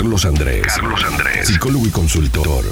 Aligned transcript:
Carlos 0.00 0.24
Andrés. 0.24 0.62
Carlos 0.66 1.04
Andrés. 1.04 1.46
Psicólogo 1.46 1.86
y 1.86 1.90
consultor. 1.90 2.64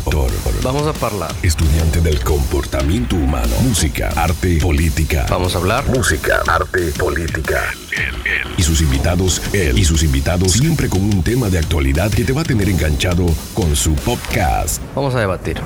Vamos 0.62 0.86
a 0.86 1.06
hablar. 1.06 1.30
Estudiante 1.42 2.00
del 2.00 2.24
comportamiento 2.24 3.16
humano. 3.16 3.54
Música, 3.60 4.08
arte, 4.16 4.56
política. 4.62 5.26
Vamos 5.28 5.54
a 5.54 5.58
hablar. 5.58 5.84
Música, 5.88 6.42
arte, 6.46 6.90
política. 6.98 7.64
Y 8.56 8.62
sus 8.62 8.80
invitados, 8.80 9.42
él 9.52 9.78
y 9.78 9.84
sus 9.84 10.04
invitados, 10.04 10.52
siempre 10.52 10.88
con 10.88 11.02
un 11.02 11.22
tema 11.22 11.50
de 11.50 11.58
actualidad 11.58 12.10
que 12.10 12.24
te 12.24 12.32
va 12.32 12.40
a 12.40 12.44
tener 12.44 12.66
enganchado 12.66 13.26
con 13.52 13.76
su 13.76 13.92
podcast. 13.96 14.80
Vamos 14.94 15.14
a 15.14 15.20
debatir. 15.20 15.60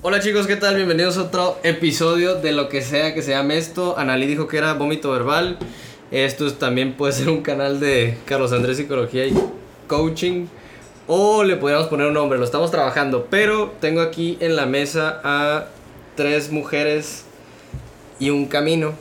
Hola 0.00 0.18
chicos, 0.20 0.46
¿qué 0.46 0.56
tal? 0.56 0.76
Bienvenidos 0.76 1.18
a 1.18 1.24
otro 1.24 1.60
episodio 1.62 2.36
de 2.36 2.52
lo 2.52 2.70
que 2.70 2.80
sea 2.80 3.12
que 3.12 3.20
se 3.20 3.32
llame 3.32 3.58
esto. 3.58 3.98
Analí 3.98 4.26
dijo 4.26 4.48
que 4.48 4.56
era 4.56 4.72
vómito 4.72 5.10
verbal. 5.10 5.58
Esto 6.10 6.52
también 6.54 6.94
puede 6.94 7.12
ser 7.12 7.28
un 7.28 7.42
canal 7.42 7.78
de 7.78 8.18
Carlos 8.24 8.52
Andrés 8.52 8.76
Psicología 8.76 9.26
y 9.26 9.34
Coaching. 9.86 10.46
O 11.06 11.44
le 11.44 11.56
podríamos 11.56 11.88
poner 11.88 12.06
un 12.06 12.14
nombre, 12.14 12.38
lo 12.38 12.44
estamos 12.44 12.70
trabajando. 12.70 13.26
Pero 13.30 13.72
tengo 13.80 14.00
aquí 14.00 14.36
en 14.40 14.56
la 14.56 14.66
mesa 14.66 15.20
a 15.22 15.66
tres 16.16 16.50
mujeres 16.50 17.24
y 18.18 18.30
un 18.30 18.46
camino. 18.46 18.94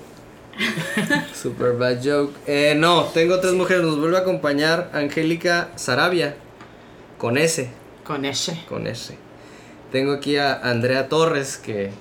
Super 1.33 1.73
bad 1.73 1.99
joke. 2.03 2.33
Eh, 2.45 2.75
no, 2.77 3.05
tengo 3.05 3.39
tres 3.39 3.53
mujeres. 3.53 3.83
Nos 3.83 3.99
vuelve 3.99 4.17
a 4.17 4.21
acompañar 4.21 4.89
Angélica 4.93 5.69
Sarabia. 5.75 6.35
Con 7.17 7.37
S. 7.37 7.69
Con 8.03 8.25
ese. 8.25 8.63
Con 8.67 8.87
S. 8.87 9.15
Tengo 9.91 10.13
aquí 10.13 10.37
a 10.37 10.53
Andrea 10.53 11.09
Torres, 11.09 11.57
que 11.57 11.91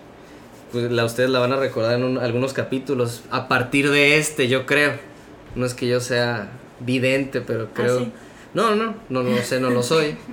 pues, 0.73 0.91
la, 0.91 1.05
ustedes 1.05 1.31
la 1.31 1.39
van 1.39 1.53
a 1.53 1.57
recordar 1.57 1.95
en 1.95 2.05
un- 2.05 2.19
algunos 2.19 2.53
capítulos. 2.53 3.23
A 3.31 3.49
partir 3.49 3.91
de 3.91 4.19
este, 4.19 4.49
yo 4.49 4.67
creo. 4.67 4.93
No 5.55 5.65
es 5.67 5.75
que 5.75 5.87
yo 5.89 6.01
sea 6.01 6.51
vidente, 6.81 7.41
pero 7.41 7.69
creo. 7.75 7.99
sí? 8.01 8.13
No, 8.55 8.75
no, 8.75 8.95
no, 9.09 9.23
no 9.23 9.23
lo 9.23 9.39
sé, 9.43 9.61
no 9.61 9.71
lo 9.71 9.83
soy. 9.83 10.17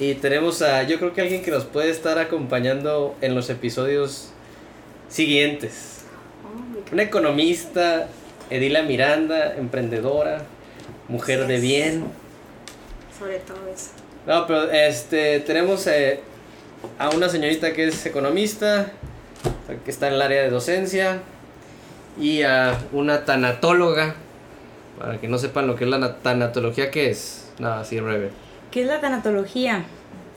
Y 0.00 0.14
tenemos 0.14 0.62
a, 0.62 0.82
yo 0.82 0.98
creo 0.98 1.12
que 1.12 1.20
alguien 1.20 1.42
que 1.44 1.52
nos 1.52 1.64
puede 1.64 1.90
estar 1.90 2.18
acompañando 2.18 3.14
en 3.20 3.36
los 3.36 3.50
episodios 3.50 4.30
siguientes. 5.08 6.00
Una 6.90 7.02
economista, 7.04 8.08
Edila 8.50 8.82
Miranda, 8.82 9.54
emprendedora, 9.56 10.42
mujer 11.08 11.46
de 11.46 11.60
bien. 11.60 12.04
Sobre 13.16 13.38
todo 13.40 13.58
eso. 13.72 13.90
No, 14.26 14.46
pero 14.46 14.70
este, 14.72 15.40
tenemos 15.40 15.86
eh, 15.86 16.20
a 16.98 17.10
una 17.10 17.28
señorita 17.28 17.72
que 17.72 17.86
es 17.88 18.04
economista, 18.06 18.92
que 19.84 19.90
está 19.90 20.08
en 20.08 20.14
el 20.14 20.22
área 20.22 20.42
de 20.42 20.50
docencia, 20.50 21.20
y 22.20 22.42
a 22.42 22.78
una 22.92 23.24
tanatóloga, 23.24 24.14
para 24.98 25.18
que 25.20 25.28
no 25.28 25.38
sepan 25.38 25.66
lo 25.66 25.76
que 25.76 25.84
es 25.84 25.90
la 25.90 25.98
na- 25.98 26.16
tanatología, 26.16 26.90
¿qué 26.90 27.10
es? 27.10 27.48
Nada, 27.58 27.80
así 27.80 27.98
breve. 28.00 28.30
¿Qué 28.70 28.82
es 28.82 28.86
la 28.86 29.00
tanatología? 29.00 29.84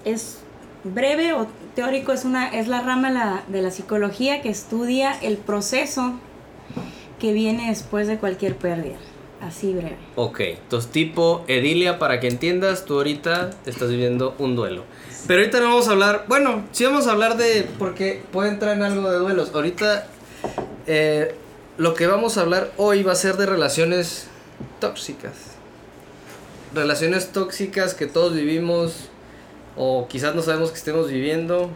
Es 0.05 0.39
breve 0.83 1.33
o 1.33 1.47
teórico, 1.75 2.13
es, 2.13 2.23
una, 2.25 2.47
es 2.47 2.67
la 2.67 2.81
rama 2.81 3.09
la- 3.09 3.43
de 3.47 3.61
la 3.61 3.71
psicología 3.71 4.41
que 4.41 4.49
estudia 4.49 5.11
el 5.21 5.37
proceso 5.37 6.13
que 7.19 7.33
viene 7.33 7.69
después 7.69 8.07
de 8.07 8.17
cualquier 8.17 8.55
pérdida. 8.55 8.95
Así 9.41 9.73
breve. 9.73 9.97
Ok, 10.15 10.39
entonces 10.41 10.89
tipo 10.91 11.43
Edilia, 11.47 11.99
para 11.99 12.19
que 12.19 12.27
entiendas, 12.29 12.85
tú 12.85 12.95
ahorita 12.95 13.51
estás 13.65 13.89
viviendo 13.89 14.33
un 14.39 14.55
duelo. 14.55 14.83
Pero 15.27 15.39
ahorita 15.39 15.59
no 15.59 15.65
vamos 15.69 15.87
a 15.87 15.91
hablar, 15.91 16.25
bueno, 16.27 16.63
sí 16.71 16.85
vamos 16.85 17.07
a 17.07 17.11
hablar 17.11 17.35
de, 17.37 17.67
porque 17.79 18.21
puede 18.31 18.49
entrar 18.49 18.75
en 18.77 18.83
algo 18.83 19.09
de 19.09 19.17
duelos. 19.17 19.51
Ahorita 19.53 20.05
eh, 20.85 21.33
lo 21.77 21.95
que 21.95 22.05
vamos 22.05 22.37
a 22.37 22.41
hablar 22.41 22.71
hoy 22.77 23.01
va 23.01 23.13
a 23.13 23.15
ser 23.15 23.35
de 23.37 23.47
relaciones 23.47 24.27
tóxicas. 24.79 25.33
Relaciones 26.75 27.31
tóxicas 27.31 27.95
que 27.95 28.05
todos 28.05 28.33
vivimos 28.35 29.09
o 29.75 30.07
quizás 30.07 30.35
no 30.35 30.41
sabemos 30.43 30.69
que 30.71 30.77
estemos 30.77 31.09
viviendo. 31.09 31.69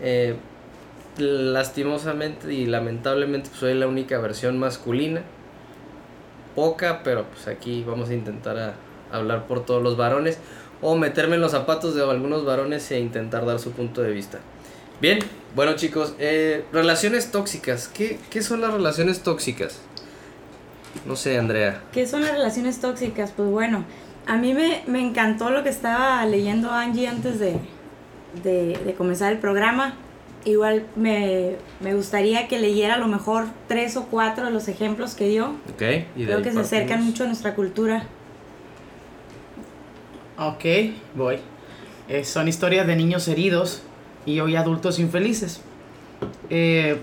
Eh, 0.00 0.36
lastimosamente 1.18 2.52
y 2.54 2.66
lamentablemente 2.66 3.48
pues, 3.48 3.58
soy 3.60 3.74
la 3.74 3.88
única 3.88 4.18
versión 4.18 4.56
masculina 4.58 5.22
poca, 6.54 7.02
pero 7.02 7.24
pues 7.24 7.48
aquí 7.48 7.82
vamos 7.84 8.08
a 8.08 8.14
intentar 8.14 8.56
a- 8.58 8.74
hablar 9.10 9.46
por 9.48 9.64
todos 9.66 9.82
los 9.82 9.96
varones 9.96 10.38
o 10.80 10.96
meterme 10.96 11.36
en 11.36 11.40
los 11.40 11.52
zapatos 11.52 11.94
de 11.94 12.02
algunos 12.02 12.44
varones 12.44 12.90
e 12.90 12.98
intentar 13.00 13.44
dar 13.44 13.58
su 13.58 13.72
punto 13.72 14.02
de 14.02 14.10
vista. 14.12 14.38
Bien, 15.00 15.18
bueno 15.54 15.74
chicos, 15.76 16.14
eh, 16.18 16.64
relaciones 16.72 17.30
tóxicas. 17.30 17.88
¿Qué, 17.88 18.18
¿Qué 18.30 18.42
son 18.42 18.60
las 18.60 18.72
relaciones 18.72 19.20
tóxicas? 19.20 19.80
No 21.06 21.16
sé, 21.16 21.38
Andrea. 21.38 21.82
¿Qué 21.92 22.06
son 22.06 22.22
las 22.22 22.32
relaciones 22.32 22.80
tóxicas? 22.80 23.32
Pues 23.36 23.48
bueno, 23.48 23.84
a 24.26 24.36
mí 24.36 24.54
me, 24.54 24.82
me 24.86 25.00
encantó 25.00 25.50
lo 25.50 25.62
que 25.62 25.68
estaba 25.68 26.24
leyendo 26.26 26.70
Angie 26.70 27.06
antes 27.06 27.38
de, 27.38 27.56
de, 28.42 28.78
de 28.84 28.94
comenzar 28.94 29.32
el 29.32 29.38
programa. 29.38 29.94
Igual 30.44 30.86
me, 30.96 31.56
me 31.80 31.94
gustaría 31.94 32.48
que 32.48 32.58
leyera 32.58 32.94
a 32.94 32.98
lo 32.98 33.08
mejor 33.08 33.46
tres 33.66 33.96
o 33.96 34.06
cuatro 34.06 34.46
de 34.46 34.50
los 34.50 34.68
ejemplos 34.68 35.14
que 35.14 35.28
dio. 35.28 35.50
Ok. 35.74 35.82
y 36.16 36.20
de 36.20 36.26
Creo 36.26 36.42
que 36.42 36.52
se 36.52 36.60
acercan 36.60 37.04
mucho 37.04 37.24
a 37.24 37.26
nuestra 37.26 37.54
cultura. 37.54 38.04
Ok, 40.40 40.64
voy. 41.16 41.40
Eh, 42.08 42.22
son 42.22 42.46
historias 42.46 42.86
de 42.86 42.94
niños 42.94 43.26
heridos 43.26 43.82
y 44.24 44.38
hoy 44.38 44.54
adultos 44.54 45.00
infelices. 45.00 45.62
Eh, 46.48 47.00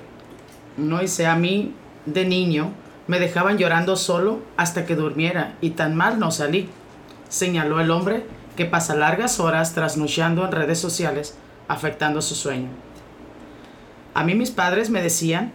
no 0.78 1.04
hice 1.04 1.28
a 1.28 1.36
mí, 1.36 1.74
de 2.06 2.24
niño, 2.24 2.72
me 3.08 3.20
dejaban 3.20 3.58
llorando 3.58 3.98
solo 3.98 4.40
hasta 4.56 4.86
que 4.86 4.96
durmiera 4.96 5.58
y 5.60 5.72
tan 5.72 5.98
mal 5.98 6.18
no 6.18 6.32
salí, 6.32 6.70
señaló 7.28 7.82
el 7.82 7.92
hombre 7.92 8.24
que 8.56 8.64
pasa 8.64 8.96
largas 8.96 9.42
horas 9.42 9.74
trasnochando 9.74 10.46
en 10.46 10.54
redes 10.54 10.80
sociales 10.80 11.38
afectando 11.68 12.22
su 12.22 12.36
sueño. 12.36 12.70
A 14.14 14.24
mí 14.24 14.34
mis 14.34 14.52
padres 14.52 14.90
me 14.90 15.02
decían 15.02 15.52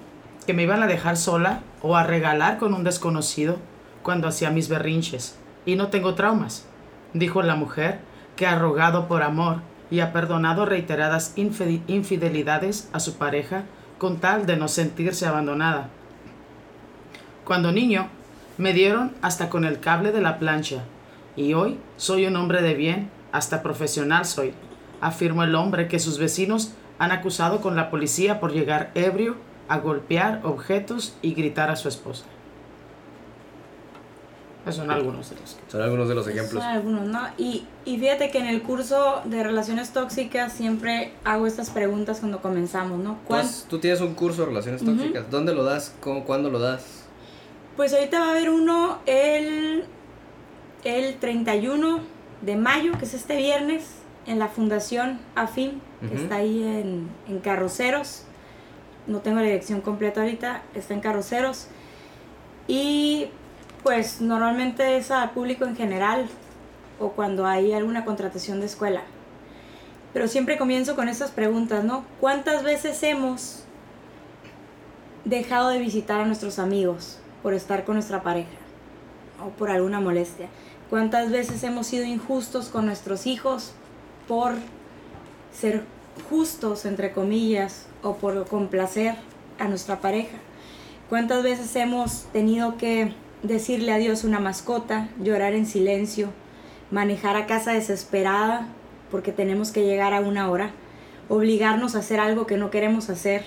que 0.47 0.53
me 0.53 0.65
iban 0.65 0.83
a 0.83 0.87
dejar 0.87 1.17
sola 1.17 1.62
o 1.81 1.97
a 1.97 2.03
regalar 2.03 2.59
con 2.59 2.75
un 2.75 2.85
desconocido 2.85 3.57
cuando 4.03 4.29
hacía 4.29 4.51
mis 4.51 4.69
berrinches 4.69 5.39
y 5.65 5.77
no 5.77 5.89
tengo 5.89 6.15
traumas 6.15 6.67
dijo 7.15 7.43
la 7.43 7.56
mujer, 7.56 7.98
que 8.37 8.47
ha 8.47 8.59
rogado 8.59 9.09
por 9.09 9.22
amor 9.22 9.59
y 9.91 10.00
ha 10.00 10.12
perdonado 10.12 10.66
reiteradas 10.66 11.37
infide- 11.37 11.82
infidelidades 11.88 12.88
a 12.93 13.00
su 13.00 13.16
pareja 13.19 13.65
con 13.98 14.19
tal 14.19 14.47
de 14.47 14.56
no 14.56 14.69
sentirse 14.69 15.26
abandonada. 15.26 15.88
Cuando 17.44 17.72
niño, 17.72 18.09
me 18.56 18.72
dieron 18.72 19.12
hasta 19.22 19.49
con 19.49 19.65
el 19.65 19.81
cable 19.81 20.12
de 20.12 20.20
la 20.20 20.38
plancha, 20.38 20.84
y 21.37 21.54
hoy 21.54 21.78
soy 21.97 22.26
un 22.26 22.37
hombre 22.37 22.62
de 22.62 22.75
bien, 22.75 23.10
hasta 23.32 23.62
profesional 23.62 24.25
soy, 24.25 24.53
afirmó 25.00 25.43
el 25.43 25.54
hombre 25.54 25.88
que 25.88 25.99
sus 25.99 26.19
vecinos 26.19 26.72
han 26.99 27.12
acusado 27.12 27.60
con 27.60 27.76
la 27.76 27.91
policía 27.91 28.41
por 28.41 28.53
llegar 28.53 28.91
ebrio 28.94 29.37
a 29.69 29.78
golpear 29.78 30.41
objetos 30.44 31.16
y 31.22 31.34
gritar 31.34 31.70
a 31.70 31.76
su 31.76 31.88
esposa. 31.88 32.25
Son 34.69 34.91
algunos 34.91 35.31
de 35.31 35.37
los 35.37 35.54
que... 35.54 35.71
Son 35.71 35.81
algunos 35.82 36.09
de 36.09 36.15
los 36.15 36.28
ejemplos. 36.28 36.62
Son 36.62 36.72
algunos, 36.72 37.06
¿no? 37.06 37.21
Y, 37.38 37.65
y 37.84 37.98
fíjate 37.98 38.31
que 38.31 38.38
en 38.38 38.47
el 38.47 38.62
curso 38.62 39.22
de 39.25 39.43
relaciones 39.43 39.93
tóxicas 39.93 40.53
siempre 40.53 41.12
hago 41.25 41.47
estas 41.47 41.71
preguntas 41.71 42.21
cuando 42.21 42.41
comenzamos, 42.43 42.99
¿no? 42.99 43.19
¿Cuán- 43.26 43.43
Pues, 43.43 43.66
Tú 43.69 43.78
tienes 43.78 44.00
un 44.00 44.15
curso 44.15 44.43
de 44.43 44.49
relaciones 44.49 44.84
tóxicas. 44.84 45.31
¿Dónde 45.31 45.54
lo 45.54 45.65
das? 45.65 45.94
¿Cómo, 46.00 46.25
¿Cuándo 46.25 46.50
lo 46.50 46.59
das? 46.59 47.04
Pues 47.76 47.94
ahorita 47.94 48.20
va 48.20 48.26
a 48.26 48.31
haber 48.32 48.50
uno 48.50 48.99
el, 49.06 49.85
el 50.85 51.17
31 51.19 52.00
de 52.43 52.56
mayo, 52.56 52.93
que 52.99 53.06
es 53.06 53.14
este 53.14 53.37
viernes, 53.37 53.85
en 54.26 54.38
la 54.38 54.49
Fundación 54.49 55.19
AFIM, 55.35 55.81
que 56.06 56.14
está 56.23 56.37
ahí 56.37 56.62
en, 56.62 57.08
en 57.29 57.38
Carroceros. 57.40 58.25
No 59.06 59.19
tengo 59.20 59.38
la 59.38 59.44
dirección 59.46 59.81
completa 59.81 60.20
ahorita, 60.20 60.62
está 60.75 60.93
en 60.94 61.00
Carroceros. 61.00 61.67
Y 62.69 63.29
pues 63.82 64.21
normalmente 64.21 64.97
es 64.97 65.11
a 65.11 65.31
público 65.32 65.65
en 65.65 65.77
general 65.77 66.29
o 66.99 67.11
cuando 67.11 67.47
hay 67.47 67.73
alguna 67.73 68.05
contratación 68.05 68.61
de 68.61 68.67
escuela. 68.67 69.03
Pero 70.12 70.29
siempre 70.29 70.59
comienzo 70.59 70.97
con 70.97 71.09
estas 71.09 71.31
preguntas, 71.31 71.85
¿no? 71.85 72.05
¿Cuántas 72.21 72.62
veces 72.62 73.03
hemos 73.03 73.62
dejado 75.25 75.69
de 75.69 75.79
visitar 75.79 76.21
a 76.21 76.27
nuestros 76.27 76.59
amigos 76.59 77.19
por 77.43 77.55
estar 77.55 77.85
con 77.85 77.94
nuestra 77.94 78.23
pareja 78.23 78.50
o 79.44 79.50
por 79.50 79.71
alguna 79.71 80.00
molestia? 80.00 80.49
¿Cuántas 80.91 81.31
veces 81.31 81.62
hemos 81.62 81.87
sido 81.87 82.05
injustos 82.05 82.69
con 82.69 82.87
nuestros 82.87 83.26
hijos 83.26 83.73
por 84.26 84.55
ser 85.53 85.85
justos, 86.29 86.85
entre 86.85 87.12
comillas, 87.12 87.87
o 88.03 88.17
por 88.17 88.47
complacer 88.49 89.15
a 89.59 89.69
nuestra 89.69 90.00
pareja? 90.00 90.37
¿Cuántas 91.09 91.43
veces 91.44 91.75
hemos 91.76 92.25
tenido 92.33 92.76
que 92.76 93.15
decirle 93.42 93.92
adiós 93.92 94.25
a 94.25 94.26
una 94.28 94.40
mascota, 94.40 95.08
llorar 95.22 95.54
en 95.54 95.66
silencio, 95.66 96.31
manejar 96.90 97.37
a 97.37 97.46
casa 97.46 97.72
desesperada 97.72 98.66
porque 99.10 99.32
tenemos 99.32 99.72
que 99.72 99.84
llegar 99.84 100.14
a 100.14 100.20
una 100.20 100.50
hora, 100.50 100.70
obligarnos 101.28 101.94
a 101.94 102.00
hacer 102.00 102.20
algo 102.20 102.46
que 102.46 102.56
no 102.56 102.70
queremos 102.70 103.10
hacer, 103.10 103.44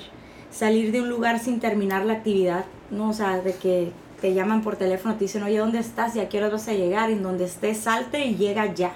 salir 0.52 0.92
de 0.92 1.02
un 1.02 1.10
lugar 1.10 1.40
sin 1.40 1.60
terminar 1.60 2.06
la 2.06 2.14
actividad, 2.14 2.66
¿no? 2.92 3.10
O 3.10 3.14
sea, 3.14 3.40
de 3.40 3.54
que 3.56 3.92
te 4.22 4.34
llaman 4.34 4.62
por 4.62 4.76
teléfono, 4.76 5.16
te 5.16 5.26
dicen, 5.26 5.44
oye, 5.44 5.58
¿dónde 5.58 5.80
estás? 5.80 6.16
¿Y 6.16 6.20
a 6.20 6.30
qué 6.30 6.38
hora 6.38 6.50
vas 6.50 6.68
a 6.68 6.74
llegar? 6.74 7.10
En 7.10 7.24
donde 7.24 7.46
estés, 7.46 7.78
salte 7.78 8.26
y 8.26 8.36
llega 8.36 8.74
ya. 8.74 8.94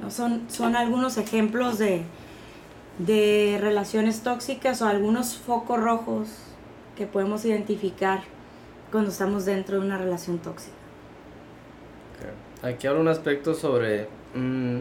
¿No? 0.00 0.10
Son, 0.10 0.44
son 0.48 0.76
algunos 0.76 1.16
ejemplos 1.18 1.78
de, 1.78 2.02
de 2.98 3.58
relaciones 3.60 4.20
tóxicas 4.20 4.80
o 4.82 4.86
algunos 4.86 5.36
focos 5.36 5.80
rojos 5.80 6.28
que 6.96 7.06
podemos 7.06 7.44
identificar 7.44 8.22
cuando 8.90 9.10
estamos 9.10 9.44
dentro 9.44 9.80
de 9.80 9.86
una 9.86 9.98
relación 9.98 10.38
tóxica. 10.38 10.74
Aquí 12.62 12.86
hablo 12.86 13.00
un 13.00 13.08
aspecto 13.08 13.54
sobre... 13.54 14.08
mm, 14.34 14.78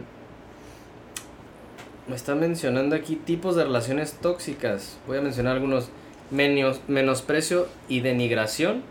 me 2.08 2.16
está 2.16 2.36
mencionando 2.36 2.96
aquí 2.96 3.16
tipos 3.16 3.56
de 3.56 3.64
relaciones 3.64 4.14
tóxicas. 4.14 4.98
Voy 5.08 5.18
a 5.18 5.22
mencionar 5.22 5.56
algunos. 5.56 5.90
Menos, 6.32 6.82
menosprecio 6.88 7.68
y 7.88 8.02
denigración. 8.02 8.84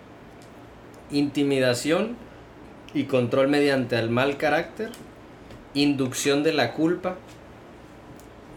Intimidación 1.11 2.17
y 2.93 3.05
control 3.05 3.49
mediante 3.49 3.97
el 3.99 4.11
mal 4.11 4.37
carácter. 4.37 4.91
Inducción 5.75 6.43
de 6.43 6.53
la 6.55 6.73
culpa. 6.73 7.17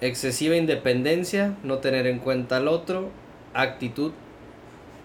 Excesiva 0.02 0.56
independencia. 0.56 1.56
No 1.64 1.78
tener 1.78 2.08
en 2.08 2.18
cuenta 2.18 2.58
al 2.58 2.68
otro. 2.68 3.10
Actitud 3.54 4.12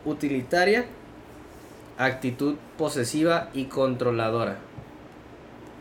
utilitaria. 0.07 0.87
Actitud 1.99 2.57
posesiva 2.79 3.51
y 3.55 3.67
controladora. 3.67 4.59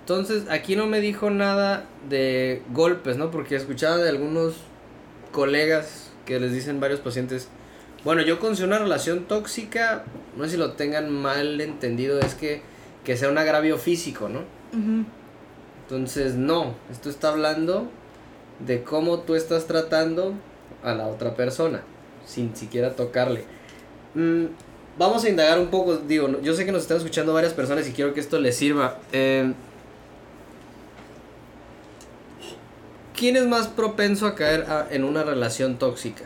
Entonces, 0.02 0.50
aquí 0.50 0.76
no 0.76 0.88
me 0.88 1.00
dijo 1.00 1.30
nada 1.30 1.86
de 2.10 2.64
golpes, 2.74 3.18
¿no? 3.18 3.32
Porque 3.32 3.56
escuchaba 3.56 3.98
de 3.98 4.10
algunos 4.10 4.56
colegas 5.32 6.12
que 6.26 6.40
les 6.40 6.52
dicen 6.52 6.80
varios 6.80 7.00
pacientes, 7.00 7.48
bueno, 8.04 8.22
yo 8.22 8.40
con 8.40 8.62
una 8.64 8.80
relación 8.80 9.26
tóxica, 9.26 10.04
no 10.36 10.44
sé 10.46 10.52
si 10.52 10.58
lo 10.58 10.74
tengan 10.74 11.10
mal 11.12 11.62
entendido, 11.62 12.20
es 12.20 12.34
que, 12.34 12.62
que 13.04 13.16
sea 13.16 13.30
un 13.30 13.38
agravio 13.38 13.78
físico, 13.78 14.28
¿no? 14.28 14.42
Entonces, 15.84 16.36
no, 16.36 16.76
esto 16.92 17.10
está 17.10 17.30
hablando 17.30 17.90
de 18.66 18.84
cómo 18.84 19.20
tú 19.20 19.36
estás 19.36 19.68
tratando 19.68 20.34
a 20.84 20.94
la 20.94 21.08
otra 21.08 21.36
persona, 21.36 21.84
sin 22.26 22.56
siquiera 22.56 22.96
tocarle. 22.96 23.46
Mm, 24.16 24.46
vamos 24.98 25.24
a 25.24 25.30
indagar 25.30 25.60
un 25.60 25.68
poco, 25.68 25.98
digo, 25.98 26.40
yo 26.42 26.54
sé 26.54 26.66
que 26.66 26.72
nos 26.72 26.84
están 26.84 26.98
escuchando 26.98 27.34
varias 27.34 27.54
personas 27.54 27.88
y 27.88 27.92
quiero 27.92 28.14
que 28.14 28.20
esto 28.20 28.40
les 28.40 28.56
sirva. 28.56 28.98
Eh, 29.12 29.54
¿Quién 33.16 33.36
es 33.38 33.46
más 33.46 33.68
propenso 33.68 34.26
a 34.26 34.36
caer 34.36 34.62
a- 34.70 34.88
en 34.90 35.04
una 35.04 35.24
relación 35.24 35.78
tóxica? 35.78 36.26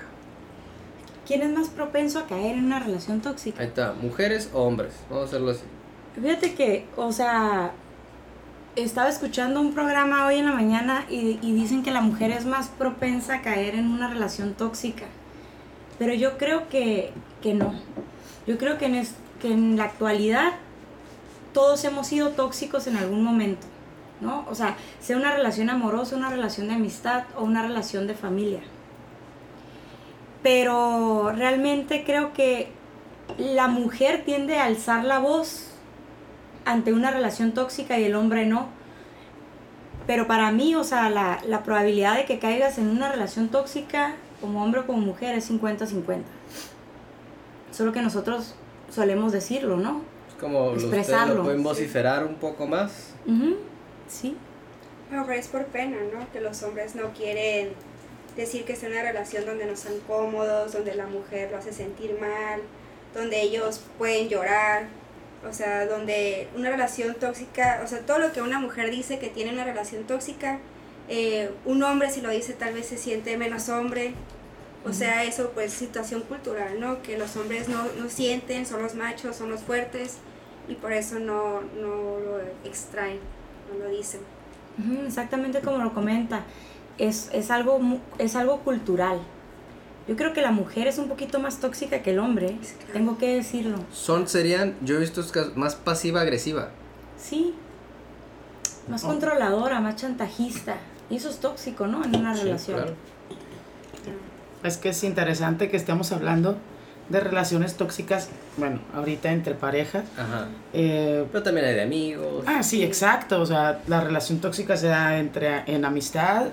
¿Quién 1.27 1.41
es 1.41 1.49
más 1.49 1.69
propenso 1.69 2.19
a 2.19 2.27
caer 2.27 2.55
en 2.55 2.65
una 2.65 2.79
relación 2.79 3.19
tóxica? 3.21 3.59
Ahí 3.61 3.67
está, 3.67 3.93
mujeres 3.93 4.49
o 4.53 4.61
hombres, 4.63 4.93
vamos 5.09 5.25
a 5.25 5.27
hacerlo 5.27 5.51
así. 5.51 5.61
Fíjate 6.21 6.53
que, 6.53 6.85
o 6.95 7.11
sea, 7.11 7.71
estaba 8.75 9.09
escuchando 9.09 9.59
un 9.59 9.73
programa 9.73 10.25
hoy 10.27 10.35
en 10.35 10.45
la 10.45 10.51
mañana 10.53 11.05
y, 11.09 11.39
y 11.41 11.53
dicen 11.53 11.83
que 11.83 11.91
la 11.91 12.01
mujer 12.01 12.31
es 12.31 12.45
más 12.45 12.67
propensa 12.69 13.35
a 13.35 13.41
caer 13.41 13.75
en 13.75 13.87
una 13.87 14.07
relación 14.07 14.53
tóxica. 14.53 15.05
Pero 15.97 16.13
yo 16.13 16.37
creo 16.37 16.69
que, 16.69 17.11
que 17.41 17.53
no. 17.53 17.73
Yo 18.47 18.57
creo 18.57 18.77
que 18.77 18.85
en, 19.43 19.77
la 19.77 19.85
actualidad 19.85 20.53
todos 21.53 21.83
hemos 21.85 22.07
sido 22.07 22.29
tóxicos 22.29 22.87
en 22.87 22.97
algún 22.97 23.23
momento, 23.23 23.65
¿no? 24.21 24.45
O 24.49 24.55
sea, 24.55 24.75
sea 24.99 25.17
una 25.17 25.33
relación 25.33 25.69
amorosa, 25.69 26.15
una 26.15 26.29
relación 26.29 26.67
de 26.67 26.75
amistad 26.75 27.23
o 27.37 27.43
una 27.43 27.63
relación 27.63 28.07
de 28.07 28.13
familia. 28.13 28.61
Pero 30.43 31.31
realmente 31.35 32.03
creo 32.05 32.33
que 32.33 32.69
la 33.37 33.67
mujer 33.67 34.23
tiende 34.25 34.57
a 34.59 34.65
alzar 34.65 35.03
la 35.03 35.19
voz 35.19 35.71
ante 36.65 36.93
una 36.93 37.11
relación 37.11 37.53
tóxica 37.53 37.97
y 37.97 38.03
el 38.03 38.15
hombre 38.15 38.45
no. 38.45 38.67
Pero 40.05 40.27
para 40.27 40.51
mí, 40.51 40.75
o 40.75 40.83
sea, 40.83 41.09
la 41.09 41.63
probabilidad 41.63 42.15
de 42.15 42.25
que 42.25 42.37
caigas 42.37 42.77
en 42.77 42.89
una 42.89 43.11
relación 43.11 43.47
tóxica 43.49 44.15
como 44.39 44.63
hombre 44.63 44.81
o 44.81 44.85
como 44.85 44.99
mujer 44.99 45.35
es 45.35 45.49
50-50. 45.49 46.21
Solo 47.75 47.91
que 47.91 48.01
nosotros 48.01 48.55
solemos 48.89 49.33
decirlo, 49.33 49.75
¿no? 49.75 50.01
Es 50.29 50.35
como 50.39 50.71
Expresarlo, 50.73 51.35
lo 51.35 51.43
pueden 51.43 51.59
sí. 51.59 51.63
vociferar 51.65 52.23
un 52.25 52.35
poco 52.35 52.67
más. 52.67 53.13
Ujú, 53.25 53.57
Sí. 54.07 54.37
Pero 55.09 55.29
es 55.31 55.47
por 55.47 55.65
pena, 55.65 55.97
¿no? 56.13 56.31
Que 56.31 56.39
los 56.39 56.63
hombres 56.63 56.95
no 56.95 57.11
quieren 57.13 57.69
decir 58.37 58.63
que 58.63 58.73
es 58.73 58.83
una 58.83 59.01
relación 59.01 59.45
donde 59.45 59.65
no 59.65 59.73
están 59.73 59.93
cómodos, 60.07 60.71
donde 60.73 60.95
la 60.95 61.05
mujer 61.05 61.51
lo 61.51 61.57
hace 61.57 61.73
sentir 61.73 62.17
mal, 62.19 62.61
donde 63.13 63.41
ellos 63.41 63.81
pueden 63.97 64.29
llorar, 64.29 64.85
o 65.47 65.53
sea, 65.53 65.85
donde 65.85 66.47
una 66.55 66.69
relación 66.69 67.15
tóxica, 67.15 67.81
o 67.83 67.87
sea, 67.87 67.99
todo 67.99 68.19
lo 68.19 68.31
que 68.31 68.41
una 68.41 68.59
mujer 68.59 68.89
dice 68.89 69.19
que 69.19 69.29
tiene 69.29 69.51
una 69.53 69.63
relación 69.63 70.03
tóxica, 70.03 70.59
eh, 71.07 71.51
un 71.65 71.83
hombre 71.83 72.09
si 72.09 72.21
lo 72.21 72.29
dice 72.29 72.53
tal 72.53 72.73
vez 72.73 72.87
se 72.87 72.97
siente 72.97 73.37
menos 73.37 73.69
hombre, 73.69 74.13
o 74.85 74.93
sea, 74.93 75.23
eso 75.23 75.51
pues 75.53 75.73
situación 75.73 76.21
cultural, 76.21 76.79
¿no? 76.79 77.01
Que 77.01 77.17
los 77.17 77.35
hombres 77.37 77.67
no, 77.67 77.83
no 77.99 78.09
sienten, 78.09 78.65
son 78.65 78.81
los 78.83 78.95
machos, 78.95 79.35
son 79.35 79.49
los 79.49 79.61
fuertes, 79.61 80.17
y 80.67 80.75
por 80.75 80.91
eso 80.93 81.19
no, 81.19 81.61
no 81.61 82.19
lo 82.19 82.39
extraen, 82.63 83.19
no 83.71 83.83
lo 83.85 83.89
dicen. 83.89 84.21
Exactamente 85.05 85.61
como 85.61 85.77
lo 85.83 85.93
comenta. 85.93 86.43
Es, 86.97 87.29
es, 87.33 87.51
algo, 87.51 87.79
mu- 87.79 87.99
es 88.19 88.35
algo 88.35 88.59
cultural. 88.59 89.19
Yo 90.07 90.15
creo 90.15 90.33
que 90.33 90.41
la 90.41 90.51
mujer 90.51 90.87
es 90.87 90.97
un 90.97 91.07
poquito 91.07 91.39
más 91.39 91.59
tóxica 91.59 92.01
que 92.03 92.11
el 92.11 92.19
hombre. 92.19 92.47
Claro. 92.59 92.93
Tengo 92.93 93.17
que 93.17 93.35
decirlo. 93.35 93.77
Son, 93.91 94.27
serían, 94.27 94.75
yo 94.81 94.95
he 94.97 94.99
visto 94.99 95.21
estos 95.21 95.31
casos, 95.33 95.57
más 95.57 95.75
pasiva-agresiva. 95.75 96.69
Sí. 97.17 97.55
Más 98.87 99.03
Oh. 99.03 99.07
controladora, 99.07 99.79
más 99.79 99.95
chantajista. 99.95 100.77
Y 101.09 101.15
eso 101.17 101.29
es 101.29 101.37
tóxico, 101.39 101.87
¿no? 101.87 102.03
En 102.03 102.15
una 102.15 102.35
Sí, 102.35 102.43
relación. 102.43 102.77
claro. 102.77 102.95
Es 104.65 104.77
que 104.77 104.89
es 104.89 105.03
interesante 105.03 105.69
que 105.69 105.77
estemos 105.77 106.11
hablando 106.11 106.57
de 107.09 107.19
relaciones 107.19 107.75
tóxicas, 107.75 108.29
bueno, 108.57 108.79
ahorita 108.95 109.31
entre 109.31 109.53
parejas. 109.53 110.05
Ajá. 110.17 110.47
Eh, 110.73 111.25
Pero 111.31 111.43
también 111.43 111.67
hay 111.67 111.75
de 111.75 111.83
amigos. 111.83 112.43
ah, 112.47 112.63
sí, 112.63 112.83
exacto. 112.83 113.39
O 113.41 113.45
sea, 113.45 113.79
la 113.87 114.01
relación 114.01 114.39
tóxica 114.39 114.75
se 114.75 114.87
da 114.87 115.19
entre, 115.19 115.63
en 115.67 115.85
amistad, 115.85 116.47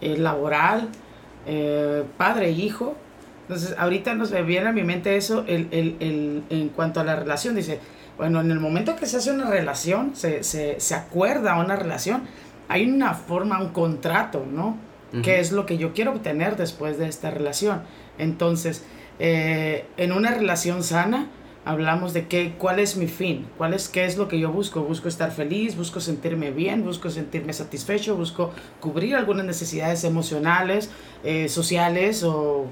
eh, 0.00 0.16
laboral, 0.16 0.88
eh, 1.46 2.04
padre 2.16 2.46
e 2.48 2.50
hijo. 2.52 2.96
Entonces, 3.42 3.74
ahorita 3.78 4.14
nos 4.14 4.30
viene 4.46 4.68
a 4.68 4.72
mi 4.72 4.82
mente 4.82 5.16
eso 5.16 5.44
el, 5.46 5.68
el, 5.70 5.96
el- 6.00 6.42
en 6.50 6.68
cuanto 6.70 7.00
a 7.00 7.04
la 7.04 7.16
relación. 7.16 7.54
Dice, 7.54 7.78
bueno, 8.16 8.40
en 8.40 8.50
el 8.50 8.60
momento 8.60 8.96
que 8.96 9.04
se 9.06 9.18
hace 9.18 9.30
una 9.30 9.48
relación, 9.50 10.16
se, 10.16 10.42
se, 10.42 10.80
se 10.80 10.94
acuerda 10.94 11.58
una 11.58 11.76
relación, 11.76 12.22
hay 12.68 12.90
una 12.90 13.14
forma, 13.14 13.60
un 13.60 13.70
contrato, 13.70 14.44
¿no? 14.50 14.76
¿Qué 15.22 15.40
es 15.40 15.52
lo 15.52 15.64
que 15.64 15.78
yo 15.78 15.94
quiero 15.94 16.12
obtener 16.12 16.56
después 16.56 16.98
de 16.98 17.08
esta 17.08 17.30
relación? 17.30 17.82
Entonces, 18.18 18.84
eh, 19.18 19.86
en 19.96 20.12
una 20.12 20.32
relación 20.32 20.82
sana, 20.82 21.28
hablamos 21.64 22.12
de 22.12 22.26
qué, 22.28 22.54
cuál 22.58 22.78
es 22.78 22.96
mi 22.96 23.06
fin, 23.06 23.46
cuál 23.56 23.74
es, 23.74 23.88
qué 23.88 24.04
es 24.04 24.16
lo 24.16 24.28
que 24.28 24.38
yo 24.38 24.52
busco. 24.52 24.82
Busco 24.82 25.08
estar 25.08 25.30
feliz, 25.30 25.76
busco 25.76 26.00
sentirme 26.00 26.50
bien, 26.50 26.84
busco 26.84 27.10
sentirme 27.10 27.52
satisfecho, 27.52 28.16
busco 28.16 28.52
cubrir 28.80 29.16
algunas 29.16 29.46
necesidades 29.46 30.04
emocionales, 30.04 30.90
eh, 31.24 31.48
sociales 31.48 32.22
o 32.22 32.66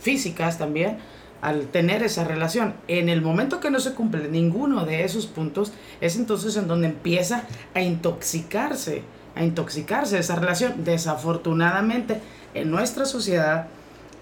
físicas 0.00 0.58
también 0.58 0.98
al 1.40 1.66
tener 1.68 2.02
esa 2.02 2.24
relación. 2.24 2.74
En 2.88 3.08
el 3.08 3.22
momento 3.22 3.60
que 3.60 3.70
no 3.70 3.80
se 3.80 3.94
cumple 3.94 4.28
ninguno 4.28 4.84
de 4.84 5.04
esos 5.04 5.26
puntos, 5.26 5.72
es 6.00 6.16
entonces 6.16 6.56
en 6.56 6.68
donde 6.68 6.88
empieza 6.88 7.44
a 7.74 7.80
intoxicarse, 7.80 9.02
a 9.38 9.44
intoxicarse 9.44 10.18
esa 10.18 10.34
relación. 10.36 10.84
Desafortunadamente, 10.84 12.20
en 12.54 12.70
nuestra 12.70 13.04
sociedad 13.04 13.66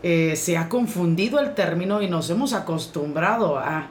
eh, 0.03 0.35
se 0.37 0.57
ha 0.57 0.69
confundido 0.69 1.41
el 1.41 1.55
término 1.55 2.03
y 2.03 2.09
nos 2.09 2.29
hemos 2.31 2.53
acostumbrado 2.53 3.59
a, 3.59 3.87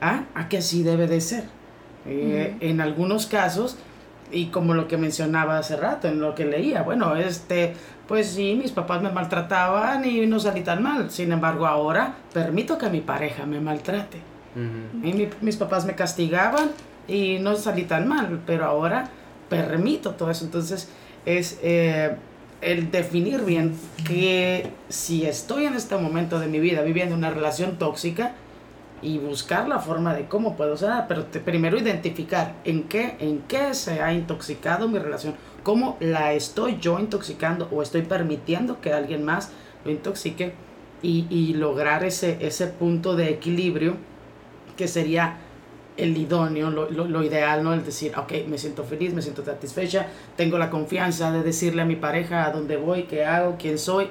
a, 0.00 0.24
a 0.34 0.48
que 0.48 0.58
así 0.58 0.82
debe 0.82 1.06
de 1.06 1.20
ser. 1.20 1.44
Eh, 2.06 2.56
En 2.60 2.80
algunos 2.80 3.26
casos, 3.26 3.76
y 4.32 4.46
como 4.46 4.74
lo 4.74 4.88
que 4.88 4.96
mencionaba 4.96 5.58
hace 5.58 5.76
rato, 5.76 6.08
en 6.08 6.20
lo 6.20 6.34
que 6.34 6.44
leía, 6.44 6.82
bueno, 6.82 7.14
este, 7.16 7.74
pues 8.08 8.28
sí, 8.28 8.58
mis 8.60 8.72
papás 8.72 9.00
me 9.02 9.10
maltrataban 9.10 10.04
y 10.04 10.26
no 10.26 10.40
salí 10.40 10.62
tan 10.62 10.82
mal. 10.82 11.10
Sin 11.10 11.30
embargo, 11.32 11.66
ahora 11.66 12.14
permito 12.32 12.76
que 12.78 12.88
mi 12.90 13.00
pareja 13.00 13.46
me 13.46 13.60
maltrate. 13.60 14.18
Ujú. 14.56 15.06
Y 15.06 15.12
mi- 15.12 15.28
mis 15.40 15.56
papás 15.56 15.84
me 15.84 15.94
castigaban 15.94 16.70
y 17.08 17.38
no 17.40 17.54
salí 17.56 17.84
tan 17.84 18.06
mal, 18.08 18.40
pero 18.46 18.64
ahora 18.64 19.08
permito 19.48 20.12
todo 20.12 20.30
eso. 20.30 20.44
Entonces 20.44 20.88
es 21.26 21.58
eh, 21.62 22.16
el 22.60 22.90
definir 22.90 23.42
bien 23.42 23.74
que 24.06 24.70
si 24.88 25.26
estoy 25.26 25.66
en 25.66 25.74
este 25.74 25.96
momento 25.96 26.38
de 26.38 26.46
mi 26.46 26.60
vida 26.60 26.82
viviendo 26.82 27.14
una 27.14 27.30
relación 27.30 27.78
tóxica 27.78 28.34
y 29.02 29.18
buscar 29.18 29.68
la 29.68 29.80
forma 29.80 30.14
de 30.14 30.26
cómo 30.26 30.56
puedo 30.56 30.76
sanar, 30.76 31.06
pero 31.08 31.26
primero 31.44 31.76
identificar 31.76 32.54
en 32.64 32.84
qué, 32.84 33.16
en 33.18 33.40
qué 33.40 33.74
se 33.74 34.00
ha 34.00 34.14
intoxicado 34.14 34.88
mi 34.88 34.98
relación, 34.98 35.34
cómo 35.62 35.98
la 36.00 36.32
estoy 36.32 36.78
yo 36.80 36.98
intoxicando 36.98 37.68
o 37.70 37.82
estoy 37.82 38.02
permitiendo 38.02 38.80
que 38.80 38.92
alguien 38.92 39.22
más 39.24 39.50
lo 39.84 39.90
intoxique 39.90 40.54
y, 41.02 41.26
y 41.28 41.52
lograr 41.52 42.02
ese, 42.02 42.38
ese 42.40 42.66
punto 42.66 43.14
de 43.14 43.28
equilibrio 43.28 43.96
que 44.76 44.88
sería 44.88 45.38
el 45.96 46.16
idóneo, 46.16 46.70
lo, 46.70 46.90
lo, 46.90 47.06
lo, 47.06 47.22
ideal, 47.22 47.62
¿no? 47.62 47.72
El 47.72 47.84
decir, 47.84 48.12
ok, 48.16 48.32
me 48.48 48.58
siento 48.58 48.84
feliz, 48.84 49.14
me 49.14 49.22
siento 49.22 49.44
satisfecha, 49.44 50.06
tengo 50.36 50.58
la 50.58 50.70
confianza 50.70 51.30
de 51.30 51.42
decirle 51.42 51.82
a 51.82 51.84
mi 51.84 51.96
pareja 51.96 52.44
a 52.44 52.50
dónde 52.50 52.76
voy, 52.76 53.04
qué 53.04 53.24
hago, 53.24 53.56
quién 53.58 53.78
soy, 53.78 54.08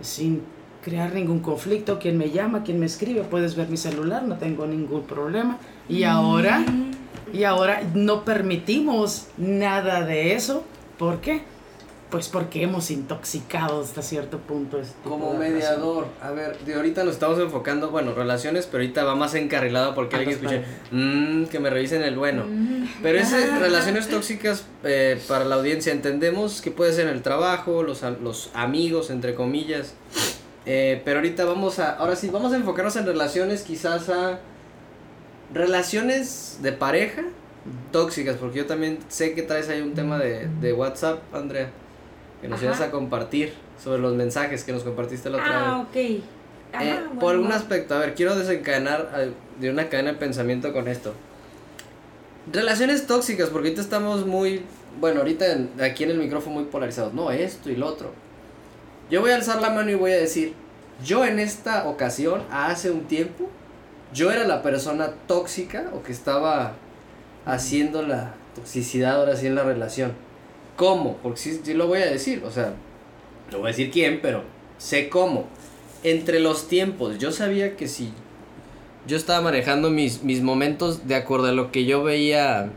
sin 0.00 0.42
crear 0.82 1.12
ningún 1.12 1.40
conflicto, 1.40 1.98
quién 1.98 2.16
me 2.16 2.30
llama, 2.30 2.62
quién 2.62 2.78
me 2.78 2.86
escribe, 2.86 3.22
puedes 3.22 3.56
ver 3.56 3.68
mi 3.68 3.76
celular, 3.76 4.22
no 4.22 4.36
tengo 4.36 4.66
ningún 4.66 5.02
problema. 5.02 5.58
Y 5.88 6.04
ahora, 6.04 6.64
y 7.32 7.44
ahora 7.44 7.82
no 7.94 8.24
permitimos 8.24 9.26
nada 9.36 10.02
de 10.04 10.34
eso, 10.34 10.62
¿por 10.98 11.20
qué? 11.20 11.42
Pues 12.10 12.28
porque 12.28 12.62
hemos 12.62 12.90
intoxicado 12.90 13.82
hasta 13.82 14.00
cierto 14.00 14.38
punto. 14.38 14.80
Este 14.80 14.96
Como 15.06 15.34
mediador, 15.34 16.06
a 16.22 16.30
ver, 16.30 16.58
de 16.60 16.74
ahorita 16.74 17.04
nos 17.04 17.14
estamos 17.14 17.38
enfocando, 17.38 17.90
bueno, 17.90 18.14
relaciones, 18.14 18.64
pero 18.64 18.82
ahorita 18.82 19.04
va 19.04 19.14
más 19.14 19.34
encarrilado 19.34 19.94
porque 19.94 20.16
alguien 20.16 20.36
escucha, 20.36 20.62
mmm, 20.90 21.44
que 21.44 21.60
me 21.60 21.68
revisen 21.68 22.02
el 22.02 22.16
bueno. 22.16 22.46
Pero 23.02 23.18
esas 23.18 23.60
relaciones 23.60 24.08
tóxicas 24.08 24.64
eh, 24.84 25.20
para 25.28 25.44
la 25.44 25.56
audiencia, 25.56 25.92
entendemos 25.92 26.62
que 26.62 26.70
puede 26.70 26.94
ser 26.94 27.08
en 27.08 27.14
el 27.14 27.20
trabajo, 27.20 27.82
los, 27.82 28.02
los 28.22 28.50
amigos, 28.54 29.10
entre 29.10 29.34
comillas. 29.34 29.92
Eh, 30.64 31.02
pero 31.04 31.18
ahorita 31.18 31.44
vamos 31.44 31.78
a, 31.78 31.90
ahora 31.90 32.16
sí, 32.16 32.30
vamos 32.30 32.54
a 32.54 32.56
enfocarnos 32.56 32.96
en 32.96 33.04
relaciones 33.04 33.62
quizás 33.62 34.08
a 34.08 34.40
relaciones 35.52 36.58
de 36.62 36.72
pareja 36.72 37.22
tóxicas, 37.92 38.36
porque 38.36 38.58
yo 38.58 38.66
también 38.66 38.98
sé 39.08 39.34
que 39.34 39.42
traes 39.42 39.68
ahí 39.68 39.82
un 39.82 39.92
tema 39.92 40.18
de, 40.18 40.48
de 40.60 40.72
WhatsApp, 40.72 41.18
Andrea 41.34 41.70
que 42.40 42.48
nos 42.48 42.62
ibas 42.62 42.80
a 42.80 42.90
compartir 42.90 43.52
sobre 43.82 44.00
los 44.00 44.14
mensajes 44.14 44.64
que 44.64 44.72
nos 44.72 44.84
compartiste 44.84 45.30
la 45.30 45.38
otra 45.38 45.50
ah, 45.50 45.60
vez. 45.60 45.68
Ah, 45.68 46.20
ok. 46.20 46.24
Eh, 46.80 47.00
por 47.18 47.34
algún 47.34 47.52
aspecto, 47.52 47.94
a 47.94 47.98
ver, 47.98 48.14
quiero 48.14 48.36
desencadenar 48.36 49.10
eh, 49.16 49.32
de 49.58 49.70
una 49.70 49.88
cadena 49.88 50.12
de 50.12 50.18
pensamiento 50.18 50.72
con 50.72 50.86
esto. 50.86 51.14
Relaciones 52.52 53.06
tóxicas, 53.06 53.48
porque 53.50 53.68
ahorita 53.68 53.82
estamos 53.82 54.26
muy, 54.26 54.62
bueno, 55.00 55.20
ahorita 55.20 55.44
aquí 55.82 56.04
en 56.04 56.10
el 56.10 56.18
micrófono 56.18 56.56
muy 56.56 56.64
polarizados. 56.64 57.12
No, 57.14 57.30
esto 57.30 57.70
y 57.70 57.76
lo 57.76 57.86
otro. 57.86 58.12
Yo 59.10 59.20
voy 59.20 59.30
a 59.30 59.36
alzar 59.36 59.60
la 59.60 59.70
mano 59.70 59.90
y 59.90 59.94
voy 59.94 60.12
a 60.12 60.16
decir, 60.16 60.54
yo 61.04 61.24
en 61.24 61.38
esta 61.38 61.88
ocasión, 61.88 62.42
hace 62.50 62.90
un 62.90 63.04
tiempo, 63.04 63.48
yo 64.12 64.30
era 64.30 64.44
la 64.44 64.62
persona 64.62 65.10
tóxica 65.26 65.90
o 65.94 66.02
que 66.02 66.12
estaba 66.12 66.74
haciendo 67.44 68.02
la 68.02 68.34
toxicidad 68.54 69.16
ahora 69.16 69.36
sí 69.36 69.46
en 69.46 69.54
la 69.54 69.64
relación 69.64 70.27
cómo, 70.78 71.16
porque 71.24 71.40
sí, 71.40 71.74
lo 71.74 71.88
voy 71.88 72.00
a 72.00 72.06
decir, 72.06 72.42
o 72.44 72.50
sea, 72.52 72.72
no 73.50 73.58
voy 73.58 73.66
a 73.66 73.68
decir 73.72 73.90
quién, 73.90 74.20
pero 74.22 74.44
sé 74.78 75.08
cómo. 75.08 75.46
Entre 76.04 76.38
los 76.38 76.68
tiempos, 76.68 77.18
yo 77.18 77.32
sabía 77.32 77.76
que 77.76 77.88
si 77.88 78.12
yo 79.06 79.16
estaba 79.16 79.40
manejando 79.40 79.90
mis, 79.90 80.22
mis 80.22 80.40
momentos 80.40 81.08
de 81.08 81.16
acuerdo 81.16 81.48
a 81.48 81.52
lo 81.52 81.72
que 81.72 81.84
yo 81.84 82.04
veía 82.04 82.70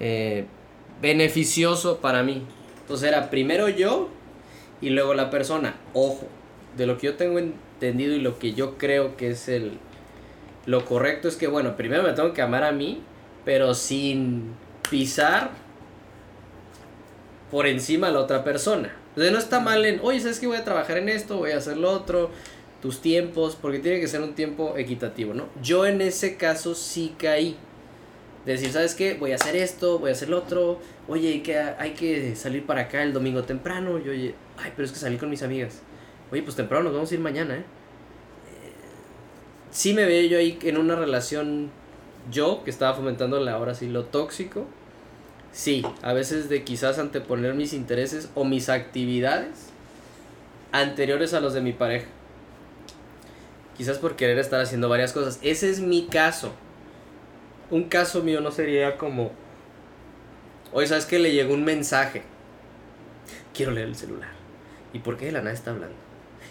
eh, 0.00 0.46
beneficioso 1.00 1.98
para 1.98 2.24
mí. 2.24 2.42
Entonces 2.80 3.08
era 3.08 3.30
primero 3.30 3.68
yo 3.68 4.08
y 4.80 4.90
luego 4.90 5.14
la 5.14 5.30
persona. 5.30 5.76
Ojo, 5.94 6.26
de 6.76 6.86
lo 6.86 6.98
que 6.98 7.06
yo 7.06 7.14
tengo 7.14 7.38
entendido 7.38 8.16
y 8.16 8.20
lo 8.20 8.40
que 8.40 8.52
yo 8.52 8.76
creo 8.78 9.16
que 9.16 9.30
es 9.30 9.48
el 9.48 9.78
lo 10.66 10.84
correcto 10.84 11.28
es 11.28 11.36
que 11.36 11.46
bueno, 11.46 11.76
primero 11.76 12.02
me 12.02 12.12
tengo 12.14 12.32
que 12.32 12.42
amar 12.42 12.64
a 12.64 12.72
mí, 12.72 13.00
pero 13.44 13.74
sin 13.74 14.54
pisar 14.90 15.65
por 17.50 17.66
encima 17.66 18.08
a 18.08 18.10
la 18.10 18.20
otra 18.20 18.44
persona. 18.44 18.94
Entonces 19.10 19.32
no 19.32 19.38
está 19.38 19.60
mal 19.60 19.84
en, 19.84 20.00
oye, 20.02 20.20
¿sabes 20.20 20.40
que 20.40 20.46
voy 20.46 20.56
a 20.56 20.64
trabajar 20.64 20.98
en 20.98 21.08
esto? 21.08 21.38
Voy 21.38 21.52
a 21.52 21.58
hacer 21.58 21.76
lo 21.76 21.90
otro, 21.90 22.30
tus 22.82 23.00
tiempos, 23.00 23.56
porque 23.60 23.78
tiene 23.78 24.00
que 24.00 24.08
ser 24.08 24.20
un 24.20 24.34
tiempo 24.34 24.74
equitativo, 24.76 25.32
¿no? 25.32 25.48
Yo 25.62 25.86
en 25.86 26.00
ese 26.00 26.36
caso 26.36 26.74
sí 26.74 27.14
caí. 27.18 27.56
De 28.44 28.52
decir, 28.52 28.70
¿sabes 28.70 28.94
qué? 28.94 29.14
Voy 29.14 29.32
a 29.32 29.36
hacer 29.36 29.56
esto, 29.56 29.98
voy 29.98 30.10
a 30.10 30.12
hacer 30.12 30.28
lo 30.28 30.38
otro. 30.38 30.78
Oye, 31.08 31.28
hay 31.28 31.40
que, 31.40 31.58
hay 31.58 31.94
que 31.94 32.36
salir 32.36 32.64
para 32.64 32.82
acá 32.82 33.02
el 33.02 33.12
domingo 33.12 33.42
temprano. 33.42 33.98
Yo, 33.98 34.12
oye, 34.12 34.34
ay, 34.56 34.72
pero 34.76 34.86
es 34.86 34.92
que 34.92 34.98
salí 34.98 35.16
con 35.16 35.30
mis 35.30 35.42
amigas. 35.42 35.80
Oye, 36.30 36.42
pues 36.42 36.54
temprano 36.54 36.84
nos 36.84 36.92
vamos 36.92 37.10
a 37.10 37.14
ir 37.14 37.20
mañana, 37.20 37.56
¿eh? 37.56 37.64
Sí 39.70 39.94
me 39.94 40.04
veo 40.04 40.26
yo 40.28 40.38
ahí 40.38 40.58
en 40.62 40.78
una 40.78 40.94
relación, 40.94 41.70
yo, 42.30 42.62
que 42.64 42.70
estaba 42.70 42.94
fomentando 42.94 43.36
ahora 43.50 43.74
sí 43.74 43.88
lo 43.88 44.04
tóxico 44.04 44.66
Sí, 45.56 45.82
a 46.02 46.12
veces 46.12 46.50
de 46.50 46.64
quizás 46.64 46.98
anteponer 46.98 47.54
mis 47.54 47.72
intereses 47.72 48.28
o 48.34 48.44
mis 48.44 48.68
actividades 48.68 49.70
anteriores 50.70 51.32
a 51.32 51.40
los 51.40 51.54
de 51.54 51.62
mi 51.62 51.72
pareja. 51.72 52.04
Quizás 53.74 53.96
por 53.96 54.16
querer 54.16 54.38
estar 54.38 54.60
haciendo 54.60 54.90
varias 54.90 55.14
cosas. 55.14 55.38
Ese 55.40 55.70
es 55.70 55.80
mi 55.80 56.08
caso. 56.08 56.52
Un 57.70 57.84
caso 57.84 58.22
mío 58.22 58.42
no 58.42 58.50
sería 58.50 58.98
como, 58.98 59.32
oye, 60.74 60.88
¿sabes 60.88 61.06
que 61.06 61.18
le 61.18 61.32
llegó 61.32 61.54
un 61.54 61.64
mensaje? 61.64 62.22
Quiero 63.54 63.72
leer 63.72 63.88
el 63.88 63.96
celular. 63.96 64.32
¿Y 64.92 64.98
por 64.98 65.16
qué 65.16 65.24
de 65.24 65.32
la 65.32 65.40
nada 65.40 65.54
está 65.54 65.70
hablando? 65.70 65.96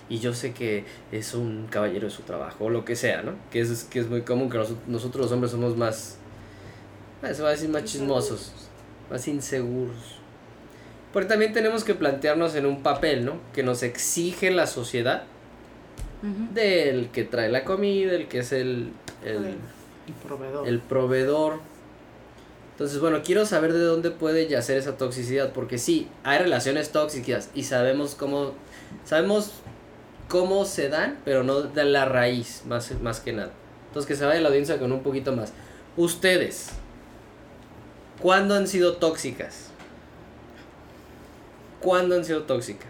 Y 0.09 0.17
yo 0.17 0.33
sé 0.33 0.51
que 0.51 0.83
es 1.11 1.35
un 1.35 1.67
caballero 1.69 2.07
de 2.07 2.11
su 2.11 2.23
trabajo, 2.23 2.65
o 2.65 2.69
lo 2.71 2.83
que 2.83 2.95
sea, 2.95 3.21
¿no? 3.21 3.33
Que 3.51 3.59
es, 3.59 3.83
que 3.83 3.99
es 3.99 4.09
muy 4.09 4.23
común 4.23 4.49
que 4.49 4.57
nosotros 4.87 5.25
los 5.25 5.31
hombres 5.31 5.51
somos 5.51 5.77
más, 5.77 6.17
se 7.21 7.43
va 7.43 7.49
a 7.49 7.51
decir 7.51 7.69
más 7.69 7.83
chismosos 7.83 8.64
más 9.09 9.27
inseguros. 9.27 10.19
Porque 11.13 11.29
también 11.29 11.53
tenemos 11.53 11.83
que 11.83 11.95
plantearnos 11.95 12.55
en 12.55 12.65
un 12.65 12.83
papel, 12.83 13.25
¿no? 13.25 13.33
Que 13.53 13.63
nos 13.63 13.83
exige 13.83 14.51
la 14.51 14.67
sociedad 14.67 15.23
del 16.53 17.09
que 17.09 17.23
trae 17.23 17.49
la 17.49 17.63
comida, 17.63 18.13
el 18.13 18.27
que 18.27 18.39
es 18.39 18.51
el, 18.51 18.91
el, 19.23 19.55
proveedor. 20.27 20.67
el 20.67 20.79
proveedor. 20.79 21.59
Entonces, 22.71 22.99
bueno, 22.99 23.21
quiero 23.23 23.45
saber 23.45 23.73
de 23.73 23.79
dónde 23.79 24.11
puede 24.11 24.47
yacer 24.47 24.77
esa 24.77 24.97
toxicidad, 24.97 25.53
porque 25.53 25.77
sí, 25.77 26.09
hay 26.23 26.39
relaciones 26.39 26.91
tóxicas 26.91 27.49
y 27.53 27.63
sabemos 27.63 28.15
cómo, 28.15 28.51
sabemos 29.05 29.53
cómo 30.27 30.65
se 30.65 30.89
dan, 30.89 31.19
pero 31.23 31.43
no 31.43 31.61
de 31.61 31.85
la 31.85 32.05
raíz, 32.05 32.63
más, 32.65 32.91
más 33.01 33.21
que 33.21 33.31
nada. 33.31 33.51
Entonces, 33.87 34.07
que 34.07 34.15
se 34.15 34.25
vaya 34.25 34.41
la 34.41 34.49
audiencia 34.49 34.77
con 34.79 34.91
un 34.91 35.03
poquito 35.03 35.31
más. 35.31 35.53
Ustedes, 35.95 36.71
¿Cuándo 38.21 38.55
han 38.55 38.67
sido 38.67 38.97
tóxicas? 38.97 39.69
¿Cuándo 41.79 42.15
han 42.15 42.25
sido 42.25 42.43
tóxicas? 42.43 42.89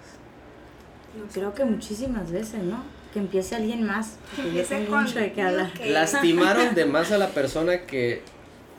Creo 1.34 1.53
que 1.53 1.65
muchísimas 1.65 2.32
veces, 2.32 2.63
¿no? 2.63 2.84
Que 3.13 3.20
empiece 3.20 3.55
alguien 3.55 3.84
más. 3.86 4.17
Que 4.36 4.88
mucho 4.89 5.20
de 5.20 5.32
qué 5.34 5.41
hablar. 5.41 5.72
¿Lastimaron 5.86 6.75
de 6.75 6.86
más 6.86 7.12
a 7.12 7.17
la 7.17 7.29
persona 7.29 7.82
que 7.86 8.22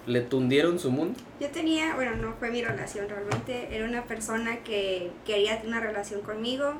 le 0.06 0.20
tundieron 0.20 0.78
su 0.78 0.90
mundo? 0.90 1.18
Yo 1.40 1.48
tenía, 1.48 1.94
bueno, 1.94 2.16
no 2.16 2.34
fue 2.38 2.50
mi 2.50 2.62
relación 2.62 3.08
realmente, 3.08 3.74
era 3.74 3.84
una 3.84 4.04
persona 4.04 4.58
que 4.58 5.10
quería 5.24 5.60
tener 5.60 5.76
una 5.76 5.80
relación 5.80 6.20
conmigo 6.22 6.74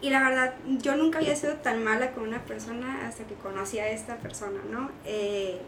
y 0.00 0.10
la 0.10 0.20
verdad 0.20 0.54
yo 0.78 0.96
nunca 0.96 1.18
había 1.18 1.34
sido 1.34 1.54
tan 1.54 1.82
mala 1.82 2.12
con 2.12 2.24
una 2.24 2.44
persona 2.44 3.08
hasta 3.08 3.24
que 3.24 3.34
conocí 3.34 3.78
a 3.78 3.88
esta 3.88 4.16
persona, 4.16 4.60
¿no? 4.70 4.90
Eh, 5.04 5.58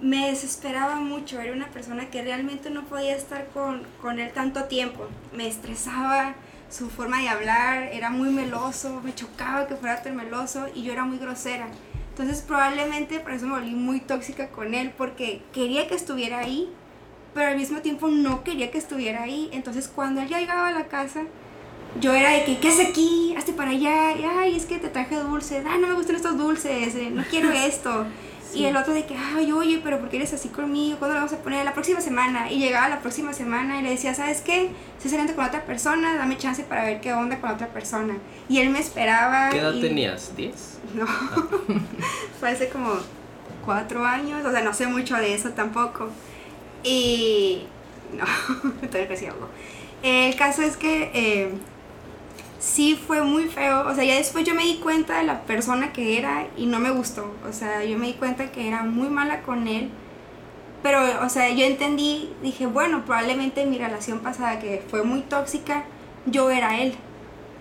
me 0.00 0.28
desesperaba 0.28 0.96
mucho, 0.96 1.40
era 1.40 1.52
una 1.52 1.68
persona 1.68 2.10
que 2.10 2.22
realmente 2.22 2.70
no 2.70 2.84
podía 2.84 3.16
estar 3.16 3.48
con, 3.48 3.82
con 4.00 4.20
él 4.20 4.30
tanto 4.32 4.64
tiempo, 4.64 5.06
me 5.32 5.48
estresaba 5.48 6.34
su 6.70 6.90
forma 6.90 7.20
de 7.20 7.28
hablar, 7.28 7.90
era 7.92 8.10
muy 8.10 8.30
meloso, 8.30 9.00
me 9.02 9.14
chocaba 9.14 9.66
que 9.66 9.76
fuera 9.76 10.02
tan 10.02 10.16
meloso 10.16 10.66
y 10.74 10.82
yo 10.82 10.92
era 10.92 11.04
muy 11.04 11.18
grosera. 11.18 11.68
Entonces 12.10 12.42
probablemente 12.42 13.20
por 13.20 13.32
eso 13.32 13.46
me 13.46 13.52
volví 13.52 13.74
muy 13.74 14.00
tóxica 14.00 14.48
con 14.48 14.74
él, 14.74 14.92
porque 14.96 15.42
quería 15.52 15.88
que 15.88 15.94
estuviera 15.94 16.40
ahí, 16.40 16.68
pero 17.32 17.48
al 17.48 17.56
mismo 17.56 17.80
tiempo 17.80 18.08
no 18.08 18.42
quería 18.44 18.70
que 18.70 18.78
estuviera 18.78 19.22
ahí. 19.22 19.48
Entonces 19.52 19.88
cuando 19.88 20.20
él 20.20 20.28
ya 20.28 20.40
llegaba 20.40 20.68
a 20.68 20.72
la 20.72 20.88
casa, 20.88 21.22
yo 22.00 22.12
era 22.14 22.30
de 22.30 22.44
que, 22.44 22.58
¿qué 22.58 22.68
haces 22.68 22.88
aquí? 22.88 23.34
Hazte 23.36 23.52
para 23.52 23.70
allá, 23.70 24.14
ay, 24.40 24.56
es 24.56 24.66
que 24.66 24.78
te 24.78 24.88
traje 24.88 25.16
dulces, 25.16 25.64
ah, 25.66 25.78
no 25.78 25.86
me 25.86 25.94
gustan 25.94 26.16
estos 26.16 26.36
dulces, 26.36 26.94
eh, 26.94 27.10
no 27.10 27.22
quiero 27.24 27.50
esto. 27.52 28.06
Y 28.54 28.64
el 28.64 28.76
otro 28.76 28.94
de 28.94 29.04
que, 29.04 29.14
ay, 29.14 29.52
oye, 29.52 29.80
pero 29.82 29.98
¿por 29.98 30.08
qué 30.08 30.16
eres 30.16 30.32
así 30.32 30.48
conmigo? 30.48 30.98
¿Cuándo 30.98 31.14
lo 31.14 31.20
vamos 31.20 31.32
a 31.32 31.42
poner? 31.42 31.64
La 31.64 31.74
próxima 31.74 32.00
semana. 32.00 32.50
Y 32.50 32.58
llegaba 32.58 32.88
la 32.88 33.00
próxima 33.00 33.32
semana 33.32 33.78
y 33.78 33.82
le 33.82 33.90
decía, 33.90 34.14
¿sabes 34.14 34.40
qué? 34.40 34.70
Estoy 34.96 35.10
saliendo 35.10 35.34
con 35.34 35.44
otra 35.44 35.64
persona, 35.64 36.16
dame 36.16 36.38
chance 36.38 36.62
para 36.62 36.84
ver 36.84 37.00
qué 37.00 37.12
onda 37.12 37.40
con 37.40 37.50
otra 37.50 37.68
persona. 37.68 38.16
Y 38.48 38.58
él 38.58 38.70
me 38.70 38.80
esperaba. 38.80 39.50
¿Qué 39.50 39.58
edad 39.58 39.78
tenías? 39.80 40.32
¿10? 40.36 40.52
No, 40.94 41.06
fue 42.40 42.50
hace 42.50 42.68
como 42.68 42.94
cuatro 43.64 44.04
años, 44.04 44.44
o 44.44 44.50
sea, 44.50 44.62
no 44.62 44.72
sé 44.72 44.86
mucho 44.86 45.16
de 45.16 45.34
eso 45.34 45.50
tampoco. 45.50 46.08
Y... 46.82 47.64
No, 48.12 48.24
estoy 48.82 49.26
algo. 49.26 49.48
El 50.02 50.34
caso 50.36 50.62
es 50.62 50.76
que... 50.76 51.10
Eh, 51.12 51.52
sí 52.58 52.96
fue 52.96 53.22
muy 53.22 53.44
feo. 53.44 53.86
O 53.88 53.94
sea, 53.94 54.04
ya 54.04 54.16
después 54.16 54.44
yo 54.44 54.54
me 54.54 54.64
di 54.64 54.76
cuenta 54.76 55.18
de 55.18 55.24
la 55.24 55.42
persona 55.42 55.92
que 55.92 56.18
era 56.18 56.46
y 56.56 56.66
no 56.66 56.78
me 56.78 56.90
gustó. 56.90 57.34
O 57.48 57.52
sea, 57.52 57.84
yo 57.84 57.98
me 57.98 58.06
di 58.06 58.14
cuenta 58.14 58.50
que 58.50 58.68
era 58.68 58.82
muy 58.82 59.08
mala 59.08 59.42
con 59.42 59.68
él. 59.68 59.90
Pero, 60.82 61.00
o 61.24 61.28
sea, 61.28 61.50
yo 61.50 61.64
entendí, 61.64 62.30
dije, 62.42 62.66
bueno, 62.66 63.04
probablemente 63.04 63.66
mi 63.66 63.78
relación 63.78 64.20
pasada, 64.20 64.60
que 64.60 64.82
fue 64.88 65.02
muy 65.02 65.22
tóxica, 65.22 65.84
yo 66.26 66.50
era 66.50 66.78
él. 66.78 66.94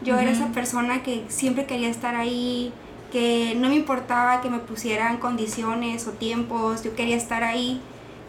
Yo 0.04 0.20
era 0.20 0.30
esa 0.30 0.52
persona 0.52 1.02
que 1.02 1.26
siempre 1.28 1.66
quería 1.66 1.90
estar 1.90 2.14
ahí, 2.14 2.72
que 3.12 3.56
no 3.58 3.70
me 3.70 3.76
importaba 3.76 4.42
que 4.42 4.50
me 4.50 4.60
pusieran 4.60 5.18
condiciones 5.18 6.08
o 6.08 6.12
tiempos, 6.12 6.84
yo 6.84 6.96
quería 6.96 7.16
estar 7.16 7.44
ahí 7.44 7.82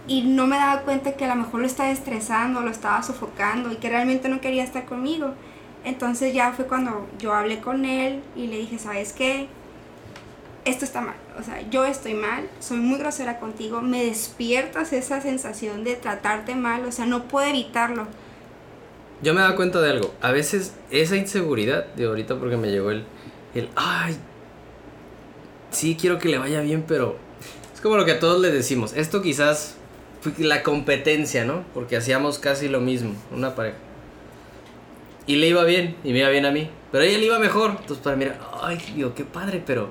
y 0.07 0.23
no 0.23 0.47
me 0.47 0.57
daba 0.57 0.81
cuenta 0.83 1.13
que 1.13 1.27
a 1.27 1.29
lo 1.29 1.35
mejor 1.35 1.61
lo 1.61 1.67
estaba 1.67 1.91
estresando, 1.91 2.63
lo 2.63 2.71
estaba 2.71 3.03
sofocando 3.03 3.71
y 3.71 3.77
que 3.77 3.91
realmente 3.91 4.31
no 4.31 4.41
quería 4.41 4.65
estar 4.65 4.87
conmigo. 4.87 5.35
Entonces 5.85 6.35
ya 6.35 6.53
fue 6.53 6.67
cuando 6.67 7.07
yo 7.19 7.33
hablé 7.33 7.61
con 7.61 7.85
él 7.85 8.23
y 8.37 8.47
le 8.49 8.59
dije, 8.59 8.79
¿sabes 8.79 9.13
qué? 9.13 9.49
Esto 10.65 10.85
está 10.85 11.01
mal, 11.01 11.15
o 11.39 11.43
sea, 11.43 11.63
yo 11.71 11.87
estoy 11.87 12.13
mal, 12.13 12.47
soy 12.61 12.77
muy 12.77 12.99
grosera 12.99 13.39
contigo, 13.41 13.81
me 13.81 14.05
despiertas 14.05 14.93
esa 14.93 15.21
sensación 15.23 15.83
de 15.83 15.95
tratarte 15.95 16.55
mal, 16.55 16.85
o 16.85 16.93
sea, 16.93 17.07
no 17.07 17.25
puedo 17.25 17.49
evitarlo. 17.49 18.07
Yo 19.23 19.33
me 19.33 19.41
he 19.41 19.43
dado 19.43 19.57
cuenta 19.57 19.81
de 19.81 19.91
algo, 19.91 20.13
a 20.21 20.31
veces 20.31 20.75
esa 20.91 21.17
inseguridad, 21.17 21.87
de 21.95 22.05
ahorita 22.05 22.39
porque 22.39 22.59
me 22.59 22.71
llegó 22.71 22.91
el, 22.91 23.05
el, 23.55 23.71
ay, 23.77 24.19
sí 25.71 25.97
quiero 25.99 26.19
que 26.19 26.29
le 26.29 26.37
vaya 26.37 26.61
bien, 26.61 26.85
pero 26.87 27.17
es 27.73 27.81
como 27.81 27.97
lo 27.97 28.05
que 28.05 28.13
a 28.13 28.21
todos 28.21 28.41
le 28.41 28.51
decimos, 28.51 28.93
esto 28.95 29.23
quizás 29.23 29.77
fue 30.21 30.33
la 30.39 30.63
competencia, 30.63 31.45
¿no? 31.45 31.65
Porque 31.73 31.97
hacíamos 31.97 32.39
casi 32.39 32.69
lo 32.69 32.81
mismo, 32.81 33.15
una 33.33 33.55
pareja. 33.55 33.79
Y 35.29 35.37
le 35.37 35.47
iba 35.47 35.63
bien, 35.63 35.95
y 36.03 36.13
me 36.13 36.19
iba 36.19 36.31
bien 36.31 36.47
a 36.47 36.51
mí. 36.51 36.69
Pero 36.91 37.05
a 37.05 37.07
ella 37.07 37.19
le 37.19 37.27
iba 37.27 37.39
mejor. 37.39 37.73
Entonces 37.73 37.99
para 37.99 38.17
mí 38.17 38.25
era, 38.25 38.41
ay, 38.61 38.79
digo, 38.97 39.15
qué 39.15 39.25
padre, 39.25 39.63
pero 39.65 39.91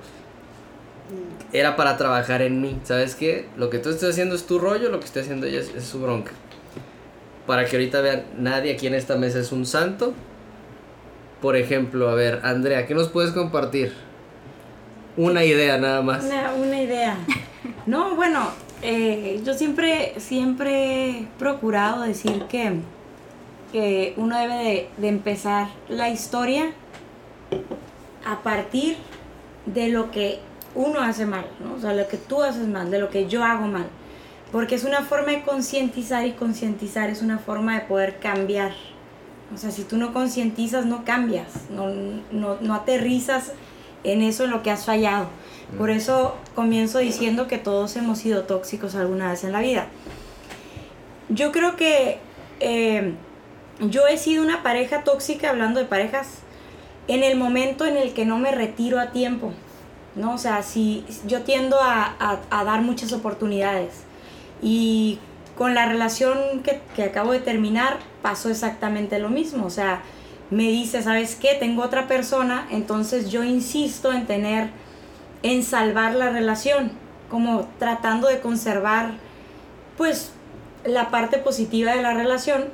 era 1.53 1.77
para 1.77 1.95
trabajar 1.95 2.41
en 2.41 2.59
mí. 2.59 2.77
¿Sabes 2.83 3.15
qué? 3.15 3.47
Lo 3.55 3.69
que 3.69 3.77
tú 3.79 3.89
estás 3.89 4.09
haciendo 4.09 4.35
es 4.35 4.45
tu 4.45 4.59
rollo, 4.59 4.89
lo 4.89 4.99
que 4.99 5.05
estoy 5.05 5.21
haciendo 5.21 5.45
ella 5.45 5.59
es, 5.59 5.73
es 5.73 5.85
su 5.85 6.01
bronca. 6.01 6.31
Para 7.45 7.65
que 7.65 7.77
ahorita 7.77 8.01
vean, 8.01 8.25
nadie 8.37 8.73
aquí 8.73 8.87
en 8.87 8.95
esta 8.95 9.15
mesa 9.15 9.39
es 9.39 9.51
un 9.51 9.65
santo. 9.65 10.13
Por 11.41 11.55
ejemplo, 11.55 12.09
a 12.09 12.15
ver, 12.15 12.41
Andrea, 12.43 12.85
¿qué 12.87 12.95
nos 12.95 13.09
puedes 13.09 13.31
compartir? 13.31 13.93
Una 15.15 15.45
idea 15.45 15.77
nada 15.77 16.01
más. 16.01 16.25
Una, 16.25 16.53
una 16.55 16.81
idea. 16.81 17.15
No, 17.85 18.15
bueno, 18.15 18.49
eh, 18.81 19.39
yo 19.45 19.53
siempre, 19.53 20.13
siempre 20.17 21.09
he 21.09 21.27
procurado 21.39 22.03
decir 22.03 22.43
que, 22.49 22.79
que 23.71 24.13
uno 24.17 24.37
debe 24.37 24.55
de, 24.55 24.89
de 24.97 25.07
empezar 25.07 25.67
la 25.89 26.09
historia 26.09 26.71
a 28.25 28.41
partir 28.41 28.97
de 29.65 29.89
lo 29.89 30.11
que 30.11 30.39
uno 30.75 31.01
hace 31.01 31.25
mal, 31.25 31.45
¿no? 31.59 31.75
O 31.75 31.79
sea, 31.79 31.93
lo 31.93 32.07
que 32.07 32.17
tú 32.17 32.41
haces 32.43 32.67
mal, 32.67 32.91
de 32.91 32.99
lo 32.99 33.09
que 33.09 33.27
yo 33.27 33.43
hago 33.43 33.67
mal. 33.67 33.87
Porque 34.51 34.75
es 34.75 34.83
una 34.83 35.01
forma 35.01 35.31
de 35.31 35.41
concientizar 35.41 36.25
y 36.25 36.31
concientizar 36.31 37.09
es 37.09 37.21
una 37.21 37.39
forma 37.39 37.75
de 37.75 37.81
poder 37.81 38.19
cambiar. 38.19 38.71
O 39.53 39.57
sea, 39.57 39.71
si 39.71 39.83
tú 39.83 39.97
no 39.97 40.13
concientizas, 40.13 40.85
no 40.85 41.03
cambias, 41.03 41.69
no, 41.69 41.87
no, 42.31 42.57
no 42.61 42.73
aterrizas 42.73 43.53
en 44.03 44.21
eso 44.21 44.45
en 44.45 44.51
lo 44.51 44.63
que 44.63 44.71
has 44.71 44.85
fallado. 44.85 45.27
Por 45.77 45.89
eso 45.89 46.35
comienzo 46.55 46.99
diciendo 46.99 47.47
que 47.47 47.57
todos 47.57 47.95
hemos 47.97 48.19
sido 48.19 48.43
tóxicos 48.43 48.95
alguna 48.95 49.31
vez 49.31 49.43
en 49.43 49.51
la 49.51 49.59
vida. 49.59 49.87
Yo 51.29 51.51
creo 51.51 51.75
que 51.75 52.19
eh, 52.59 53.13
yo 53.79 54.07
he 54.07 54.17
sido 54.17 54.43
una 54.43 54.63
pareja 54.63 55.03
tóxica, 55.03 55.49
hablando 55.49 55.79
de 55.79 55.85
parejas, 55.85 56.39
en 57.07 57.23
el 57.23 57.37
momento 57.37 57.85
en 57.85 57.97
el 57.97 58.13
que 58.13 58.25
no 58.25 58.37
me 58.37 58.51
retiro 58.51 58.99
a 58.99 59.11
tiempo. 59.11 59.53
¿no? 60.15 60.33
O 60.33 60.37
sea, 60.39 60.63
si 60.63 61.05
yo 61.27 61.41
tiendo 61.43 61.77
a, 61.79 62.15
a- 62.49 62.63
dar 62.63 62.81
muchas 62.81 63.13
oportunidades. 63.13 63.93
Y 64.63 65.19
con 65.55 65.75
la 65.75 65.85
relación 65.85 66.61
que, 66.63 66.81
que 66.95 67.03
acabo 67.03 67.31
de 67.31 67.39
terminar 67.39 67.97
pasó 68.23 68.49
exactamente 68.49 69.19
lo 69.19 69.29
mismo. 69.29 69.65
O 69.67 69.69
sea, 69.69 70.01
me 70.49 70.63
dice, 70.63 71.03
¿sabes 71.03 71.35
qué? 71.35 71.55
Tengo 71.59 71.83
otra 71.83 72.07
persona, 72.07 72.67
entonces 72.71 73.29
yo 73.29 73.43
insisto 73.43 74.11
en 74.11 74.25
tener, 74.25 74.69
en 75.43 75.61
salvar 75.61 76.15
la 76.15 76.31
relación, 76.31 76.91
como 77.29 77.67
tratando 77.77 78.27
de 78.27 78.39
conservar, 78.39 79.11
pues, 79.97 80.31
la 80.83 81.09
parte 81.11 81.37
positiva 81.37 81.91
de 81.93 82.01
la 82.01 82.13
relación. 82.15 82.65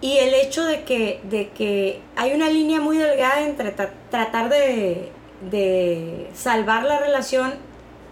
Y 0.00 0.18
el 0.18 0.32
hecho 0.34 0.64
de 0.64 0.84
que, 0.84 1.20
de 1.24 1.48
que 1.48 2.00
hay 2.14 2.32
una 2.32 2.48
línea 2.48 2.80
muy 2.80 2.98
delgada 2.98 3.42
entre 3.42 3.74
tra- 3.74 3.90
tratar 4.10 4.48
de, 4.48 5.10
de 5.50 6.28
salvar 6.34 6.84
la 6.84 6.98
relación 6.98 7.54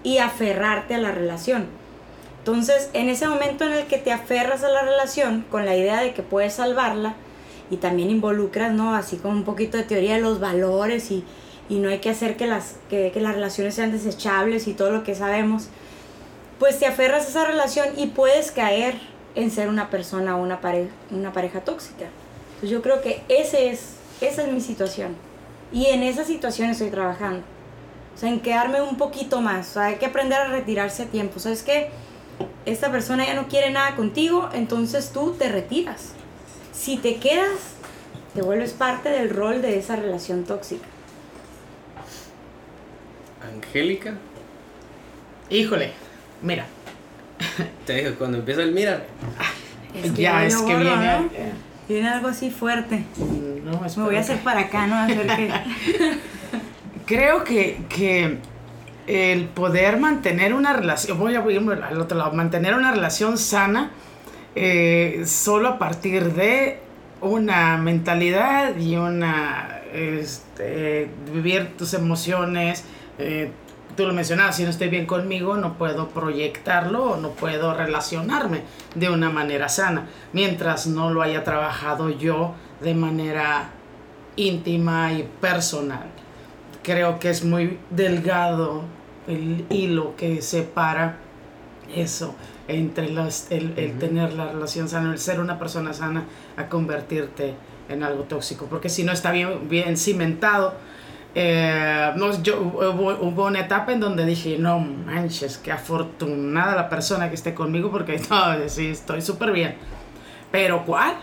y 0.03 0.19
aferrarte 0.19 0.95
a 0.95 0.99
la 0.99 1.13
relación. 1.13 1.67
Entonces, 2.39 2.91
en 2.93 3.09
ese 3.09 3.29
momento 3.29 3.65
en 3.65 3.73
el 3.73 3.87
que 3.87 3.99
te 3.99 4.13
aferras 4.13 4.65
a 4.65 4.69
la 4.69 4.83
relación 4.83 5.45
con 5.51 5.65
la 5.65 5.77
idea 5.77 6.01
de 6.01 6.13
que 6.13 6.23
puedes 6.23 6.55
salvarla 6.55 7.15
y 7.71 7.77
también 7.77 8.11
involucras, 8.11 8.73
¿no? 8.73 8.95
Así 8.95 9.17
como 9.17 9.35
un 9.35 9.45
poquito 9.45 9.77
de 9.77 9.83
teoría 9.85 10.15
de 10.15 10.21
los 10.21 10.39
valores 10.39 11.11
y, 11.11 11.25
y 11.69 11.79
no 11.81 11.89
hay 11.89 11.99
que 11.99 12.11
hacer 12.11 12.37
que 12.37 12.47
las, 12.47 12.77
que, 12.89 13.11
que 13.13 13.21
las 13.21 13.35
relaciones 13.35 13.75
sean 13.75 13.91
desechables 13.91 14.69
y 14.69 14.75
todo 14.75 14.91
lo 14.91 15.03
que 15.03 15.17
sabemos, 15.17 15.69
pues 16.61 16.79
te 16.79 16.87
aferras 16.87 17.27
a 17.27 17.29
esa 17.29 17.45
relación 17.45 17.89
y 17.97 18.07
puedes 18.07 18.53
caer 18.53 18.95
en 19.37 19.51
ser 19.51 19.69
una 19.69 19.91
persona 19.91 20.37
o 20.37 20.43
una 20.43 20.61
pareja, 20.61 20.91
una 21.11 21.33
pareja 21.33 21.61
tóxica. 21.61 22.07
Entonces 22.55 22.71
yo 22.71 22.83
creo 22.83 23.03
que 23.03 23.23
ese 23.29 23.71
es, 23.71 23.93
esa 24.21 24.43
es 24.43 24.53
mi 24.53 24.61
situación. 24.61 25.15
Y 25.73 25.87
en 25.87 26.03
esa 26.03 26.25
situación 26.25 26.71
estoy 26.71 26.91
trabajando. 26.91 27.45
O 28.15 28.19
sea, 28.19 28.31
en 28.31 28.41
quedarme 28.41 28.81
un 28.81 28.97
poquito 28.97 29.41
más. 29.41 29.71
O 29.71 29.73
sea, 29.75 29.85
hay 29.85 29.97
que 29.97 30.07
aprender 30.07 30.41
a 30.41 30.49
retirarse 30.49 31.05
a 31.05 31.07
tiempo. 31.07 31.39
¿Sabes 31.39 31.63
qué? 31.63 31.91
Esta 32.65 32.91
persona 32.91 33.27
ya 33.27 33.35
no 33.35 33.47
quiere 33.47 33.71
nada 33.71 33.95
contigo, 33.95 34.49
entonces 34.53 35.11
tú 35.13 35.35
te 35.39 35.49
retiras. 35.49 36.13
Si 36.73 36.97
te 36.97 37.17
quedas, 37.17 37.59
te 38.35 38.43
vuelves 38.43 38.73
parte 38.73 39.11
del 39.11 39.31
rol 39.31 39.63
de 39.63 39.79
esa 39.79 39.97
relación 39.97 40.45
tóxica. 40.45 40.87
Angélica, 43.43 44.15
Híjole, 45.49 45.93
mira, 46.43 46.67
te 47.87 47.95
digo, 47.95 48.15
cuando 48.19 48.39
empieza 48.39 48.63
el 48.63 48.73
mira, 48.73 49.05
ya 50.15 50.45
es 50.45 50.55
yo 50.55 50.67
que 50.67 50.73
borro, 50.75 50.85
viene... 50.85 51.07
¿no? 51.07 51.27
eh, 51.35 51.53
Viene 51.89 52.09
algo 52.09 52.29
así 52.29 52.51
fuerte. 52.51 53.05
no, 53.65 53.81
Me 53.81 54.03
voy 54.03 54.17
a 54.17 54.21
hacer 54.21 54.39
para 54.39 54.63
acá, 54.63 54.89
¿no? 54.89 54.97
A 54.97 55.07
ver 55.07 55.27
qué. 55.37 55.51
Creo 57.07 57.45
que, 57.45 57.79
que 57.89 58.39
el 59.07 59.45
poder 59.45 59.97
mantener 59.99 60.53
una 60.53 60.73
relación, 60.73 61.17
voy 61.17 61.37
a 61.37 61.45
irme 61.49 61.75
al 61.75 62.01
otro 62.01 62.19
lado, 62.19 62.33
mantener 62.33 62.75
una 62.75 62.91
relación 62.91 63.39
sana 63.39 63.93
eh, 64.57 65.23
solo 65.27 65.69
a 65.69 65.79
partir 65.79 66.33
de 66.35 66.81
una 67.21 67.77
mentalidad 67.77 68.77
y 68.77 68.97
una, 68.97 69.81
este, 69.95 71.09
vivir 71.33 71.77
tus 71.77 71.95
emociones. 71.95 72.83
eh, 73.21 73.51
tú 73.97 74.07
lo 74.07 74.13
mencionabas, 74.13 74.57
si 74.57 74.65
no 74.65 74.71
estoy 74.71 74.89
bien 74.89 75.07
conmigo, 75.07 75.57
no 75.57 75.79
puedo 75.79 76.09
proyectarlo 76.09 77.13
o 77.13 77.17
no 77.17 77.31
puedo 77.31 77.75
relacionarme 77.75 78.63
de 78.95 79.11
una 79.11 79.31
manera 79.31 79.69
sana, 79.69 80.07
mientras 80.33 80.87
no 80.87 81.11
lo 81.11 81.23
haya 81.23 81.45
trabajado 81.45 82.11
yo 82.11 82.55
de 82.81 82.95
manera 82.95 83.71
íntima 84.37 85.13
y 85.13 85.29
personal 85.41 86.17
creo 86.87 87.19
que 87.19 87.31
es 87.31 87.45
muy 87.45 87.81
delgado 87.91 88.85
el 89.27 89.67
hilo 89.71 90.15
que 90.15 90.41
separa 90.41 91.17
eso 91.93 92.37
entre 92.69 93.07
el, 93.07 93.19
el 93.77 93.99
tener 93.99 94.35
la 94.35 94.53
relación 94.53 94.89
sana, 94.89 95.13
el 95.13 95.19
ser 95.19 95.41
una 95.41 95.59
persona 95.59 95.93
sana, 95.93 96.27
a 96.57 96.69
convertirte 96.69 97.55
en 97.89 98.05
algo 98.05 98.23
tóxico. 98.23 98.67
Porque 98.67 98.89
si 98.89 99.03
no 99.03 99.11
está 99.11 99.33
bien, 99.33 99.69
bien 99.69 99.97
cimentado, 99.97 100.75
eh, 101.39 102.13
no, 102.17 102.43
yo, 102.43 102.61
hubo, 102.63 103.11
hubo 103.21 103.45
una 103.45 103.61
etapa 103.61 103.93
en 103.93 104.01
donde 104.01 104.25
dije, 104.25 104.57
no 104.59 104.79
manches, 104.81 105.59
qué 105.59 105.71
afortunada 105.71 106.75
la 106.75 106.89
persona 106.89 107.29
que 107.29 107.35
esté 107.35 107.53
conmigo 107.53 107.91
porque 107.91 108.19
no, 108.31 108.69
sí, 108.69 108.87
estoy 108.89 109.21
súper 109.21 109.53
bien. 109.53 109.75
Pero 110.51 110.85
¿cuál? 110.87 111.17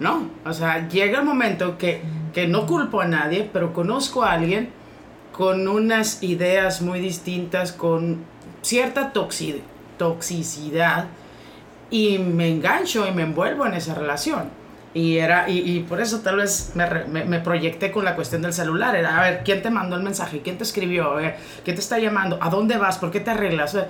No, 0.00 0.26
o 0.44 0.52
sea, 0.52 0.88
llega 0.88 1.20
el 1.20 1.24
momento 1.24 1.78
que, 1.78 2.02
que 2.34 2.48
no 2.48 2.66
culpo 2.66 3.00
a 3.00 3.04
nadie, 3.06 3.48
pero 3.52 3.72
conozco 3.72 4.24
a 4.24 4.32
alguien 4.32 4.70
con 5.32 5.68
unas 5.68 6.22
ideas 6.24 6.82
muy 6.82 6.98
distintas, 6.98 7.70
con 7.72 8.18
cierta 8.62 9.12
toxi- 9.12 9.60
toxicidad 9.96 11.06
y 11.88 12.18
me 12.18 12.48
engancho 12.50 13.06
y 13.06 13.12
me 13.12 13.22
envuelvo 13.22 13.64
en 13.66 13.74
esa 13.74 13.94
relación. 13.94 14.50
Y, 14.94 15.16
era, 15.16 15.48
y, 15.48 15.58
y 15.60 15.80
por 15.80 16.00
eso 16.02 16.20
tal 16.20 16.36
vez 16.36 16.72
me, 16.74 16.86
me, 17.06 17.24
me 17.24 17.40
proyecté 17.40 17.90
con 17.90 18.04
la 18.04 18.14
cuestión 18.14 18.42
del 18.42 18.52
celular. 18.52 18.94
Era, 18.94 19.18
a 19.18 19.22
ver, 19.22 19.42
¿quién 19.44 19.62
te 19.62 19.70
mandó 19.70 19.96
el 19.96 20.02
mensaje? 20.02 20.40
¿Quién 20.42 20.58
te 20.58 20.64
escribió? 20.64 21.18
Eh, 21.18 21.34
¿Quién 21.64 21.76
te 21.76 21.80
está 21.82 21.98
llamando? 21.98 22.38
¿A 22.42 22.50
dónde 22.50 22.76
vas? 22.76 22.98
¿Por 22.98 23.10
qué 23.10 23.20
te 23.20 23.30
arreglas? 23.30 23.74
Eh, 23.74 23.84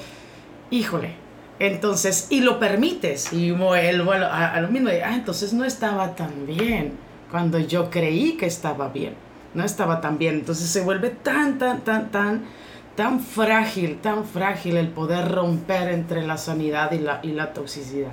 Híjole. 0.71 1.11
Entonces, 1.59 2.29
y 2.31 2.41
lo 2.41 2.59
permites. 2.59 3.33
Y 3.33 3.51
vuelvo 3.51 4.13
a 4.13 4.53
a- 4.55 4.61
lo 4.61 4.69
mismo. 4.69 4.89
Ah, 5.05 5.15
entonces 5.15 5.53
no 5.53 5.65
estaba 5.65 6.15
tan 6.15 6.47
bien 6.47 6.93
cuando 7.31 7.59
yo 7.59 7.91
creí 7.91 8.37
que 8.37 8.47
estaba 8.47 8.89
bien. 8.89 9.15
No 9.55 9.65
estaba 9.65 10.01
tan 10.01 10.19
bien. 10.19 10.35
Entonces 10.37 10.69
se 10.69 10.81
vuelve 10.83 11.11
tan, 11.11 11.59
tan, 11.59 11.81
tan, 11.81 12.11
tan, 12.11 12.45
tan 12.97 13.21
frágil, 13.21 13.99
tan 14.01 14.25
frágil 14.25 14.77
el 14.77 14.89
poder 14.89 15.31
romper 15.31 15.89
entre 15.91 16.23
la 16.27 16.37
sanidad 16.39 16.93
y 16.93 16.99
la, 17.01 17.21
y 17.23 17.33
la 17.33 17.53
toxicidad. 17.53 18.13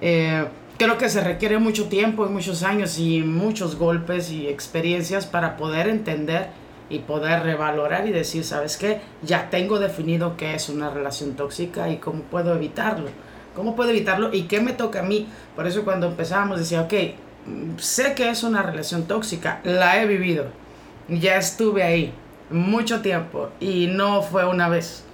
Eh, 0.00 0.44
creo 0.78 0.98
que 0.98 1.08
se 1.08 1.20
requiere 1.20 1.58
mucho 1.58 1.88
tiempo 1.88 2.26
y 2.26 2.30
muchos 2.30 2.62
años 2.62 2.98
y 2.98 3.22
muchos 3.22 3.76
golpes 3.76 4.30
y 4.30 4.48
experiencias 4.48 5.26
para 5.26 5.56
poder 5.56 5.88
entender 5.88 6.48
y 6.90 7.00
poder 7.00 7.42
revalorar 7.42 8.06
y 8.06 8.12
decir, 8.12 8.44
¿sabes 8.44 8.76
qué? 8.76 9.00
Ya 9.22 9.50
tengo 9.50 9.78
definido 9.78 10.36
qué 10.36 10.54
es 10.54 10.68
una 10.68 10.90
relación 10.90 11.34
tóxica 11.34 11.88
y 11.88 11.96
cómo 11.96 12.22
puedo 12.22 12.54
evitarlo. 12.54 13.08
¿Cómo 13.54 13.76
puedo 13.76 13.90
evitarlo 13.90 14.34
y 14.34 14.42
qué 14.42 14.60
me 14.60 14.72
toca 14.72 15.00
a 15.00 15.04
mí? 15.04 15.28
Por 15.54 15.66
eso 15.66 15.84
cuando 15.84 16.08
empezábamos 16.08 16.58
decía, 16.58 16.82
ok, 16.82 16.92
sé 17.78 18.14
que 18.14 18.28
es 18.28 18.42
una 18.42 18.62
relación 18.62 19.04
tóxica, 19.04 19.60
la 19.62 20.02
he 20.02 20.06
vivido, 20.06 20.46
ya 21.08 21.36
estuve 21.36 21.82
ahí 21.82 22.12
mucho 22.50 23.00
tiempo 23.00 23.50
y 23.60 23.86
no 23.86 24.22
fue 24.22 24.44
una 24.44 24.68
vez, 24.68 25.04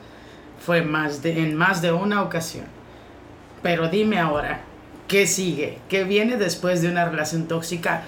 fue 0.59 0.83
más 0.83 1.23
de, 1.23 1.43
en 1.43 1.55
más 1.55 1.83
de 1.83 1.93
una 1.93 2.23
ocasión. 2.23 2.65
Pero 3.63 3.89
dime 3.89 4.19
ahora, 4.19 4.63
¿qué 5.11 5.27
sigue? 5.27 5.79
¿Qué 5.89 6.05
viene 6.05 6.37
después 6.37 6.83
de 6.83 6.89
una 6.89 7.05
relación 7.05 7.49
tóxica? 7.49 8.05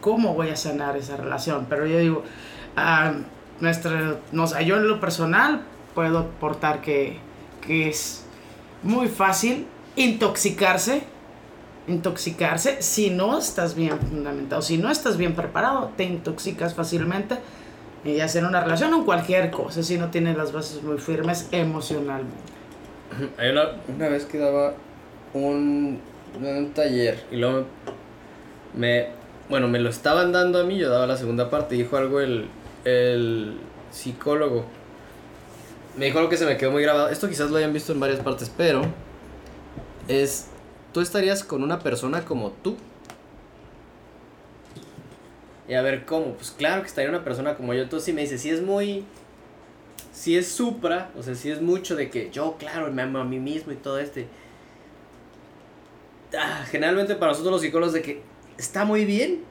¿Cómo 0.00 0.34
voy 0.34 0.50
a 0.50 0.56
sanar 0.56 0.96
esa 0.96 1.16
relación? 1.16 1.66
Pero 1.70 1.86
yo 1.86 1.98
digo, 2.00 2.24
a 2.74 3.14
nuestra, 3.60 4.16
yo 4.32 4.76
en 4.76 4.88
lo 4.88 4.98
personal 4.98 5.62
puedo 5.94 6.18
aportar 6.18 6.80
que, 6.80 7.18
es 7.68 8.24
muy 8.82 9.06
fácil 9.06 9.68
intoxicarse, 9.94 11.04
intoxicarse 11.86 12.82
si 12.82 13.10
no 13.10 13.38
estás 13.38 13.76
bien 13.76 14.00
fundamentado, 14.00 14.62
si 14.62 14.78
no 14.78 14.90
estás 14.90 15.16
bien 15.16 15.36
preparado, 15.36 15.92
te 15.96 16.02
intoxicas 16.02 16.74
fácilmente 16.74 17.36
y 18.04 18.18
hacer 18.18 18.44
una 18.44 18.60
relación 18.60 18.92
o 18.94 19.04
cualquier 19.04 19.52
cosa 19.52 19.84
si 19.84 19.96
no 19.96 20.10
tienes 20.10 20.36
las 20.36 20.52
bases 20.52 20.82
muy 20.82 20.98
firmes 20.98 21.46
emocionalmente. 21.52 22.34
Una, 23.38 23.62
una 23.94 24.08
vez 24.08 24.24
que 24.24 24.38
daba 24.38 24.74
un, 25.34 26.00
un 26.40 26.72
taller 26.74 27.24
y 27.30 27.36
luego 27.36 27.66
me, 28.74 29.08
bueno, 29.48 29.68
me 29.68 29.78
lo 29.78 29.90
estaban 29.90 30.32
dando 30.32 30.60
a 30.60 30.64
mí, 30.64 30.78
yo 30.78 30.90
daba 30.90 31.06
la 31.06 31.16
segunda 31.16 31.50
parte, 31.50 31.74
dijo 31.74 31.96
algo 31.96 32.20
el, 32.20 32.48
el 32.84 33.58
psicólogo. 33.90 34.64
Me 35.96 36.06
dijo 36.06 36.18
algo 36.18 36.30
que 36.30 36.38
se 36.38 36.46
me 36.46 36.56
quedó 36.56 36.70
muy 36.70 36.82
grabado. 36.82 37.08
Esto 37.10 37.28
quizás 37.28 37.50
lo 37.50 37.58
hayan 37.58 37.72
visto 37.72 37.92
en 37.92 38.00
varias 38.00 38.20
partes, 38.20 38.50
pero 38.56 38.82
es, 40.08 40.48
¿tú 40.92 41.00
estarías 41.00 41.44
con 41.44 41.62
una 41.62 41.80
persona 41.80 42.24
como 42.24 42.50
tú? 42.50 42.76
Y 45.68 45.74
a 45.74 45.82
ver, 45.82 46.04
¿cómo? 46.06 46.32
Pues 46.34 46.50
claro 46.50 46.82
que 46.82 46.88
estaría 46.88 47.10
una 47.10 47.24
persona 47.24 47.54
como 47.54 47.74
yo. 47.74 47.82
Entonces 47.82 48.06
si 48.06 48.12
me 48.12 48.22
dice, 48.22 48.38
si 48.38 48.50
es 48.50 48.62
muy... 48.62 49.04
Si 50.12 50.36
es 50.36 50.48
supra, 50.48 51.10
o 51.18 51.22
sea, 51.22 51.34
si 51.34 51.50
es 51.50 51.62
mucho 51.62 51.96
de 51.96 52.10
que 52.10 52.30
yo, 52.30 52.56
claro, 52.58 52.92
me 52.92 53.02
amo 53.02 53.18
a 53.18 53.24
mí 53.24 53.38
mismo 53.38 53.72
y 53.72 53.76
todo 53.76 53.98
este... 53.98 54.26
Ah, 56.38 56.64
generalmente 56.70 57.14
para 57.14 57.32
nosotros 57.32 57.52
los 57.52 57.60
psicólogos 57.62 57.94
de 57.94 58.02
que 58.02 58.22
está 58.58 58.84
muy 58.84 59.04
bien. 59.04 59.44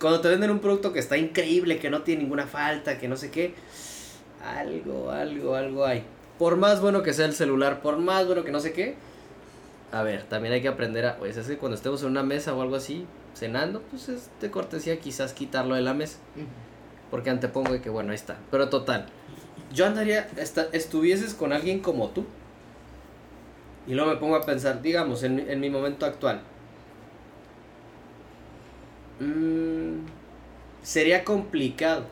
Cuando 0.00 0.20
te 0.20 0.28
venden 0.28 0.50
un 0.50 0.58
producto 0.58 0.92
que 0.92 0.98
está 0.98 1.16
increíble, 1.16 1.78
que 1.78 1.88
no 1.88 2.02
tiene 2.02 2.22
ninguna 2.22 2.46
falta, 2.46 2.98
que 2.98 3.08
no 3.08 3.16
sé 3.16 3.30
qué. 3.30 3.54
Algo, 4.44 5.10
algo, 5.10 5.54
algo 5.54 5.86
hay. 5.86 6.04
Por 6.38 6.56
más 6.56 6.80
bueno 6.80 7.02
que 7.02 7.12
sea 7.12 7.26
el 7.26 7.34
celular, 7.34 7.82
por 7.82 7.98
más 7.98 8.26
bueno 8.26 8.42
que 8.42 8.50
no 8.50 8.58
sé 8.60 8.72
qué. 8.72 8.96
A 9.92 10.02
ver, 10.02 10.24
también 10.24 10.54
hay 10.54 10.62
que 10.62 10.68
aprender 10.68 11.06
a... 11.06 11.18
Pues 11.18 11.36
es 11.36 11.46
que 11.46 11.58
cuando 11.58 11.76
estemos 11.76 12.02
en 12.02 12.08
una 12.08 12.22
mesa 12.22 12.54
o 12.54 12.62
algo 12.62 12.76
así, 12.76 13.06
cenando, 13.34 13.82
pues 13.90 14.08
es 14.08 14.30
de 14.40 14.50
cortesía 14.50 14.98
quizás 14.98 15.34
quitarlo 15.34 15.74
de 15.74 15.82
la 15.82 15.94
mesa. 15.94 16.18
Porque 17.10 17.30
antepongo 17.30 17.72
de 17.72 17.80
que, 17.80 17.90
bueno, 17.90 18.10
ahí 18.10 18.16
está. 18.16 18.38
Pero 18.50 18.70
total, 18.70 19.06
yo 19.72 19.86
andaría, 19.86 20.28
esta, 20.36 20.66
estuvieses 20.72 21.34
con 21.34 21.52
alguien 21.52 21.80
como 21.80 22.08
tú. 22.08 22.24
Y 23.86 23.94
luego 23.94 24.10
me 24.10 24.16
pongo 24.16 24.36
a 24.36 24.42
pensar, 24.42 24.80
digamos, 24.82 25.22
en, 25.24 25.38
en 25.40 25.60
mi 25.60 25.68
momento 25.70 26.06
actual. 26.06 26.40
Mm, 29.20 30.04
sería 30.82 31.24
complicado. 31.24 32.04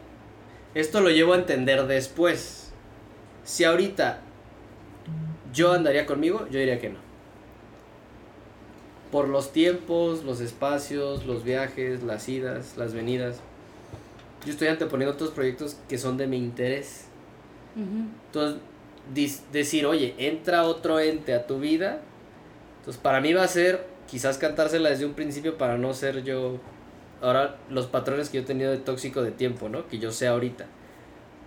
Esto 0.75 1.01
lo 1.01 1.11
llevo 1.11 1.33
a 1.33 1.37
entender 1.37 1.87
después. 1.87 2.73
Si 3.45 3.65
ahorita 3.65 4.21
yo 5.53 5.73
andaría 5.73 6.07
conmigo, 6.07 6.47
yo 6.51 6.59
diría 6.59 6.81
que 6.81 6.91
no. 6.91 6.99
Por 9.11 9.29
los 9.29 9.53
tiempos, 9.53 10.23
los 10.25 10.41
espacios, 10.41 11.27
los 11.27 11.43
viajes, 11.43 12.03
las 12.05 12.29
idas, 12.29 12.77
las 12.77 12.95
venidas. 12.95 13.41
Yo 14.47 14.53
estoy 14.53 14.69
anteponiendo 14.69 15.15
otros 15.15 15.31
proyectos 15.31 15.77
que 15.89 15.99
son 15.99 16.17
de 16.17 16.29
mi 16.29 16.37
interés. 16.37 17.07
Entonces, 18.27 18.61
dis- 18.61 18.70
decir, 19.53 19.87
oye, 19.87 20.15
entra 20.19 20.65
otro 20.65 21.01
ente 21.01 21.35
a 21.35 21.47
tu 21.47 21.59
vida. 21.59 22.01
Entonces, 22.79 23.01
para 23.01 23.21
mí 23.21 23.33
va 23.33 23.45
a 23.45 23.49
ser 23.49 23.87
quizás 24.11 24.39
cantársela 24.39 24.91
desde 24.91 25.05
un 25.05 25.15
principio 25.15 25.59
para 25.59 25.79
no 25.79 25.95
ser 25.95 26.23
yo. 26.23 26.59
Ahora, 27.23 27.57
los 27.69 27.87
patrones 27.87 28.31
que 28.31 28.39
yo 28.39 28.43
he 28.43 28.47
tenido 28.47 28.71
de 28.71 28.79
tóxico 28.79 29.23
de 29.23 29.31
tiempo, 29.31 29.69
¿no? 29.69 29.87
Que 29.89 29.99
yo 29.99 30.11
sé 30.11 30.27
ahorita. 30.27 30.67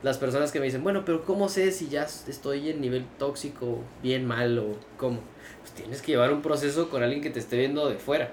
Las 0.03 0.17
personas 0.17 0.51
que 0.51 0.59
me 0.59 0.65
dicen, 0.65 0.83
bueno, 0.83 1.05
pero 1.05 1.23
¿cómo 1.23 1.47
sé 1.47 1.71
si 1.71 1.87
ya 1.87 2.03
estoy 2.03 2.69
en 2.69 2.81
nivel 2.81 3.05
tóxico, 3.17 3.79
bien, 4.01 4.25
mal 4.25 4.59
o 4.59 4.77
cómo? 4.97 5.21
Pues 5.61 5.71
tienes 5.71 6.01
que 6.01 6.11
llevar 6.11 6.33
un 6.33 6.41
proceso 6.41 6.89
con 6.89 7.03
alguien 7.03 7.21
que 7.21 7.29
te 7.29 7.39
esté 7.39 7.57
viendo 7.57 7.89
de 7.89 7.95
fuera. 7.95 8.31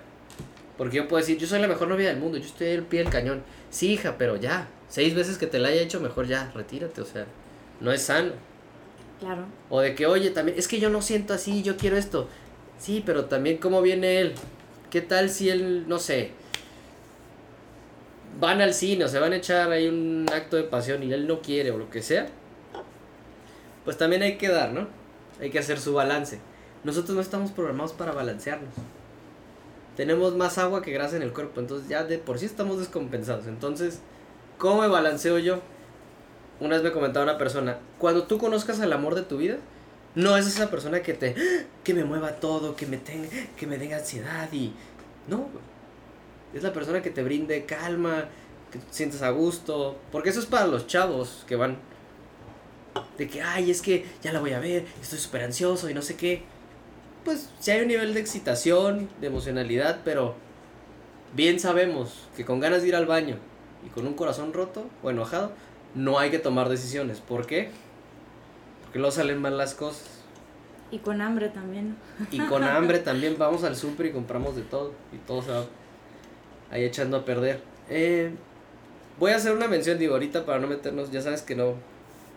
Porque 0.76 0.96
yo 0.96 1.06
puedo 1.06 1.20
decir, 1.20 1.38
yo 1.38 1.46
soy 1.46 1.60
la 1.60 1.68
mejor 1.68 1.88
novia 1.88 2.08
del 2.08 2.18
mundo, 2.18 2.38
yo 2.38 2.46
estoy 2.46 2.72
al 2.72 2.82
pie 2.82 3.00
del 3.00 3.10
cañón. 3.10 3.42
Sí, 3.70 3.92
hija, 3.92 4.16
pero 4.18 4.36
ya, 4.36 4.68
seis 4.88 5.14
veces 5.14 5.38
que 5.38 5.46
te 5.46 5.58
la 5.58 5.68
haya 5.68 5.80
hecho, 5.80 6.00
mejor 6.00 6.26
ya, 6.26 6.50
retírate, 6.54 7.00
o 7.00 7.04
sea, 7.04 7.26
no 7.80 7.92
es 7.92 8.02
sano. 8.02 8.32
Claro. 9.20 9.44
O 9.68 9.80
de 9.80 9.94
que, 9.94 10.06
oye, 10.06 10.30
también, 10.30 10.58
es 10.58 10.66
que 10.66 10.80
yo 10.80 10.90
no 10.90 11.02
siento 11.02 11.34
así, 11.34 11.62
yo 11.62 11.76
quiero 11.76 11.96
esto. 11.96 12.26
Sí, 12.78 13.02
pero 13.04 13.26
también 13.26 13.58
cómo 13.58 13.82
viene 13.82 14.20
él. 14.20 14.34
¿Qué 14.90 15.02
tal 15.02 15.30
si 15.30 15.50
él, 15.50 15.84
no 15.86 15.98
sé, 15.98 16.30
van 18.40 18.60
al 18.60 18.74
cine 18.74 19.04
o 19.04 19.08
se 19.08 19.18
van 19.18 19.32
a 19.32 19.36
echar 19.36 19.70
ahí 19.70 19.86
un 19.86 20.26
acto 20.32 20.56
de 20.56 20.64
pasión 20.64 21.02
y 21.02 21.12
él 21.12 21.26
no 21.26 21.42
quiere 21.42 21.70
o 21.70 21.78
lo 21.78 21.90
que 21.90 22.02
sea? 22.02 22.28
Pues 23.84 23.98
también 23.98 24.22
hay 24.22 24.38
que 24.38 24.48
dar, 24.48 24.72
¿no? 24.72 24.88
Hay 25.40 25.50
que 25.50 25.58
hacer 25.58 25.78
su 25.78 25.92
balance. 25.92 26.40
Nosotros 26.82 27.14
no 27.14 27.20
estamos 27.20 27.50
programados 27.50 27.92
para 27.92 28.12
balancearnos. 28.12 28.74
Tenemos 29.96 30.34
más 30.34 30.56
agua 30.56 30.80
que 30.80 30.92
grasa 30.92 31.16
en 31.16 31.22
el 31.22 31.32
cuerpo, 31.32 31.60
entonces 31.60 31.88
ya 31.88 32.04
de 32.04 32.18
por 32.18 32.38
sí 32.38 32.46
estamos 32.46 32.78
descompensados. 32.78 33.46
Entonces, 33.46 34.00
¿cómo 34.56 34.80
me 34.80 34.88
balanceo 34.88 35.38
yo? 35.38 35.60
Una 36.60 36.76
vez 36.76 36.84
me 36.84 36.92
comentaba 36.92 37.24
una 37.24 37.38
persona, 37.38 37.78
cuando 37.98 38.24
tú 38.24 38.38
conozcas 38.38 38.80
al 38.80 38.92
amor 38.92 39.14
de 39.14 39.22
tu 39.22 39.38
vida, 39.38 39.56
no 40.14 40.36
es 40.36 40.46
esa 40.46 40.70
persona 40.70 41.02
que 41.02 41.14
te 41.14 41.34
que 41.84 41.94
me 41.94 42.04
mueva 42.04 42.36
todo, 42.36 42.76
que 42.76 42.86
me 42.86 42.98
tenga 42.98 43.28
que 43.56 43.66
me 43.66 43.78
dé 43.78 43.94
ansiedad 43.94 44.52
y 44.52 44.72
no. 45.28 45.48
Es 46.52 46.62
la 46.62 46.72
persona 46.72 47.00
que 47.00 47.10
te 47.10 47.22
brinde 47.22 47.64
calma, 47.64 48.26
que 48.72 48.78
te 48.78 48.84
sientas 48.90 49.22
a 49.22 49.30
gusto, 49.30 49.98
porque 50.10 50.30
eso 50.30 50.40
es 50.40 50.46
para 50.46 50.66
los 50.66 50.86
chavos 50.86 51.44
que 51.46 51.56
van 51.56 51.78
de 53.16 53.28
que 53.28 53.40
ay, 53.40 53.70
es 53.70 53.82
que 53.82 54.04
ya 54.22 54.32
la 54.32 54.40
voy 54.40 54.52
a 54.52 54.60
ver, 54.60 54.84
estoy 55.00 55.18
súper 55.18 55.44
ansioso 55.44 55.88
y 55.88 55.94
no 55.94 56.02
sé 56.02 56.16
qué. 56.16 56.42
Pues 57.24 57.50
si 57.60 57.70
hay 57.70 57.82
un 57.82 57.88
nivel 57.88 58.14
de 58.14 58.20
excitación, 58.20 59.08
de 59.20 59.28
emocionalidad, 59.28 60.00
pero 60.04 60.34
bien 61.34 61.60
sabemos 61.60 62.28
que 62.36 62.44
con 62.44 62.60
ganas 62.60 62.82
de 62.82 62.88
ir 62.88 62.96
al 62.96 63.06
baño 63.06 63.36
y 63.86 63.90
con 63.90 64.06
un 64.06 64.14
corazón 64.14 64.52
roto 64.52 64.86
o 65.02 65.10
enojado, 65.10 65.52
no 65.94 66.18
hay 66.18 66.30
que 66.30 66.38
tomar 66.38 66.68
decisiones. 66.68 67.20
¿Por 67.20 67.46
qué? 67.46 67.70
Porque 68.82 68.98
luego 68.98 69.12
salen 69.12 69.40
mal 69.40 69.56
las 69.56 69.74
cosas. 69.74 70.20
Y 70.90 70.98
con 70.98 71.20
hambre 71.20 71.48
también. 71.48 71.96
Y 72.30 72.40
con 72.40 72.64
hambre 72.64 72.98
también 73.00 73.36
vamos 73.38 73.64
al 73.64 73.76
súper 73.76 74.06
y 74.06 74.12
compramos 74.12 74.56
de 74.56 74.62
todo. 74.62 74.92
Y 75.12 75.18
todo 75.18 75.42
se 75.42 75.50
va 75.52 75.64
ahí 76.70 76.84
echando 76.84 77.18
a 77.18 77.24
perder. 77.24 77.60
Eh, 77.88 78.32
voy 79.18 79.32
a 79.32 79.36
hacer 79.36 79.52
una 79.52 79.68
mención, 79.68 79.98
digo, 79.98 80.14
ahorita 80.14 80.44
para 80.44 80.58
no 80.58 80.66
meternos, 80.66 81.10
ya 81.10 81.22
sabes 81.22 81.42
que 81.42 81.54
no, 81.54 81.74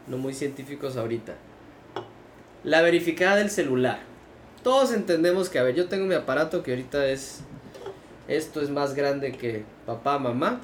no 0.08 0.18
muy 0.18 0.34
científicos 0.34 0.98
ahorita. 0.98 1.34
La 2.64 2.82
verificada 2.82 3.38
del 3.38 3.50
celular. 3.50 4.00
Todos 4.64 4.94
entendemos 4.94 5.50
que, 5.50 5.60
a 5.60 5.64
ver, 5.64 5.76
yo 5.76 5.88
tengo 5.90 6.06
mi 6.06 6.16
aparato 6.16 6.64
que 6.64 6.72
ahorita 6.72 7.06
es... 7.08 7.42
Esto 8.28 8.62
es 8.62 8.70
más 8.70 8.96
grande 8.96 9.34
que 9.34 9.66
papá, 9.86 10.18
mamá. 10.18 10.62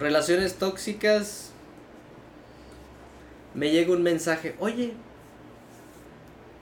Relaciones 0.00 0.54
tóxicas. 0.54 1.50
Me 3.52 3.70
llega 3.70 3.92
un 3.92 4.02
mensaje, 4.02 4.54
oye, 4.58 4.94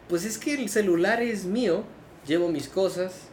pues 0.08 0.24
es 0.24 0.38
que 0.38 0.54
el 0.54 0.68
celular 0.68 1.22
es 1.22 1.44
mío, 1.44 1.84
llevo 2.26 2.48
mis 2.48 2.68
cosas. 2.68 3.28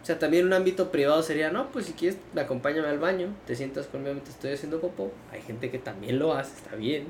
O 0.00 0.06
sea, 0.06 0.20
también 0.20 0.46
un 0.46 0.52
ámbito 0.52 0.92
privado 0.92 1.24
sería, 1.24 1.50
no, 1.50 1.72
pues 1.72 1.86
si 1.86 1.92
quieres, 1.92 2.20
acompáñame 2.36 2.86
al 2.86 3.00
baño, 3.00 3.34
te 3.46 3.56
sientas 3.56 3.86
conmigo 3.88 4.12
mientras 4.12 4.36
estoy 4.36 4.52
haciendo 4.52 4.80
popó. 4.80 5.10
Hay 5.32 5.42
gente 5.42 5.68
que 5.72 5.80
también 5.80 6.20
lo 6.20 6.32
hace, 6.32 6.54
está 6.54 6.76
bien. 6.76 7.08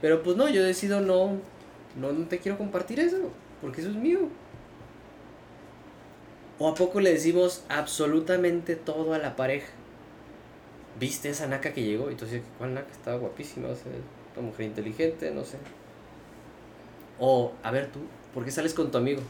Pero 0.00 0.22
pues 0.22 0.36
no, 0.36 0.48
yo 0.48 0.62
decido 0.62 1.00
no, 1.00 1.40
no, 1.96 2.12
no 2.12 2.26
te 2.28 2.38
quiero 2.38 2.56
compartir 2.56 3.00
eso, 3.00 3.32
porque 3.60 3.80
eso 3.80 3.90
es 3.90 3.96
mío. 3.96 4.28
¿O 6.60 6.68
a 6.68 6.74
poco 6.76 7.00
le 7.00 7.12
decimos 7.12 7.64
absolutamente 7.68 8.76
todo 8.76 9.12
a 9.12 9.18
la 9.18 9.34
pareja? 9.34 9.75
¿Viste 10.98 11.28
esa 11.28 11.46
naca 11.46 11.72
que 11.72 11.82
llegó? 11.82 12.10
Y 12.10 12.14
tú 12.14 12.24
dices, 12.24 12.42
¿cuál 12.58 12.74
naca? 12.74 12.90
Estaba 12.90 13.18
guapísima, 13.18 13.68
o 13.68 13.74
sea, 13.74 13.92
una 14.36 14.46
mujer 14.46 14.66
inteligente, 14.66 15.30
no 15.30 15.44
sé. 15.44 15.58
O, 17.18 17.52
a 17.62 17.70
ver 17.70 17.90
tú, 17.92 18.00
¿por 18.34 18.44
qué 18.44 18.50
sales 18.50 18.74
con 18.74 18.90
tu 18.90 18.98
amigo? 18.98 19.20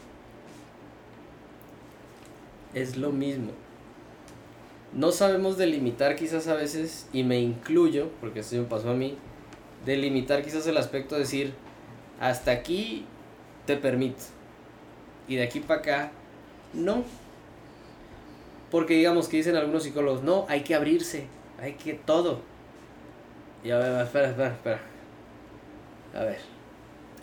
Es 2.73 2.97
lo 2.97 3.11
mismo. 3.11 3.51
no 4.93 5.11
sabemos 5.11 5.57
delimitar 5.57 6.15
quizás 6.15 6.47
a 6.47 6.55
veces, 6.55 7.07
y 7.13 7.23
me 7.23 7.39
incluyo, 7.39 8.09
porque 8.21 8.39
eso 8.39 8.55
me 8.55 8.63
pasó 8.63 8.89
a 8.91 8.93
mí, 8.93 9.17
delimitar 9.85 10.43
quizás 10.43 10.65
el 10.67 10.77
aspecto 10.77 11.15
de 11.15 11.21
decir, 11.21 11.53
hasta 12.19 12.51
aquí 12.51 13.05
te 13.65 13.77
permito, 13.77 14.23
y 15.27 15.35
de 15.35 15.43
aquí 15.43 15.59
para 15.59 15.79
acá, 15.81 16.11
no. 16.73 17.03
Porque 18.71 18.95
digamos 18.95 19.27
que 19.27 19.37
dicen 19.37 19.55
algunos 19.55 19.83
psicólogos, 19.83 20.23
no, 20.23 20.45
hay 20.49 20.63
que 20.63 20.75
abrirse, 20.75 21.25
hay 21.59 21.73
que 21.73 21.93
todo. 21.93 22.41
Y 23.63 23.71
a 23.71 23.77
ver, 23.79 24.01
espera, 24.05 24.29
espera, 24.29 24.49
espera. 24.49 24.79
A 26.13 26.23
ver. 26.23 26.39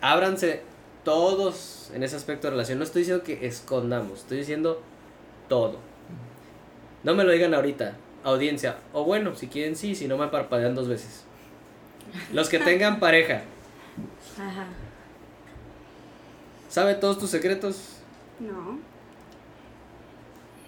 Ábranse 0.01 0.61
todos 1.03 1.91
en 1.93 2.03
ese 2.03 2.15
aspecto 2.15 2.47
de 2.47 2.51
relación. 2.51 2.77
No 2.77 2.83
estoy 2.83 3.01
diciendo 3.01 3.23
que 3.23 3.45
escondamos, 3.45 4.19
estoy 4.19 4.39
diciendo 4.39 4.81
todo. 5.47 5.79
No 7.03 7.13
me 7.13 7.23
lo 7.23 7.31
digan 7.31 7.53
ahorita, 7.53 7.95
audiencia. 8.23 8.77
O 8.91 9.05
bueno, 9.05 9.35
si 9.35 9.47
quieren 9.47 9.75
sí, 9.75 9.95
si 9.95 10.07
no 10.07 10.17
me 10.17 10.27
parpadean 10.27 10.75
dos 10.75 10.87
veces. 10.87 11.23
Los 12.33 12.49
que 12.49 12.59
tengan 12.59 12.99
pareja, 12.99 13.43
Ajá. 14.37 14.65
¿sabe 16.69 16.95
todos 16.95 17.19
tus 17.19 17.29
secretos? 17.29 17.97
No. 18.39 18.79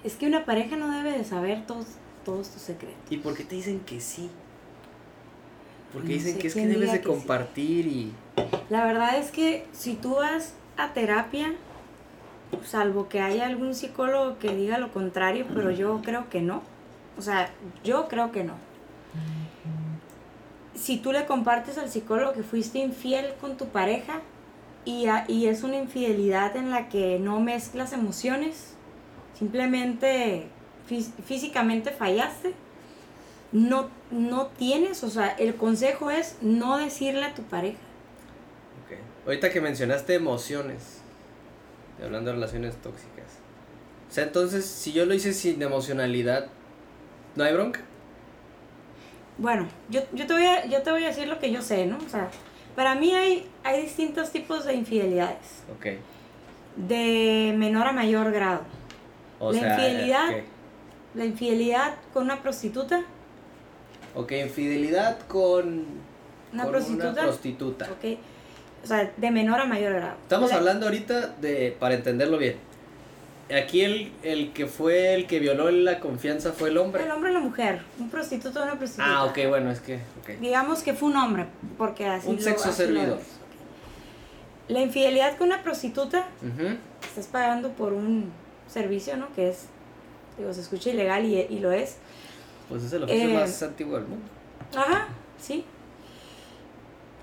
Es 0.04 0.16
que 0.16 0.28
una 0.28 0.46
pareja 0.46 0.78
no 0.78 0.90
debe 0.92 1.18
de 1.18 1.24
saber 1.24 1.66
todos, 1.66 1.86
todos 2.28 2.50
tus 2.50 2.62
secretos. 2.62 3.00
¿Y 3.10 3.18
por 3.18 3.34
qué 3.36 3.44
te 3.46 3.56
dicen 3.56 3.80
que 3.80 4.02
sí? 4.02 4.30
Porque 5.94 6.10
No 6.10 6.13
dicen 6.16 6.38
que 6.38 6.48
es 6.48 6.54
que 6.54 6.68
debes 6.68 6.92
de 6.92 6.98
sí. 6.98 7.04
compartir 7.04 7.88
y... 7.88 8.12
La 8.70 8.84
verdad 8.86 9.18
es 9.18 9.32
que 9.32 9.66
si 9.72 9.94
tú 9.96 10.16
vas 10.16 10.54
a 10.76 10.94
terapia, 10.94 11.54
salvo 12.66 13.08
que 13.08 13.22
haya 13.22 13.46
algún 13.48 13.74
psicólogo 13.74 14.38
que 14.40 14.54
diga 14.54 14.78
lo 14.78 14.92
contrario, 14.92 15.46
pero 15.54 15.72
yo 15.72 16.02
creo 16.04 16.30
que 16.30 16.42
no. 16.42 16.62
O 17.18 17.22
sea, 17.22 17.50
yo 17.86 18.10
creo 18.10 18.34
que 18.34 18.44
no. 18.44 18.56
Si 20.76 20.98
tú 20.98 21.13
le 21.13 21.26
compartes 21.26 21.78
al 21.78 21.90
psicólogo 21.90 22.34
que 22.34 22.44
fuiste 22.44 22.80
infiel 22.80 23.34
con 23.40 23.56
tu 23.58 23.68
pareja 23.70 24.20
y, 24.86 25.08
a- 25.08 25.24
y 25.30 25.48
es 25.48 25.63
una 25.63 25.78
infidelidad 25.78 26.56
en 26.58 26.70
la 26.72 26.90
que 26.90 27.20
no 27.20 27.40
mezclas 27.40 27.94
emociones, 27.94 28.74
simplemente 29.40 30.48
fí- 30.89 31.12
físicamente 31.26 31.91
fallaste, 31.91 32.54
no, 33.52 33.89
no 34.12 34.47
tienes, 34.47 35.04
o 35.04 35.10
sea, 35.10 35.30
el 35.30 35.56
consejo 35.56 36.12
es 36.12 36.38
no 36.41 36.78
decirle 36.78 37.23
a 37.26 37.34
tu 37.34 37.43
pareja. 37.43 37.78
Ok. 38.86 38.97
Ahorita 39.26 39.50
que 39.52 39.62
mencionaste 39.62 40.15
emociones, 40.15 41.00
hablando 42.04 42.30
de 42.32 42.36
relaciones 42.36 42.76
tóxicas. 42.78 43.26
O 44.10 44.13
sea, 44.13 44.23
entonces, 44.26 44.65
si 44.65 44.93
yo 44.93 45.06
lo 45.06 45.13
hice 45.13 45.34
sin 45.34 45.62
emocionalidad, 45.62 46.47
¿no 47.36 47.43
hay 47.43 47.54
bronca? 47.54 47.82
Bueno, 49.38 49.67
yo, 49.89 50.02
yo, 50.13 50.26
te 50.26 50.34
voy 50.34 50.45
a, 50.45 50.65
yo 50.65 50.82
te 50.82 50.91
voy 50.91 51.04
a 51.04 51.08
decir 51.08 51.28
lo 51.28 51.39
que 51.39 51.52
yo 51.52 51.62
sé, 51.62 51.86
¿no? 51.86 51.97
O 51.97 52.10
sea, 52.10 52.30
para 52.76 52.95
mí 52.95 53.13
hay, 53.13 53.47
hay 53.63 53.82
distintos 53.84 54.32
tipos 54.32 54.65
de 54.65 54.73
infidelidades, 54.73 55.62
Ok. 55.78 55.88
de 56.76 57.54
menor 57.58 57.88
a 57.88 57.91
mayor 57.91 58.32
grado. 58.32 58.62
O 59.39 59.52
La 59.52 59.60
sea, 59.60 59.69
infidelidad. 59.73 60.30
La 61.18 61.26
infidelidad 61.26 61.96
con 62.14 62.24
una 62.24 62.42
prostituta, 62.42 63.02
Ok, 64.16 64.32
infidelidad 64.32 65.20
con, 65.28 65.86
una 66.54 66.64
con 66.64 66.72
prostituta, 66.72 67.12
una 67.12 67.22
prostituta. 67.24 67.86
¿ok? 67.92 68.18
O 68.84 68.88
sea, 68.88 69.12
de 69.18 69.32
menor 69.32 69.60
a 69.60 69.66
mayor 69.66 69.94
grado. 69.94 70.16
Estamos 70.24 70.50
La- 70.52 70.58
hablando 70.58 70.86
ahorita 70.86 71.28
de, 71.42 71.76
para 71.80 71.96
entenderlo 71.96 72.38
bien. 72.38 72.56
Aquí 73.56 73.82
el, 73.82 74.12
el 74.24 74.54
que 74.54 74.66
fue 74.68 75.14
el 75.14 75.26
que 75.28 75.40
violó 75.40 75.72
la 75.72 76.00
confianza 76.00 76.52
fue 76.54 76.70
el 76.70 76.78
hombre. 76.78 77.04
El 77.04 77.12
hombre 77.12 77.32
o 77.32 77.34
la 77.34 77.40
mujer, 77.40 77.82
un 78.00 78.10
prostituto 78.10 78.60
o 78.60 78.64
una 78.64 78.78
prostituta. 78.78 79.10
Ah, 79.10 79.24
ok, 79.26 79.40
bueno, 79.48 79.72
es 79.72 79.80
que. 79.80 80.00
Digamos 80.42 80.84
que 80.84 80.94
fue 80.94 81.10
un 81.10 81.18
hombre, 81.18 81.46
porque 81.78 82.06
así 82.06 82.28
Un 82.28 82.36
lo- 82.38 82.42
sexo 82.42 82.70
así 82.70 82.78
servidor. 82.78 83.20
La 84.68 84.82
infidelidad 84.82 85.38
con 85.38 85.48
una 85.48 85.64
prostituta 85.64 86.26
estás 87.08 87.28
pagando 87.28 87.70
por 87.72 87.94
un 87.94 88.32
servicio, 88.68 89.16
¿no? 89.16 89.32
Que 89.34 89.50
es, 89.50 89.68
digo, 90.38 90.54
se 90.54 90.62
escucha 90.62 90.89
ilegal 90.89 91.26
y, 91.26 91.36
y 91.39 91.60
lo 91.60 91.71
es. 91.71 91.97
Pues 92.69 92.84
es 92.84 92.93
el 92.93 93.04
oficio 93.04 93.30
Eh, 93.30 93.34
más 93.34 93.63
antiguo 93.63 93.95
del 93.97 94.08
mundo. 94.08 94.26
Ajá, 94.76 95.08
sí. 95.39 95.63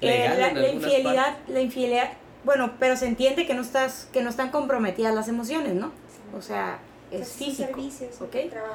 Eh, 0.00 0.07
Legal 0.07 0.38
la, 0.40 0.48
en 0.48 0.55
la 0.55 0.61
algunas 0.68 0.74
infidelidad, 0.74 1.37
la 1.48 1.61
infidelidad, 1.61 2.11
bueno, 2.44 2.72
pero 2.79 2.96
se 2.96 3.07
entiende 3.07 3.46
que 3.46 3.55
no 3.55 3.62
estás, 3.62 4.09
que 4.12 4.22
no 4.22 4.31
están 4.31 4.50
comprometidas 4.50 5.14
las 5.14 5.29
emociones, 5.29 5.74
¿no? 5.74 5.92
O 6.37 6.42
sea, 6.42 6.79
es 7.11 7.29
físico. 7.33 7.68
servicios, 7.68 8.20
¿ok? 8.20 8.50
trabajo. 8.50 8.74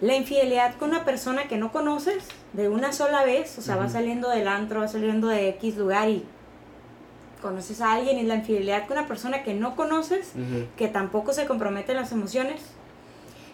La 0.00 0.16
infidelidad 0.16 0.76
con 0.76 0.90
una 0.90 1.04
persona 1.04 1.46
que 1.48 1.56
no 1.56 1.72
conoces 1.72 2.24
de 2.54 2.68
una 2.68 2.92
sola 2.92 3.24
vez, 3.24 3.56
o 3.58 3.62
sea, 3.62 3.76
va 3.76 3.84
Ujú. 3.84 3.92
saliendo 3.92 4.28
del 4.30 4.48
antro, 4.48 4.80
va 4.80 4.88
saliendo 4.88 5.28
de 5.28 5.48
X 5.50 5.76
lugar 5.76 6.08
y 6.08 6.24
conoces 7.40 7.80
a 7.80 7.92
alguien 7.92 8.18
y 8.18 8.22
la 8.22 8.36
infidelidad 8.36 8.86
con 8.86 8.98
una 8.98 9.06
persona 9.06 9.42
que 9.42 9.54
no 9.54 9.76
conoces, 9.76 10.32
que 10.76 10.88
tampoco 10.88 11.32
se 11.32 11.46
compromete 11.46 11.92
en 11.92 11.98
las 11.98 12.12
emociones. 12.12 12.62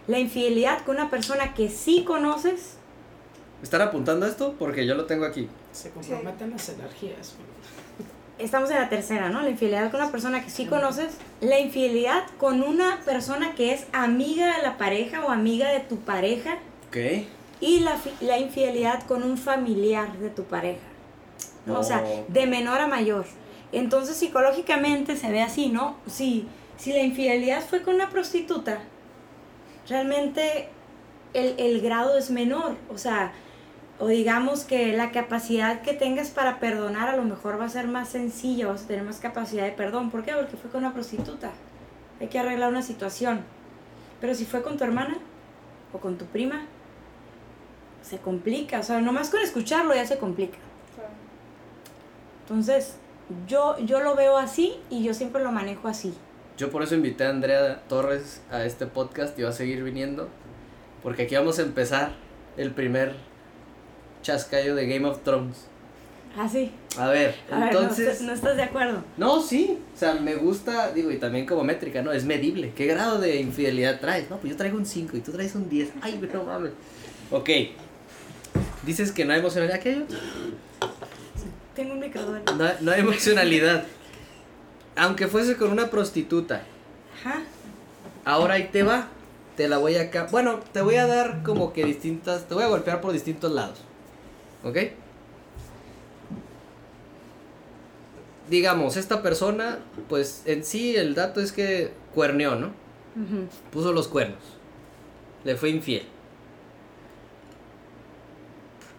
La 0.08 0.18
infidelidad 0.18 0.84
con 0.84 0.96
una 0.96 1.10
persona 1.10 1.54
que 1.54 1.68
sí 1.68 2.02
conoces, 2.04 2.74
¿Están 3.62 3.80
apuntando 3.80 4.24
esto? 4.26 4.54
Porque 4.58 4.86
yo 4.86 4.94
lo 4.94 5.06
tengo 5.06 5.24
aquí. 5.24 5.48
Se 5.72 5.90
comprometen 5.90 6.50
las 6.50 6.68
energías. 6.68 7.34
estamos 8.38 8.70
en 8.70 8.76
la 8.76 8.88
tercera, 8.88 9.30
¿no? 9.30 9.42
La 9.42 9.50
infidelidad 9.50 9.90
con 9.90 10.00
una 10.00 10.12
persona 10.12 10.44
que 10.44 10.50
sí 10.50 10.66
conoces. 10.66 11.14
La 11.40 11.58
infidelidad 11.58 12.22
con 12.38 12.62
una 12.62 13.00
persona 13.04 13.54
que 13.56 13.72
es 13.72 13.86
amiga 13.92 14.56
de 14.56 14.62
la 14.62 14.78
pareja 14.78 15.24
o 15.26 15.30
amiga 15.30 15.70
de 15.70 15.80
tu 15.80 15.96
pareja. 15.98 16.58
Ok. 16.88 16.96
Y 17.60 17.80
la, 17.80 17.96
la 18.20 18.38
infidelidad 18.38 19.02
con 19.08 19.24
un 19.24 19.36
familiar 19.36 20.16
de 20.18 20.30
tu 20.30 20.44
pareja. 20.44 20.78
¿no? 21.66 21.80
O 21.80 21.82
sea, 21.82 22.04
Oh. 22.06 22.24
de 22.28 22.46
menor 22.46 22.80
a 22.80 22.86
mayor. 22.86 23.26
Entonces 23.72 24.16
psicológicamente 24.16 25.16
se 25.16 25.30
ve 25.32 25.42
así, 25.42 25.68
¿no? 25.68 25.96
Si, 26.06 26.46
si 26.76 26.92
la 26.92 27.00
infidelidad 27.02 27.60
fue 27.68 27.82
con 27.82 27.96
una 27.96 28.08
prostituta, 28.08 28.78
realmente 29.88 30.68
el, 31.34 31.54
el 31.58 31.80
grado 31.80 32.16
es 32.18 32.30
menor. 32.30 32.76
O 32.90 32.98
sea, 32.98 33.32
o 33.98 34.06
digamos 34.06 34.64
que 34.64 34.96
la 34.96 35.10
capacidad 35.10 35.82
que 35.82 35.92
tengas 35.92 36.30
para 36.30 36.60
perdonar 36.60 37.08
a 37.08 37.16
lo 37.16 37.24
mejor 37.24 37.60
va 37.60 37.64
a 37.64 37.68
ser 37.68 37.88
más 37.88 38.08
sencilla, 38.08 38.68
vas 38.68 38.84
a 38.84 38.86
tener 38.86 39.04
más 39.04 39.18
capacidad 39.18 39.64
de 39.64 39.72
perdón. 39.72 40.10
¿Por 40.10 40.24
qué? 40.24 40.32
Porque 40.32 40.56
fue 40.56 40.70
con 40.70 40.84
una 40.84 40.94
prostituta. 40.94 41.50
Hay 42.20 42.28
que 42.28 42.38
arreglar 42.38 42.70
una 42.70 42.82
situación. 42.82 43.40
Pero 44.20 44.34
si 44.34 44.44
fue 44.44 44.62
con 44.62 44.76
tu 44.76 44.84
hermana 44.84 45.18
o 45.92 45.98
con 45.98 46.16
tu 46.16 46.26
prima, 46.26 46.66
se 48.02 48.18
complica. 48.18 48.80
O 48.80 48.82
sea, 48.82 49.00
nomás 49.00 49.30
con 49.30 49.40
escucharlo 49.40 49.94
ya 49.94 50.06
se 50.06 50.18
complica. 50.18 50.58
Entonces, 52.42 52.96
yo, 53.46 53.78
yo 53.78 54.00
lo 54.00 54.14
veo 54.14 54.38
así 54.38 54.80
y 54.90 55.02
yo 55.02 55.12
siempre 55.12 55.42
lo 55.42 55.52
manejo 55.52 55.88
así. 55.88 56.14
Yo 56.58 56.72
por 56.72 56.82
eso 56.82 56.96
invité 56.96 57.24
a 57.24 57.30
Andrea 57.30 57.82
Torres 57.88 58.40
a 58.50 58.64
este 58.64 58.86
podcast 58.86 59.38
y 59.38 59.42
va 59.42 59.50
a 59.50 59.52
seguir 59.52 59.84
viniendo. 59.84 60.28
Porque 61.04 61.22
aquí 61.22 61.36
vamos 61.36 61.60
a 61.60 61.62
empezar 61.62 62.10
el 62.56 62.72
primer 62.72 63.14
chascayo 64.22 64.74
de 64.74 64.88
Game 64.88 65.06
of 65.06 65.22
Thrones. 65.22 65.66
Así. 66.36 66.72
A 66.96 67.06
ver, 67.10 67.36
A 67.48 67.60
ver, 67.60 67.72
no, 67.72 67.80
entonces... 67.82 68.20
no 68.22 68.32
estás 68.32 68.56
de 68.56 68.64
acuerdo. 68.64 69.04
No, 69.16 69.40
sí, 69.40 69.78
o 69.94 69.96
sea, 69.96 70.14
me 70.14 70.34
gusta, 70.34 70.90
digo, 70.90 71.12
y 71.12 71.18
también 71.18 71.46
como 71.46 71.62
métrica, 71.62 72.02
¿no? 72.02 72.10
Es 72.10 72.24
medible. 72.24 72.72
¿Qué 72.74 72.86
grado 72.86 73.20
de 73.20 73.36
infidelidad 73.36 74.00
traes? 74.00 74.28
No, 74.28 74.38
pues 74.38 74.50
yo 74.50 74.56
traigo 74.56 74.76
un 74.76 74.86
5 74.86 75.16
y 75.16 75.20
tú 75.20 75.30
traes 75.30 75.54
un 75.54 75.68
10. 75.68 75.90
Ay, 76.00 76.20
no 76.34 76.42
mames. 76.42 76.72
Ok. 77.30 77.50
Dices 78.84 79.12
que 79.12 79.24
no 79.24 79.32
hay 79.32 79.38
emocionalidad. 79.38 79.78
¿Qué? 79.78 80.02
Tengo 81.76 81.92
un 81.92 82.00
micrófono. 82.00 82.40
No, 82.56 82.68
no 82.80 82.90
hay 82.90 83.00
emocionalidad. 83.00 83.84
Aunque 84.98 85.28
fuese 85.28 85.56
con 85.56 85.70
una 85.70 85.90
prostituta. 85.90 86.64
Ajá. 87.14 87.42
Ahora 88.24 88.54
ahí 88.54 88.68
te 88.72 88.82
va. 88.82 89.08
Te 89.56 89.68
la 89.68 89.78
voy 89.78 89.96
a... 89.96 90.10
Bueno, 90.30 90.60
te 90.72 90.82
voy 90.82 90.96
a 90.96 91.06
dar 91.06 91.42
como 91.42 91.72
que 91.72 91.84
distintas... 91.84 92.46
Te 92.46 92.54
voy 92.54 92.64
a 92.64 92.68
golpear 92.68 93.00
por 93.00 93.12
distintos 93.12 93.52
lados. 93.52 93.80
¿Ok? 94.64 94.76
Digamos, 98.50 98.96
esta 98.96 99.22
persona, 99.22 99.78
pues 100.08 100.42
en 100.46 100.64
sí 100.64 100.96
el 100.96 101.14
dato 101.14 101.40
es 101.40 101.52
que 101.52 101.92
cuerneó, 102.14 102.56
¿no? 102.56 102.68
Ujú. 102.68 103.48
Puso 103.70 103.92
los 103.92 104.08
cuernos. 104.08 104.40
Le 105.44 105.56
fue 105.56 105.70
infiel. 105.70 106.06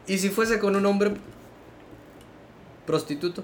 ¿Y 0.07 0.17
si 0.17 0.29
fuese 0.29 0.59
con 0.59 0.75
un 0.75 0.85
hombre 0.85 1.13
prostituto? 2.85 3.43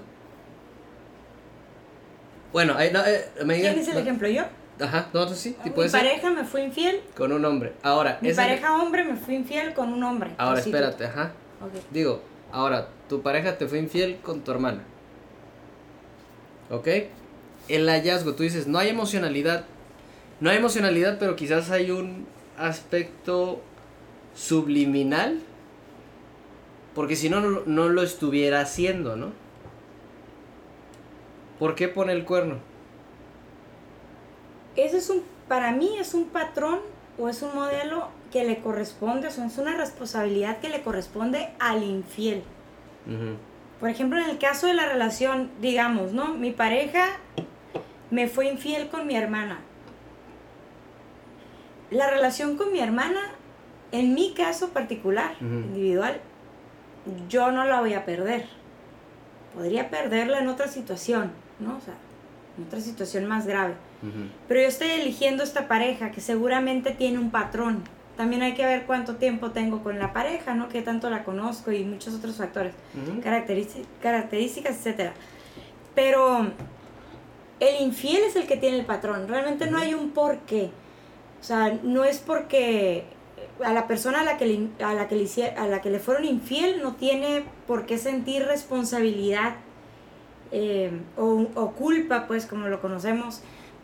Bueno, 2.56 2.72
ahí 2.74 2.90
no, 2.90 3.04
eh, 3.04 3.22
me 3.44 3.56
digan- 3.56 3.74
¿Quién 3.74 3.82
es 3.82 3.88
el 3.88 3.94
no- 3.96 4.00
ejemplo? 4.00 4.28
¿Yo? 4.28 4.44
Ajá, 4.80 5.08
no, 5.12 5.26
no, 5.26 5.34
sí, 5.34 5.54
Mi 5.62 5.72
ser 5.90 6.00
pareja 6.00 6.30
me 6.30 6.42
fue 6.42 6.64
infiel. 6.64 7.02
con 7.14 7.30
un 7.30 7.44
hombre. 7.44 7.74
Ahora, 7.82 8.16
Mi 8.22 8.32
pareja 8.32 8.76
hombre 8.82 9.04
me 9.04 9.14
fue 9.14 9.34
infiel 9.34 9.74
con 9.74 9.92
un 9.92 10.02
hombre. 10.02 10.30
Ahora, 10.38 10.60
espérate, 10.60 11.04
ajá. 11.04 11.32
Ok. 11.60 11.72
Digo, 11.90 12.22
ahora, 12.52 12.88
tu 13.10 13.20
pareja 13.20 13.58
te 13.58 13.68
fue 13.68 13.78
infiel 13.78 14.16
con 14.22 14.40
tu 14.40 14.52
hermana. 14.52 14.80
¿Ok? 16.70 16.88
El 17.68 17.86
hallazgo, 17.90 18.32
tú 18.32 18.42
dices, 18.42 18.66
no 18.66 18.78
hay 18.78 18.88
emocionalidad. 18.88 19.66
No 20.40 20.48
hay 20.48 20.56
emocionalidad, 20.56 21.18
pero 21.18 21.36
quizás 21.36 21.70
hay 21.70 21.90
un 21.90 22.26
aspecto 22.56 23.60
subliminal, 24.34 25.40
porque 26.94 27.16
si 27.16 27.28
no, 27.28 27.40
no, 27.42 27.60
no 27.66 27.90
lo 27.90 28.02
estuviera 28.02 28.60
haciendo, 28.62 29.14
¿no? 29.14 29.44
¿Por 31.58 31.74
qué 31.74 31.88
pone 31.88 32.12
el 32.12 32.24
cuerno? 32.24 32.56
Ese 34.76 34.98
es 34.98 35.08
un, 35.10 35.22
para 35.48 35.72
mí 35.72 35.96
es 35.98 36.14
un 36.14 36.26
patrón 36.26 36.80
o 37.18 37.28
es 37.28 37.42
un 37.42 37.54
modelo 37.54 38.08
que 38.30 38.44
le 38.44 38.58
corresponde, 38.58 39.28
o 39.28 39.30
sea, 39.30 39.46
es 39.46 39.56
una 39.58 39.76
responsabilidad 39.76 40.58
que 40.58 40.68
le 40.68 40.82
corresponde 40.82 41.48
al 41.58 41.82
infiel. 41.82 42.42
Por 43.80 43.88
ejemplo, 43.88 44.18
en 44.18 44.28
el 44.28 44.38
caso 44.38 44.66
de 44.66 44.74
la 44.74 44.86
relación, 44.86 45.50
digamos, 45.60 46.12
¿no? 46.12 46.34
Mi 46.34 46.50
pareja 46.50 47.06
me 48.10 48.28
fue 48.28 48.48
infiel 48.48 48.88
con 48.88 49.06
mi 49.06 49.16
hermana. 49.16 49.60
La 51.90 52.10
relación 52.10 52.56
con 52.56 52.72
mi 52.72 52.80
hermana, 52.80 53.20
en 53.92 54.14
mi 54.14 54.34
caso 54.34 54.70
particular, 54.70 55.36
individual, 55.40 56.20
yo 57.28 57.52
no 57.52 57.64
la 57.64 57.80
voy 57.80 57.94
a 57.94 58.04
perder. 58.04 58.46
Podría 59.54 59.88
perderla 59.88 60.40
en 60.40 60.48
otra 60.48 60.68
situación, 60.68 61.30
¿no? 61.60 61.76
O 61.76 61.80
sea, 61.80 61.94
otra 62.66 62.80
situación 62.80 63.26
más 63.26 63.46
grave. 63.46 63.74
Pero 64.48 64.60
yo 64.60 64.68
estoy 64.68 64.88
eligiendo 64.90 65.42
esta 65.42 65.66
pareja 65.68 66.10
que 66.12 66.20
seguramente 66.20 66.92
tiene 66.92 67.18
un 67.18 67.30
patrón. 67.30 67.82
También 68.16 68.42
hay 68.42 68.54
que 68.54 68.64
ver 68.64 68.84
cuánto 68.86 69.16
tiempo 69.16 69.50
tengo 69.50 69.82
con 69.82 69.98
la 69.98 70.12
pareja, 70.12 70.54
¿no? 70.54 70.68
Qué 70.68 70.80
tanto 70.82 71.10
la 71.10 71.22
conozco 71.24 71.70
y 71.72 71.84
muchos 71.84 72.14
otros 72.14 72.36
factores 72.36 72.72
Ujú. 72.94 73.20
caracterici- 73.20 73.84
características, 74.00 74.76
etcétera. 74.76 75.12
Pero 75.94 76.50
el 77.60 77.82
infiel 77.82 78.22
es 78.24 78.36
el 78.36 78.46
que 78.46 78.56
tiene 78.56 78.78
el 78.78 78.86
patrón. 78.86 79.28
Realmente 79.28 79.70
no 79.70 79.78
hay 79.78 79.94
un 79.94 80.10
por 80.10 80.38
qué. 80.40 80.70
O 81.40 81.44
sea, 81.44 81.78
no 81.82 82.04
es 82.04 82.18
porque 82.18 83.04
a 83.64 83.72
la 83.72 83.86
persona 83.86 84.20
a 84.20 84.24
la 84.24 84.36
que 84.38 84.46
le, 84.46 84.84
a 84.84 84.94
la 84.94 85.08
que 85.08 85.16
le, 85.16 85.44
a 85.56 85.66
la 85.66 85.80
que 85.82 85.90
le 85.90 85.98
fueron 85.98 86.24
infiel 86.24 86.82
no 86.82 86.94
tiene 86.94 87.44
por 87.66 87.86
qué 87.86 87.98
sentir 87.98 88.44
responsabilidad 88.44 89.56
eh, 90.52 90.90
o, 91.16 91.72
culpa, 91.76 92.26
pues 92.26 92.46
como 92.46 92.68
lo 92.68 92.80
conocemos, 92.80 93.42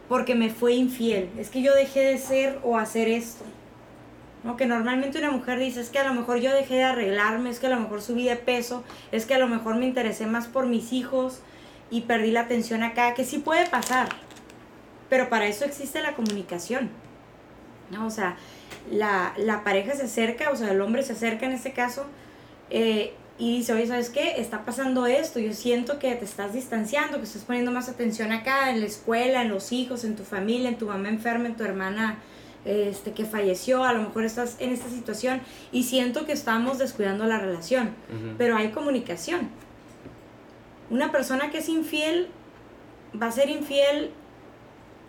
porque 0.09 0.35
me 0.35 0.51
fue 0.51 0.75
infiel. 0.75 1.31
Es 1.39 1.51
que 1.51 1.63
yo 1.63 1.75
dejé 1.75 2.01
de 2.01 2.19
ser 2.19 2.59
o 2.63 2.79
hacer 2.79 3.09
esto. 3.09 3.45
¿no? 4.45 4.57
Que 4.57 4.67
normalmente 4.67 5.19
una 5.19 5.31
mujer 5.31 5.59
dice, 5.59 5.81
es 5.81 5.89
que 5.89 5.99
a 5.99 6.07
lo 6.07 6.15
mejor 6.15 6.39
yo 6.39 6.53
dejé 6.53 6.75
de 6.75 6.85
arreglarme, 6.85 7.51
es 7.51 7.61
que 7.61 7.69
a 7.69 7.71
lo 7.71 7.81
mejor 7.81 8.03
subí 8.03 8.25
de 8.25 8.37
peso, 8.37 8.83
es 9.13 9.27
que 9.27 9.35
a 9.35 9.39
lo 9.39 9.49
mejor 9.49 9.77
me 9.77 9.87
interesé 9.87 10.27
más 10.27 10.49
por 10.49 10.67
mis 10.67 10.93
hijos 10.93 11.41
y 11.91 12.03
perdí 12.03 12.31
la 12.31 12.41
atención 12.41 12.83
acá, 12.83 13.15
que 13.15 13.25
sí 13.25 13.39
puede 13.39 13.69
pasar. 13.69 14.09
Pero 15.09 15.29
para 15.29 15.47
eso 15.47 15.65
existe 15.65 16.03
la 16.03 16.15
comunicación. 16.15 16.91
¿no? 17.91 18.07
O 18.07 18.11
sea, 18.11 18.37
la, 18.91 19.35
la 19.37 19.63
pareja 19.63 19.95
se 19.95 20.05
acerca, 20.05 20.51
o 20.51 20.57
sea, 20.57 20.73
el 20.73 20.81
hombre 20.81 21.03
se 21.03 21.13
acerca 21.13 21.47
en 21.47 21.53
este 21.53 21.73
caso 21.73 22.07
eh, 22.75 23.13
y 23.39 23.59
dice, 23.59 23.73
oye, 23.73 23.87
¿sabes 23.87 24.11
qué? 24.11 24.41
Está 24.41 24.65
pasando 24.65 25.07
esto, 25.07 25.39
yo 25.39 25.53
siento 25.53 25.99
que 25.99 26.15
te 26.15 26.25
estás 26.25 26.53
distanciando, 26.53 27.19
que 27.19 27.25
estás 27.25 27.43
poniendo 27.43 27.71
más 27.73 27.89
atención 27.89 28.31
acá, 28.31 28.71
en 28.71 28.81
la 28.81 28.87
escuela, 28.87 29.43
en 29.43 29.49
los 29.49 29.73
hijos, 29.73 30.05
en 30.05 30.17
tu 30.17 30.23
familia, 30.23 30.69
en 30.69 30.77
tu 30.77 30.87
mamá 30.87 31.09
enferma, 31.09 31.47
en 31.47 31.57
tu 31.57 31.65
hermana 31.65 32.19
este, 32.65 33.13
que 33.13 33.25
falleció, 33.25 33.85
a 33.85 33.93
lo 33.93 34.03
mejor 34.03 34.25
estás 34.25 34.57
en 34.61 34.71
esta 34.71 34.89
situación 34.89 35.41
y 35.73 35.85
siento 35.85 36.27
que 36.27 36.33
estamos 36.33 36.79
descuidando 36.79 37.25
la 37.25 37.39
relación, 37.39 37.89
Ujú. 38.09 38.35
pero 38.39 38.57
hay 38.57 38.71
comunicación. 38.71 39.49
Una 40.91 41.11
persona 41.11 41.51
que 41.51 41.59
es 41.59 41.69
infiel 41.69 42.29
va 43.21 43.27
a 43.27 43.33
ser 43.33 43.49
infiel 43.49 44.11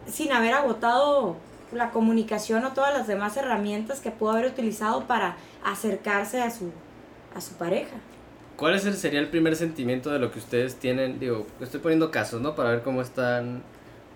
sin 0.08 0.32
haber 0.32 0.54
agotado 0.54 1.38
la 1.72 1.92
comunicación 1.92 2.66
o 2.66 2.72
todas 2.72 2.94
las 2.94 3.08
demás 3.08 3.38
herramientas 3.38 4.00
que 4.00 4.12
pudo 4.12 4.32
haber 4.32 4.46
utilizado 4.46 5.06
para 5.08 5.38
acercarse 5.64 6.42
a 6.42 6.50
su, 6.52 6.72
a 7.36 7.42
su 7.42 7.54
pareja. 7.56 7.96
¿Cuál 8.56 8.76
es 8.76 8.86
el, 8.86 8.94
sería 8.96 9.20
el 9.20 9.30
primer 9.30 9.56
sentimiento 9.56 10.12
de 10.12 10.20
lo 10.20 10.32
que 10.32 10.40
ustedes 10.40 10.76
tienen? 10.76 11.20
Digo, 11.20 11.48
estoy 11.60 11.80
poniendo 11.80 12.12
casos, 12.12 12.42
¿no? 12.42 12.56
Para 12.56 12.70
ver 12.70 12.82
cómo 12.82 13.02
están 13.02 13.64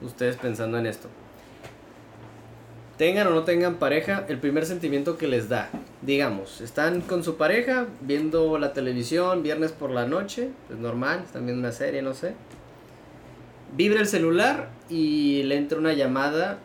ustedes 0.01 0.35
pensando 0.35 0.77
en 0.77 0.85
esto. 0.85 1.09
Tengan 2.97 3.27
o 3.27 3.31
no 3.31 3.43
tengan 3.43 3.75
pareja, 3.75 4.25
el 4.27 4.39
primer 4.39 4.65
sentimiento 4.65 5.17
que 5.17 5.27
les 5.27 5.49
da. 5.49 5.69
Digamos, 6.01 6.61
están 6.61 7.01
con 7.01 7.23
su 7.23 7.37
pareja 7.37 7.87
viendo 8.01 8.57
la 8.57 8.73
televisión 8.73 9.43
viernes 9.43 9.71
por 9.71 9.91
la 9.91 10.07
noche, 10.07 10.49
es 10.69 10.77
normal, 10.77 11.21
están 11.25 11.45
viendo 11.45 11.61
una 11.61 11.71
serie, 11.71 12.01
no 12.01 12.13
sé. 12.13 12.33
Vibra 13.75 13.99
el 13.99 14.07
celular 14.07 14.69
y 14.89 15.43
le 15.43 15.57
entra 15.57 15.77
una 15.77 15.93
llamada 15.93 16.57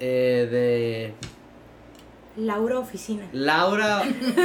eh, 0.00 0.48
de 0.50 1.14
Laura 2.36 2.78
Oficina. 2.78 3.24
Laura, 3.32 4.02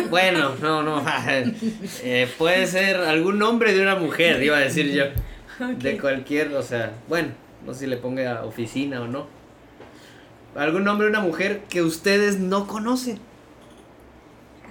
bueno, 0.10 0.52
no, 0.62 0.84
no, 0.84 1.04
eh, 2.04 2.30
puede 2.38 2.68
ser 2.68 2.98
algún 2.98 3.40
nombre 3.40 3.74
de 3.74 3.82
una 3.82 3.96
mujer, 3.96 4.44
iba 4.44 4.58
a 4.58 4.60
decir 4.60 4.92
yo, 4.92 5.06
de 5.80 5.98
cualquier, 5.98 6.54
o 6.54 6.62
sea, 6.62 6.94
bueno, 7.08 7.30
no 7.66 7.74
sé 7.74 7.82
si 7.82 7.88
le 7.88 7.98
ponga 7.98 8.44
oficina 8.44 9.02
o 9.02 9.08
no. 9.08 9.28
Algún 10.56 10.84
nombre 10.84 11.06
de 11.06 11.12
una 11.12 11.22
mujer 11.22 11.62
que 11.70 11.82
ustedes 11.82 12.40
no 12.40 12.68
conocen. 12.68 13.20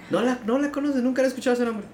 No 0.09 0.21
la, 0.21 0.39
no 0.45 0.59
la 0.59 0.71
conocen, 0.71 1.03
nunca 1.03 1.21
he 1.23 1.25
escuchado 1.25 1.55
ese 1.55 1.65
nombre. 1.65 1.85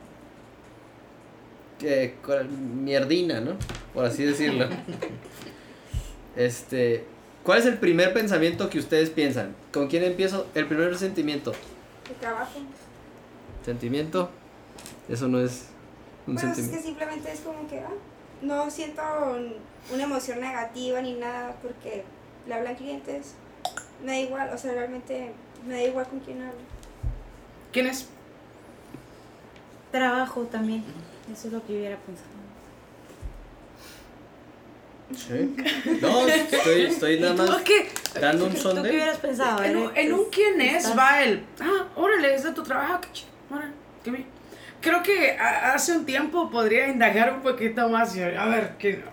Que, 1.79 2.15
cual- 2.25 2.49
mierdina, 2.49 3.39
¿no? 3.39 3.53
Por 3.93 4.05
así 4.05 4.23
decirlo. 4.23 4.67
Este, 6.35 7.05
¿cuál 7.43 7.59
es 7.59 7.65
el 7.65 7.77
primer 7.77 8.13
pensamiento 8.13 8.69
que 8.69 8.79
ustedes 8.79 9.09
piensan? 9.09 9.55
¿Con 9.71 9.87
quién 9.87 10.03
empiezo? 10.03 10.47
El 10.55 10.67
primer 10.67 10.97
sentimiento. 10.97 11.53
El 12.09 12.15
trabajo. 12.15 12.59
Sentimiento. 13.65 14.29
Eso 15.09 15.27
no 15.27 15.39
es 15.39 15.65
un 16.27 16.35
Bueno, 16.35 16.49
es 16.49 16.55
que 16.55 16.61
sentimiento. 16.63 16.87
simplemente 16.87 17.31
es 17.31 17.39
como 17.41 17.67
que 17.67 17.79
ah, 17.79 17.89
no 18.41 18.69
siento 18.69 19.01
un- 19.31 19.55
una 19.93 20.03
emoción 20.03 20.39
negativa 20.39 21.01
ni 21.01 21.13
nada 21.13 21.55
porque 21.61 22.03
le 22.47 22.53
hablan 22.53 22.75
clientes. 22.75 23.33
Me 24.03 24.11
da 24.13 24.19
igual, 24.19 24.49
o 24.53 24.57
sea, 24.57 24.73
realmente 24.73 25.31
me 25.67 25.73
da 25.75 25.83
igual 25.83 26.07
con 26.07 26.19
quién 26.19 26.41
hablo. 26.41 26.59
¿Quién 27.71 27.87
es? 27.87 28.07
Trabajo 29.91 30.41
también. 30.43 30.83
Eso 31.31 31.47
es 31.47 31.53
lo 31.53 31.65
que 31.65 31.73
yo 31.73 31.79
hubiera 31.79 31.97
pensado. 31.97 32.32
Sí. 35.15 35.55
No, 36.01 36.27
estoy, 36.27 36.81
estoy 36.83 37.19
nada 37.19 37.33
¿Y 37.33 37.37
tú 37.37 37.43
más 37.43 37.61
qué? 37.61 37.89
dando 38.19 38.45
un 38.45 38.53
¿Tú 38.53 38.73
qué 38.73 38.79
hubieras 38.81 39.17
pensado? 39.17 39.63
En 39.63 39.77
un, 39.77 39.91
en 39.97 40.13
un 40.13 40.25
quién 40.31 40.59
es 40.61 40.83
estás- 40.85 40.97
va 40.97 41.23
el. 41.23 41.43
Ah, 41.61 41.87
órale, 41.95 42.33
es 42.35 42.43
de 42.43 42.51
tu 42.51 42.63
trabajo. 42.63 43.01
qué 43.01 43.09
chido, 43.13 43.29
órale, 43.51 43.71
qué 44.03 44.11
bien. 44.11 44.25
Creo 44.81 45.01
que 45.03 45.37
a- 45.37 45.73
hace 45.73 45.93
un 45.95 46.05
tiempo 46.05 46.49
podría 46.49 46.87
indagar 46.87 47.33
un 47.33 47.41
poquito 47.41 47.87
más. 47.89 48.15
y 48.15 48.21
A 48.23 48.45
ver, 48.45 48.71
que. 48.77 49.03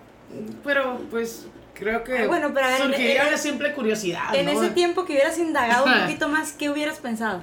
Pero 0.64 1.00
pues 1.10 1.46
creo 1.74 2.02
que. 2.04 2.18
Ah, 2.18 2.26
bueno, 2.26 2.50
pero 2.54 2.66
a 2.66 2.70
ver, 2.70 2.82
surgiría 2.82 3.26
una 3.28 3.36
simple 3.38 3.72
curiosidad. 3.72 4.34
En 4.34 4.46
¿no? 4.46 4.52
ese 4.52 4.70
tiempo 4.70 5.04
que 5.04 5.12
hubieras 5.14 5.38
indagado 5.38 5.84
un 5.86 6.00
poquito 6.02 6.28
más, 6.28 6.52
¿qué 6.52 6.70
hubieras 6.70 6.98
pensado? 6.98 7.40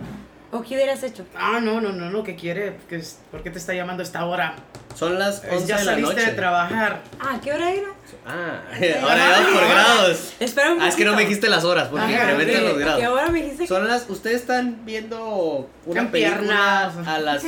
¿O 0.51 0.61
qué 0.61 0.75
hubieras 0.75 1.03
hecho? 1.03 1.25
Ah, 1.35 1.59
no, 1.61 1.81
no, 1.81 1.91
no, 1.91 2.09
no, 2.09 2.23
¿qué 2.23 2.35
quiere? 2.35 2.77
¿Qué 2.87 2.95
es- 2.97 3.19
¿Por 3.31 3.43
qué 3.43 3.49
te 3.51 3.57
está 3.59 3.73
llamando 3.73 4.01
a 4.01 4.05
esta 4.05 4.25
hora? 4.25 4.55
Son 4.97 5.19
las 5.19 5.43
Es 5.43 5.51
11 5.53 5.67
ya 5.67 5.77
de 5.77 5.85
la 5.85 5.91
saliste 5.91 6.13
noche. 6.15 6.25
de 6.25 6.31
trabajar. 6.35 7.01
Ah, 7.19 7.39
¿qué 7.43 7.53
hora 7.53 7.71
era? 7.71 7.87
Ah, 8.25 8.61
ahora 9.03 9.29
vamos 9.29 9.59
por 9.59 9.69
grados. 9.69 10.33
Espera 10.39 10.71
un 10.73 10.81
Ah, 10.81 10.87
es 10.87 10.95
que 10.95 11.05
no 11.05 11.13
me 11.15 11.21
dijiste 11.21 11.47
las 11.49 11.63
horas 11.65 11.89
porque 11.89 12.05
Ajá, 12.05 12.13
incrementan 12.31 12.63
los 12.63 12.73
¿Qué 12.73 12.79
grados. 12.79 13.05
hora 13.05 13.27
me 13.29 13.41
dijiste? 13.43 13.63
que- 13.63 13.67
Son 13.67 13.87
las, 13.87 14.09
ustedes 14.09 14.41
están 14.41 14.85
viendo 14.85 15.69
una 15.85 16.09
película 16.11 16.85
a 17.05 17.19
las, 17.19 17.43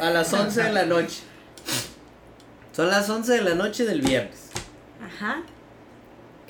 a 0.00 0.10
las 0.10 0.32
11 0.34 0.62
de 0.64 0.72
la 0.72 0.84
noche. 0.84 1.22
Son 2.72 2.88
las 2.90 3.08
11 3.08 3.32
de 3.32 3.40
la 3.42 3.54
noche 3.54 3.84
del 3.86 4.02
viernes. 4.02 4.50
Ajá. 5.04 5.42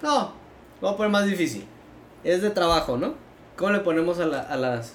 No, 0.02 0.34
voy 0.80 0.92
a 0.92 0.96
poner 0.96 1.12
más 1.12 1.26
difícil. 1.26 1.64
Es 2.24 2.42
de 2.42 2.50
trabajo, 2.50 2.96
¿no? 2.96 3.14
¿Cómo 3.56 3.70
le 3.70 3.78
ponemos 3.80 4.18
a 4.18 4.26
la, 4.26 4.40
a 4.40 4.56
las, 4.56 4.92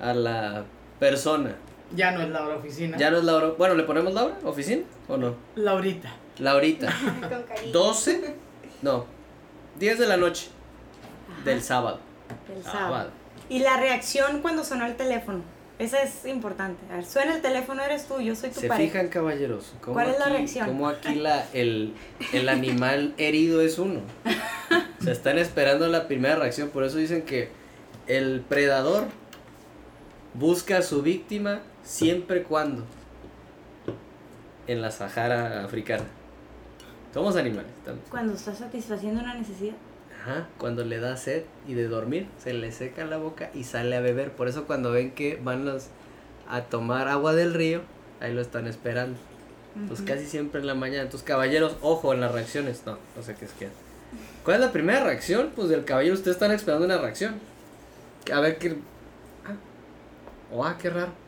a 0.00 0.14
la 0.14 0.64
persona? 0.98 1.56
Ya 1.94 2.10
no 2.10 2.20
es 2.22 2.28
la 2.30 2.44
hora 2.44 2.56
oficina. 2.56 2.96
Ya 2.98 3.10
no 3.10 3.18
es 3.18 3.24
Laura. 3.24 3.48
Bueno, 3.56 3.74
¿le 3.74 3.84
ponemos 3.84 4.12
Laura? 4.12 4.36
¿Oficina? 4.44 4.82
¿O 5.08 5.16
no? 5.16 5.34
Laurita. 5.54 6.12
Laurita. 6.38 6.92
Con 7.28 7.42
cariño. 7.44 7.72
12. 7.72 8.34
No. 8.82 9.06
10 9.78 9.98
de 9.98 10.06
la 10.06 10.16
noche. 10.16 10.48
Del 11.44 11.62
sábado. 11.62 12.00
El 12.54 12.62
Sábado. 12.62 12.80
sábado. 12.86 13.10
Y 13.48 13.60
la 13.60 13.78
reacción 13.78 14.40
cuando 14.42 14.64
sonó 14.64 14.86
el 14.86 14.96
teléfono. 14.96 15.42
Esa 15.78 16.02
es 16.02 16.24
importante. 16.24 16.80
A 16.90 16.96
ver, 16.96 17.04
suena 17.04 17.36
el 17.36 17.42
teléfono, 17.42 17.82
eres 17.82 18.06
tú, 18.06 18.18
yo 18.20 18.34
soy 18.34 18.48
tu 18.50 18.60
Se 18.60 18.66
pareja. 18.68 18.92
fijan, 18.92 19.08
caballeros. 19.08 19.74
Cómo 19.82 19.92
¿Cuál 19.94 20.08
es 20.10 20.18
la 20.18 20.24
aquí- 20.24 20.34
reacción? 20.36 20.66
Cómo 20.68 20.88
aquí 20.88 21.14
la, 21.16 21.46
el, 21.52 21.92
el 22.32 22.48
animal 22.48 23.14
herido 23.18 23.60
es 23.60 23.78
uno. 23.78 24.00
Se 25.02 25.12
están 25.12 25.36
esperando 25.38 25.86
la 25.88 26.08
primera 26.08 26.36
reacción. 26.36 26.70
Por 26.70 26.82
eso 26.84 26.96
dicen 26.96 27.22
que 27.22 27.50
el 28.06 28.40
predador 28.48 29.04
busca 30.34 30.78
a 30.78 30.82
su 30.82 31.02
víctima 31.02 31.60
siempre 31.86 32.42
cuando 32.42 32.82
en 34.66 34.82
la 34.82 34.90
Sahara 34.90 35.64
africana. 35.64 36.04
Somos 37.14 37.36
animales. 37.36 37.70
también. 37.84 38.04
Cuando 38.10 38.34
estás 38.34 38.58
satisfaciendo 38.58 39.22
una 39.22 39.34
necesidad. 39.34 39.74
Ajá, 40.20 40.48
cuando 40.58 40.84
le 40.84 40.98
da 40.98 41.16
sed 41.16 41.44
y 41.66 41.74
de 41.74 41.86
dormir, 41.86 42.26
se 42.42 42.52
le 42.52 42.72
seca 42.72 43.04
la 43.06 43.16
boca 43.16 43.50
y 43.54 43.64
sale 43.64 43.96
a 43.96 44.00
beber. 44.00 44.32
Por 44.32 44.48
eso 44.48 44.66
cuando 44.66 44.90
ven 44.90 45.12
que 45.12 45.40
van 45.42 45.64
los 45.64 45.86
a 46.48 46.62
tomar 46.62 47.08
agua 47.08 47.32
del 47.32 47.54
río, 47.54 47.82
ahí 48.20 48.34
lo 48.34 48.40
están 48.40 48.66
esperando. 48.66 49.18
Pues 49.88 50.00
casi 50.00 50.26
siempre 50.26 50.60
en 50.60 50.66
la 50.66 50.74
mañana. 50.74 51.02
Entonces, 51.02 51.26
caballeros, 51.26 51.76
ojo 51.82 52.14
en 52.14 52.22
las 52.22 52.32
reacciones. 52.32 52.82
No, 52.86 52.98
no 53.14 53.22
sé 53.22 53.34
qué 53.34 53.44
es 53.44 53.52
que. 53.52 53.68
¿Cuál 54.42 54.56
es 54.56 54.60
la 54.62 54.72
primera 54.72 55.04
reacción? 55.04 55.50
Pues 55.54 55.68
del 55.68 55.84
caballero, 55.84 56.14
ustedes 56.14 56.36
están 56.36 56.50
esperando 56.50 56.86
una 56.86 56.96
reacción. 56.96 57.34
A 58.32 58.40
ver 58.40 58.56
qué. 58.56 58.76
Ah. 59.44 59.54
Oh, 60.50 60.64
ah, 60.64 60.78
qué 60.80 60.88
raro. 60.88 61.25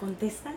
¿Contesta? 0.00 0.50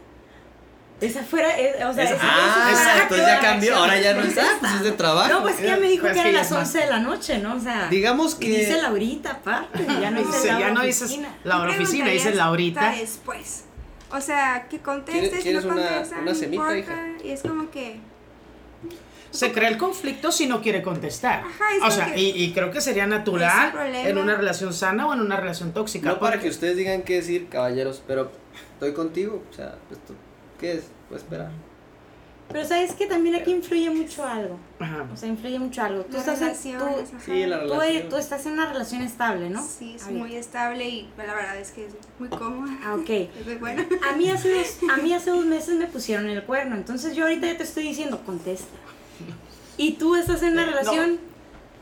Esa 1.02 1.22
fuera, 1.24 1.50
o 1.50 1.94
sea, 1.94 2.04
Esa- 2.06 2.14
esa- 2.16 2.20
Ah, 2.24 3.00
entonces 3.04 3.28
ya 3.28 3.40
cambió. 3.42 3.76
Ahora 3.76 4.00
ya 4.00 4.14
no 4.14 4.22
es. 4.22 4.38
Ah, 4.38 4.44
pues 4.60 4.72
es 4.76 4.84
de 4.84 4.92
trabajo. 4.94 5.28
No, 5.28 5.42
pues 5.42 5.56
que 5.58 5.68
ya 5.68 5.76
me 5.76 5.90
dijo 5.90 6.04
Pues 6.04 6.14
que 6.14 6.20
eran 6.22 6.34
las 6.34 6.46
es 6.48 6.52
más. 6.54 6.60
11 6.68 6.78
de 6.80 6.88
la 6.90 7.00
noche, 7.00 7.38
¿no? 7.40 7.56
O 7.56 7.60
sea, 7.60 7.88
Digamos 7.90 8.36
que. 8.36 8.48
dice 8.48 8.82
Laurita 8.82 9.32
aparte, 9.32 9.86
ya 10.00 10.12
no 10.12 10.20
dice 10.24 10.48
la 10.48 10.60
ya 10.60 10.70
no 10.72 10.82
dices 10.82 11.04
oficina. 11.04 11.36
la 11.44 11.60
hora 11.60 11.72
¿Qué 11.76 11.84
oficina, 11.84 12.06
dice 12.06 12.30
preguntarías 12.32 12.38
Laurita. 12.38 12.92
después. 13.02 13.64
O 14.12 14.22
sea, 14.22 14.68
que 14.70 14.80
contestes, 14.80 15.22
¿Quieres- 15.30 15.44
quieres 15.44 15.66
no 15.66 15.74
una- 15.74 15.82
contestas, 15.88 16.20
una 16.22 16.36
semita, 16.36 16.78
importa, 16.78 17.02
Y 17.26 17.30
es 17.32 17.42
como 17.42 17.70
que, 17.72 18.00
Se 19.32 19.52
crea 19.52 19.68
el 19.68 19.78
conflicto 19.80 20.32
si 20.32 20.46
no 20.46 20.62
quiere 20.62 20.84
contestar. 20.84 21.40
Ajá, 21.44 21.88
o 21.88 21.90
sea, 21.92 22.16
y, 22.16 22.30
y 22.44 22.54
creo 22.54 22.70
que 22.70 22.80
sería 22.82 23.08
natural 23.08 23.74
en 24.06 24.18
una 24.20 24.36
relación 24.36 24.72
sana 24.74 25.08
o 25.08 25.14
en 25.16 25.22
una 25.22 25.38
relación 25.38 25.74
tóxica. 25.74 26.08
No 26.08 26.20
para 26.20 26.40
que 26.40 26.48
ustedes 26.50 26.78
digan 26.78 27.02
qué 27.02 27.16
decir, 27.16 27.50
caballeros, 27.50 28.04
pero 28.06 28.32
estoy 28.86 28.94
contigo. 28.94 29.44
O 29.50 29.54
sea, 29.54 29.76
esto, 29.92 30.14
¿qué 30.60 30.74
es? 30.74 30.86
Pues 31.10 31.22
esperar. 31.24 31.52
Pero 32.50 32.66
sabes 32.68 32.94
que 32.94 33.08
también 33.08 33.36
aquí 33.36 33.52
influye 33.52 33.90
mucho 33.90 34.24
algo. 34.26 34.60
Ajá. 34.78 35.08
O 35.12 35.16
sea, 35.18 35.30
influye 35.30 35.58
mucho 35.58 35.82
algo. 35.82 36.04
Tú 36.04 36.18
estás 36.18 36.42
en, 36.42 36.50
tú. 36.78 36.86
Sí, 37.26 37.46
la 37.46 37.64
tú, 37.66 37.74
relación. 37.74 38.10
tú 38.10 38.18
estás 38.18 38.46
en 38.46 38.54
una 38.54 38.66
relación 38.72 39.02
estable, 39.02 39.50
¿no? 39.50 39.64
Sí, 39.66 39.96
es 39.96 40.08
muy 40.12 40.36
estable 40.36 40.88
y 40.88 41.10
pues, 41.16 41.26
la 41.26 41.34
verdad 41.36 41.58
es 41.58 41.72
que 41.72 41.86
es 41.86 41.94
muy 42.20 42.28
cómoda. 42.30 42.78
Ah, 42.84 42.96
ok. 42.96 43.10
Es 43.40 43.46
muy 43.46 43.56
buena. 43.56 43.88
A 44.12 44.16
mí 44.18 44.30
hace 44.30 44.54
dos, 44.54 44.78
a 44.92 44.98
mí 44.98 45.14
hace 45.14 45.32
dos 45.32 45.46
meses 45.46 45.78
me 45.78 45.88
pusieron 45.88 46.30
el 46.30 46.44
cuerno, 46.44 46.76
entonces 46.76 47.16
yo 47.16 47.24
ahorita 47.24 47.48
ya 47.48 47.58
te 47.58 47.64
estoy 47.64 47.84
diciendo, 47.84 48.22
contesta. 48.26 48.68
Y 49.78 49.94
tú 49.94 50.16
estás 50.16 50.44
en 50.44 50.54
una 50.54 50.64
Eh, 50.64 50.66
no. 50.66 50.72
relación, 50.72 51.20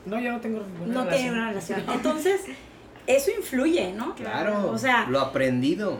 No, 0.06 0.20
yo 0.22 0.32
no 0.32 0.40
tengo 0.40 0.60
ninguna 0.62 0.94
no, 0.94 1.00
relación. 1.06 1.10
tienes 1.10 1.32
una 1.34 1.50
relación. 1.50 1.84
Entonces, 1.92 2.42
eso 3.08 3.32
influye, 3.36 3.92
¿no? 3.94 4.16
Claro. 4.16 4.72
O 4.72 4.78
sea, 4.78 5.08
lo 5.10 5.20
aprendido. 5.20 6.00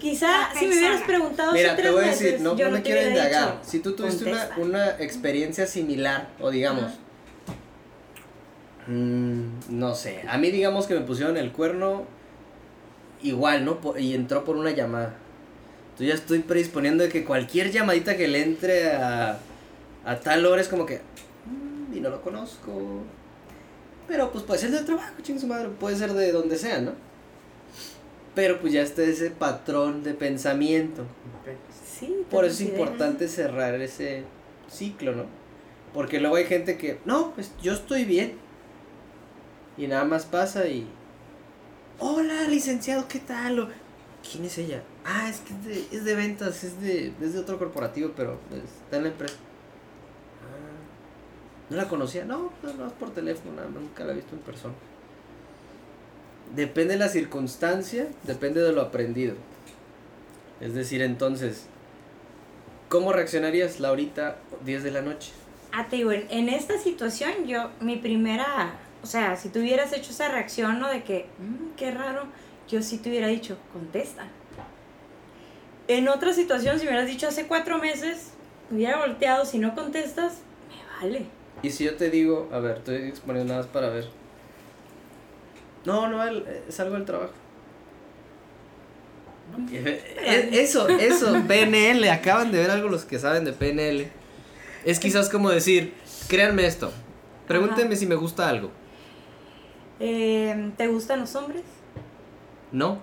Quizá 0.00 0.50
si 0.58 0.66
me 0.66 0.76
hubieras 0.76 1.02
preguntado 1.02 1.52
Mira, 1.52 1.76
te 1.76 1.90
voy 1.90 2.04
a 2.04 2.06
meses, 2.06 2.20
decir, 2.20 2.40
no, 2.40 2.56
yo 2.56 2.66
no 2.66 2.72
me 2.72 2.76
te 2.78 2.82
quiero 2.92 3.08
indagar. 3.08 3.52
dicho, 3.60 3.70
Si 3.70 3.78
tú 3.80 3.92
tuviste 3.94 4.24
una, 4.30 4.48
una 4.58 4.90
experiencia 4.98 5.66
similar, 5.66 6.28
o 6.40 6.50
digamos, 6.50 6.84
Ajá. 6.84 6.94
mm, 8.88 9.44
no 9.70 9.94
sé, 9.94 10.22
a 10.28 10.38
mí 10.38 10.50
digamos 10.50 10.86
que 10.86 10.94
me 10.94 11.00
pusieron 11.02 11.36
el 11.36 11.52
cuerno 11.52 12.04
igual, 13.22 13.64
¿no? 13.64 13.80
Por- 13.80 14.00
y 14.00 14.14
entró 14.14 14.44
por 14.44 14.56
una 14.56 14.70
llamada. 14.72 15.14
Entonces 15.92 16.08
ya 16.08 16.14
estoy 16.14 16.40
predisponiendo 16.40 17.04
de 17.04 17.10
que 17.10 17.24
cualquier 17.24 17.70
llamadita 17.70 18.16
que 18.16 18.26
le 18.28 18.42
entre 18.42 18.92
a, 18.92 19.38
a 20.04 20.16
tal 20.20 20.44
hora 20.46 20.60
es 20.60 20.68
como 20.68 20.86
que, 20.86 21.00
mm, 21.46 21.96
y 21.96 22.00
no 22.00 22.10
lo 22.10 22.20
conozco. 22.22 23.02
Pero 24.08 24.32
pues 24.32 24.42
puede 24.44 24.58
ser 24.60 24.70
del 24.72 24.84
trabajo, 24.84 25.14
ching 25.22 25.38
su 25.38 25.46
madre, 25.46 25.68
puede 25.68 25.96
ser 25.96 26.12
de 26.12 26.32
donde 26.32 26.56
sea, 26.58 26.80
¿no? 26.80 26.92
Pero 28.34 28.60
pues 28.60 28.72
ya 28.72 28.82
está 28.82 29.02
ese 29.02 29.30
patrón 29.30 30.02
de 30.02 30.14
pensamiento. 30.14 31.04
Sí, 31.84 32.24
Por 32.30 32.44
eso 32.44 32.62
es 32.62 32.70
importante 32.70 33.28
cerrar 33.28 33.74
ese 33.80 34.24
ciclo, 34.70 35.14
¿no? 35.14 35.26
Porque 35.92 36.20
luego 36.20 36.36
hay 36.36 36.46
gente 36.46 36.78
que, 36.78 36.98
no, 37.04 37.32
pues 37.34 37.52
yo 37.62 37.74
estoy 37.74 38.04
bien. 38.04 38.38
Y 39.76 39.86
nada 39.86 40.04
más 40.04 40.24
pasa 40.24 40.66
y... 40.66 40.86
Hola, 41.98 42.48
licenciado, 42.48 43.06
¿qué 43.08 43.18
tal? 43.18 43.60
O, 43.60 43.68
¿Quién 44.30 44.44
es 44.44 44.56
ella? 44.58 44.82
Ah, 45.04 45.28
es 45.28 45.40
que 45.40 45.52
es 45.52 45.64
de, 45.64 45.96
es 45.96 46.04
de 46.04 46.14
ventas, 46.14 46.64
es 46.64 46.80
de, 46.80 47.12
es 47.20 47.34
de 47.34 47.38
otro 47.40 47.58
corporativo, 47.58 48.12
pero 48.16 48.38
pues, 48.48 48.62
está 48.62 48.96
en 48.96 49.02
la 49.04 49.08
empresa. 49.10 49.36
Ah, 50.42 51.70
¿No 51.70 51.76
la 51.76 51.88
conocía? 51.88 52.24
No, 52.24 52.52
no, 52.62 52.74
no 52.74 52.86
es 52.86 52.92
por 52.94 53.10
teléfono, 53.12 53.54
nada, 53.56 53.68
nunca 53.68 54.04
la 54.04 54.12
he 54.12 54.16
visto 54.16 54.34
en 54.34 54.42
persona. 54.42 54.74
Depende 56.54 56.94
de 56.94 56.98
la 56.98 57.08
circunstancia, 57.08 58.06
depende 58.24 58.60
de 58.60 58.72
lo 58.72 58.82
aprendido. 58.82 59.34
Es 60.60 60.74
decir, 60.74 61.00
entonces, 61.00 61.64
¿cómo 62.88 63.12
reaccionarías, 63.12 63.80
Laurita, 63.80 64.36
10 64.64 64.82
de 64.82 64.90
la 64.90 65.00
noche? 65.00 65.32
Ah, 65.72 65.86
te 65.88 65.96
digo, 65.96 66.12
en, 66.12 66.48
esta 66.50 66.78
situación 66.78 67.46
yo, 67.46 67.70
mi 67.80 67.96
primera, 67.96 68.74
o 69.02 69.06
sea, 69.06 69.36
si 69.36 69.48
tú 69.48 69.60
hubieras 69.60 69.94
hecho 69.94 70.10
esa 70.10 70.28
reacción, 70.28 70.78
¿no? 70.78 70.90
De 70.90 71.02
que, 71.02 71.26
"Mm, 71.38 71.74
qué 71.76 71.90
raro, 71.90 72.24
yo 72.68 72.82
sí 72.82 72.98
te 72.98 73.08
hubiera 73.08 73.28
dicho, 73.28 73.56
contesta. 73.72 74.26
En 75.88 76.08
otra 76.08 76.34
situación, 76.34 76.78
si 76.78 76.84
me 76.84 76.90
hubieras 76.90 77.08
dicho 77.08 77.28
hace 77.28 77.46
cuatro 77.46 77.78
meses, 77.78 78.32
hubiera 78.70 78.98
volteado, 78.98 79.46
si 79.46 79.58
no 79.58 79.74
contestas, 79.74 80.42
me 80.68 81.08
vale. 81.08 81.26
Y 81.62 81.70
si 81.70 81.84
yo 81.84 81.96
te 81.96 82.10
digo, 82.10 82.50
a 82.52 82.58
ver, 82.58 82.78
estoy 82.78 82.96
exponiendo 83.08 83.52
nada 83.54 83.64
más 83.64 83.72
para 83.72 83.88
ver. 83.88 84.21
No, 85.84 86.08
no, 86.08 86.22
el- 86.24 86.46
es 86.68 86.78
algo 86.80 86.94
del 86.94 87.04
trabajo. 87.04 87.32
Eh, 89.70 90.48
Eso, 90.52 90.88
eso, 90.88 91.34
PNL, 91.46 92.08
acaban 92.10 92.50
de 92.52 92.58
ver 92.58 92.70
algo 92.70 92.88
los 92.88 93.04
que 93.04 93.18
saben 93.18 93.44
de 93.44 93.52
PNL. 93.52 94.08
Es 94.84 94.98
quizás 94.98 95.28
como 95.28 95.50
decir, 95.50 95.94
créanme 96.28 96.66
esto, 96.66 96.90
pregúntenme 97.46 97.96
si 97.96 98.06
me 98.06 98.14
gusta 98.14 98.48
algo. 98.48 98.70
Eh, 100.00 100.72
¿Te 100.76 100.86
gustan 100.88 101.20
los 101.20 101.34
hombres? 101.36 101.62
No. 102.72 102.98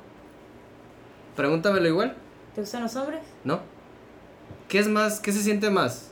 Pregúntamelo 1.36 1.88
igual. 1.88 2.16
¿Te 2.56 2.62
gustan 2.62 2.84
los 2.84 2.96
hombres? 2.96 3.22
¿No? 3.44 3.62
¿Qué 4.68 4.80
es 4.80 4.88
más? 4.88 5.20
¿Qué 5.20 5.32
se 5.32 5.42
siente 5.42 5.70
más? 5.70 6.12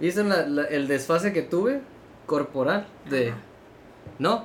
¿Viste 0.00 0.22
la- 0.24 0.46
la- 0.46 0.64
el 0.64 0.86
desfase 0.88 1.32
que 1.32 1.42
tuve? 1.42 1.80
Corporal. 2.26 2.86
De. 3.10 3.30
Ajá. 3.30 3.38
¿No? 4.18 4.44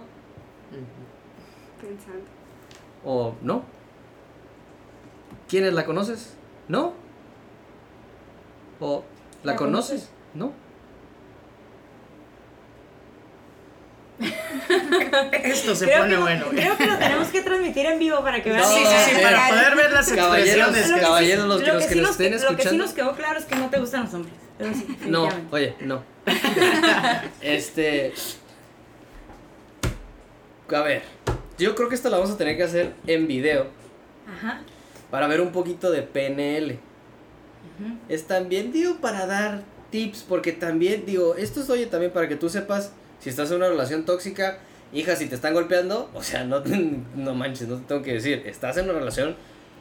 Pensando. 1.88 2.25
¿O 3.05 3.36
no? 3.41 3.63
¿Quiénes 5.49 5.73
la 5.73 5.86
conoces? 5.86 6.36
¿No? 6.67 6.93
¿O 8.79 9.03
la, 9.43 9.51
¿La 9.51 9.57
conoces? 9.57 10.09
conoces? 10.09 10.09
¿No? 10.34 10.53
Esto 15.43 15.75
se 15.75 15.86
Creo 15.86 15.99
pone 15.99 16.15
que, 16.15 16.21
bueno. 16.21 16.45
creo 16.51 16.77
que 16.77 16.86
lo 16.86 16.97
tenemos 16.97 17.27
que 17.27 17.41
transmitir 17.41 17.86
en 17.86 17.99
vivo 17.99 18.21
para 18.23 18.41
que 18.41 18.49
vean. 18.51 18.61
No, 18.61 18.67
sí, 18.67 18.79
sí, 18.86 18.95
sí, 19.05 19.11
eh, 19.17 19.21
para 19.23 19.49
poder 19.49 19.75
ver 19.75 19.91
las 19.91 20.09
Caballeros, 20.11 20.67
expresiones. 20.69 20.93
que- 20.95 21.01
caballeros, 21.01 21.45
los 21.47 21.61
que, 21.61 21.67
Lo 21.73 21.79
que 21.79 21.84
sí 21.88 21.95
nos 21.95 22.01
nos 22.03 22.11
estén 22.11 22.31
que- 22.31 22.31
Lo 22.31 22.39
que 22.39 22.45
sí 22.45 22.51
escuchando. 22.53 22.84
nos 22.86 22.93
quedó 22.93 23.15
claro 23.15 23.39
es 23.39 23.45
que 23.45 23.55
no 23.55 23.69
te 23.69 23.79
gustan 23.79 24.03
los 24.05 24.13
hombres. 24.13 24.34
Sí, 24.75 24.97
No, 25.07 25.27
oye, 25.51 25.75
no. 25.81 26.03
este. 27.41 28.13
A 30.73 30.81
ver, 30.81 31.03
yo 31.58 31.76
creo 31.76 31.89
que 31.89 31.95
esto 31.95 32.10
lo 32.10 32.18
vamos 32.18 32.32
a 32.32 32.38
tener 32.38 32.58
que 32.58 32.64
hacer 32.64 32.93
en 33.08 33.28
video 33.28 33.68
Ajá. 34.28 34.62
para 35.12 35.28
ver 35.28 35.41
un 35.41 35.51
poquito 35.51 35.91
de 35.91 36.01
PNL. 36.01 36.72
Ujú. 36.74 37.97
Es 38.10 38.26
también, 38.28 38.72
digo, 38.72 38.97
para 39.01 39.26
dar 39.26 39.62
tips, 39.89 40.24
porque 40.28 40.51
también, 40.51 41.06
digo, 41.06 41.36
esto 41.36 41.62
es, 41.62 41.70
oye, 41.70 41.86
también 41.86 42.12
para 42.12 42.28
que 42.28 42.36
tú 42.36 42.49
sepas 42.49 42.91
si 43.20 43.30
estás 43.30 43.49
en 43.51 43.58
una 43.58 43.70
relación 43.70 44.06
tóxica, 44.06 44.58
hija, 44.91 45.16
si 45.16 45.28
te 45.28 45.36
están 45.36 45.54
golpeando, 45.54 46.10
o 46.14 46.22
sea, 46.24 46.43
no, 46.43 46.62
te- 46.62 46.99
no 47.16 47.34
manches, 47.36 47.68
no 47.68 47.78
te 47.78 47.84
tengo 47.86 48.01
que 48.01 48.14
decir, 48.14 48.43
estás 48.45 48.78
en 48.78 48.86
una 48.89 48.99
relación 48.99 49.36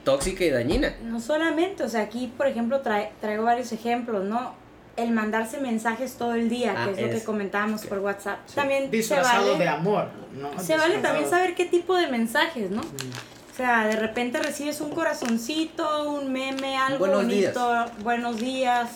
tóxica 0.04 0.44
y 0.44 0.50
dañina. 0.50 0.94
No 1.04 1.20
solamente, 1.20 1.82
o 1.82 1.88
sea, 1.88 2.02
aquí, 2.02 2.32
por 2.36 2.46
ejemplo, 2.46 2.82
trae- 2.82 3.10
traigo 3.20 3.44
varios 3.44 3.72
ejemplos, 3.72 4.24
¿no? 4.24 4.54
El 4.96 5.10
mandarse 5.12 5.58
mensajes 5.58 6.14
todo 6.14 6.34
el 6.34 6.48
día, 6.48 6.74
Ah, 6.76 6.84
que 6.86 7.00
es, 7.00 7.06
lo 7.06 7.18
que 7.18 7.24
comentábamos 7.24 7.86
por 7.86 7.98
WhatsApp. 8.00 8.40
Sí. 8.46 8.54
También 8.56 8.84
se 8.84 8.96
Disfrazado 8.96 9.52
vale, 9.52 9.64
de 9.64 9.68
amor, 9.68 10.08
¿no? 10.34 10.62
se 10.62 10.76
vale 10.76 10.98
también 10.98 11.28
saber 11.28 11.54
qué 11.54 11.64
tipo 11.64 11.96
de 11.96 12.08
mensajes, 12.08 12.70
¿no? 12.70 12.82
O 12.82 13.54
sea, 13.54 13.86
de 13.86 13.96
repente 13.96 14.38
recibes 14.38 14.80
un 14.80 14.90
corazoncito, 14.90 16.10
un 16.10 16.32
meme, 16.32 16.76
algo 16.76 17.00
Buenos 17.00 17.24
bonito, 17.24 17.84
buenos 18.02 18.38
días. 18.38 18.90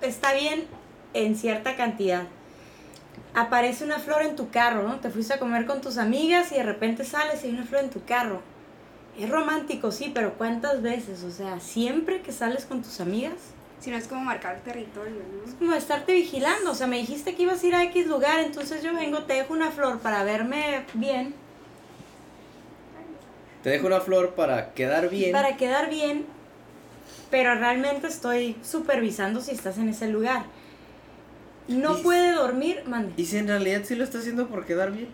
Está 0.00 0.32
bien 0.32 0.66
en 1.14 1.36
cierta 1.36 1.76
cantidad. 1.76 2.22
Aparece 3.34 3.84
una 3.84 3.98
flor 3.98 4.22
en 4.22 4.36
tu 4.36 4.50
carro, 4.50 4.86
¿no? 4.86 5.00
Te 5.00 5.10
fuiste 5.10 5.34
a 5.34 5.38
comer 5.38 5.66
con 5.66 5.80
tus 5.80 5.98
amigas 5.98 6.52
y 6.52 6.56
de 6.56 6.62
repente 6.64 7.04
sales 7.04 7.42
y 7.44 7.48
hay 7.48 7.54
una 7.54 7.64
flor 7.64 7.84
en 7.84 7.90
tu 7.90 8.04
carro. 8.04 8.42
Es 9.18 9.28
romántico, 9.28 9.90
sí, 9.90 10.10
pero 10.14 10.34
¿cuántas 10.34 10.82
veces? 10.82 11.22
O 11.24 11.30
sea, 11.30 11.60
siempre 11.60 12.22
que 12.22 12.32
sales 12.32 12.64
con 12.64 12.82
tus 12.82 13.00
amigas, 13.00 13.34
Si 13.80 13.90
no 13.90 13.96
es 13.96 14.06
como 14.06 14.20
marcar 14.22 14.60
territorio, 14.64 15.14
es 15.46 15.52
¿no? 15.54 15.58
como 15.58 15.74
estarte 15.74 16.12
vigilando. 16.12 16.70
O 16.72 16.74
sea, 16.74 16.86
me 16.86 16.98
dijiste 16.98 17.34
que 17.34 17.44
ibas 17.44 17.62
a 17.62 17.66
ir 17.66 17.74
a 17.74 17.82
X 17.84 18.06
lugar, 18.06 18.40
entonces 18.40 18.82
yo 18.82 18.92
vengo, 18.94 19.22
te 19.24 19.34
dejo 19.34 19.54
una 19.54 19.70
flor 19.70 20.00
para 20.00 20.22
verme 20.24 20.84
bien, 20.94 21.34
Te 23.62 23.70
dejo 23.70 23.86
una 23.86 24.00
flor 24.00 24.34
para 24.34 24.72
quedar 24.72 25.10
bien. 25.10 25.32
para 25.32 25.56
quedar 25.56 25.90
bien, 25.90 26.24
pero 27.30 27.54
realmente 27.54 28.06
estoy 28.06 28.56
supervisando 28.62 29.40
si 29.40 29.50
estás 29.52 29.76
en 29.78 29.88
ese 29.90 30.08
lugar. 30.08 30.44
no 31.68 31.98
Y- 31.98 32.02
puede 32.02 32.32
dormir, 32.32 32.82
mande, 32.86 33.12
¿Y 33.16 33.26
si 33.26 33.36
en 33.38 33.48
realidad 33.48 33.82
sí 33.84 33.94
lo 33.94 34.04
está 34.04 34.18
haciendo 34.18 34.48
por 34.48 34.64
quedar 34.66 34.92
bien? 34.92 35.08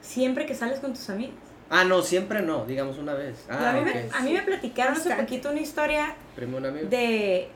siempre 0.00 0.44
que 0.44 0.54
sales 0.54 0.80
con 0.80 0.92
tus 0.92 1.08
amigos. 1.08 1.34
Ah, 1.70 1.84
no, 1.84 2.02
siempre 2.02 2.42
no, 2.42 2.64
digamos 2.66 2.98
una 2.98 3.14
vez. 3.14 3.46
a, 3.48 3.70
Ah, 3.70 3.72
mí 3.72 3.80
ok. 3.80 3.86
me, 3.86 4.04
a 4.12 4.20
mí 4.22 4.32
me 4.34 4.42
platicaron 4.42 4.94
hace 4.96 5.14
poquito 5.14 5.50
una 5.50 5.60
historia 5.60 6.14
Primo 6.36 6.56
un 6.58 6.66
amigo. 6.66 6.88
de 6.88 7.48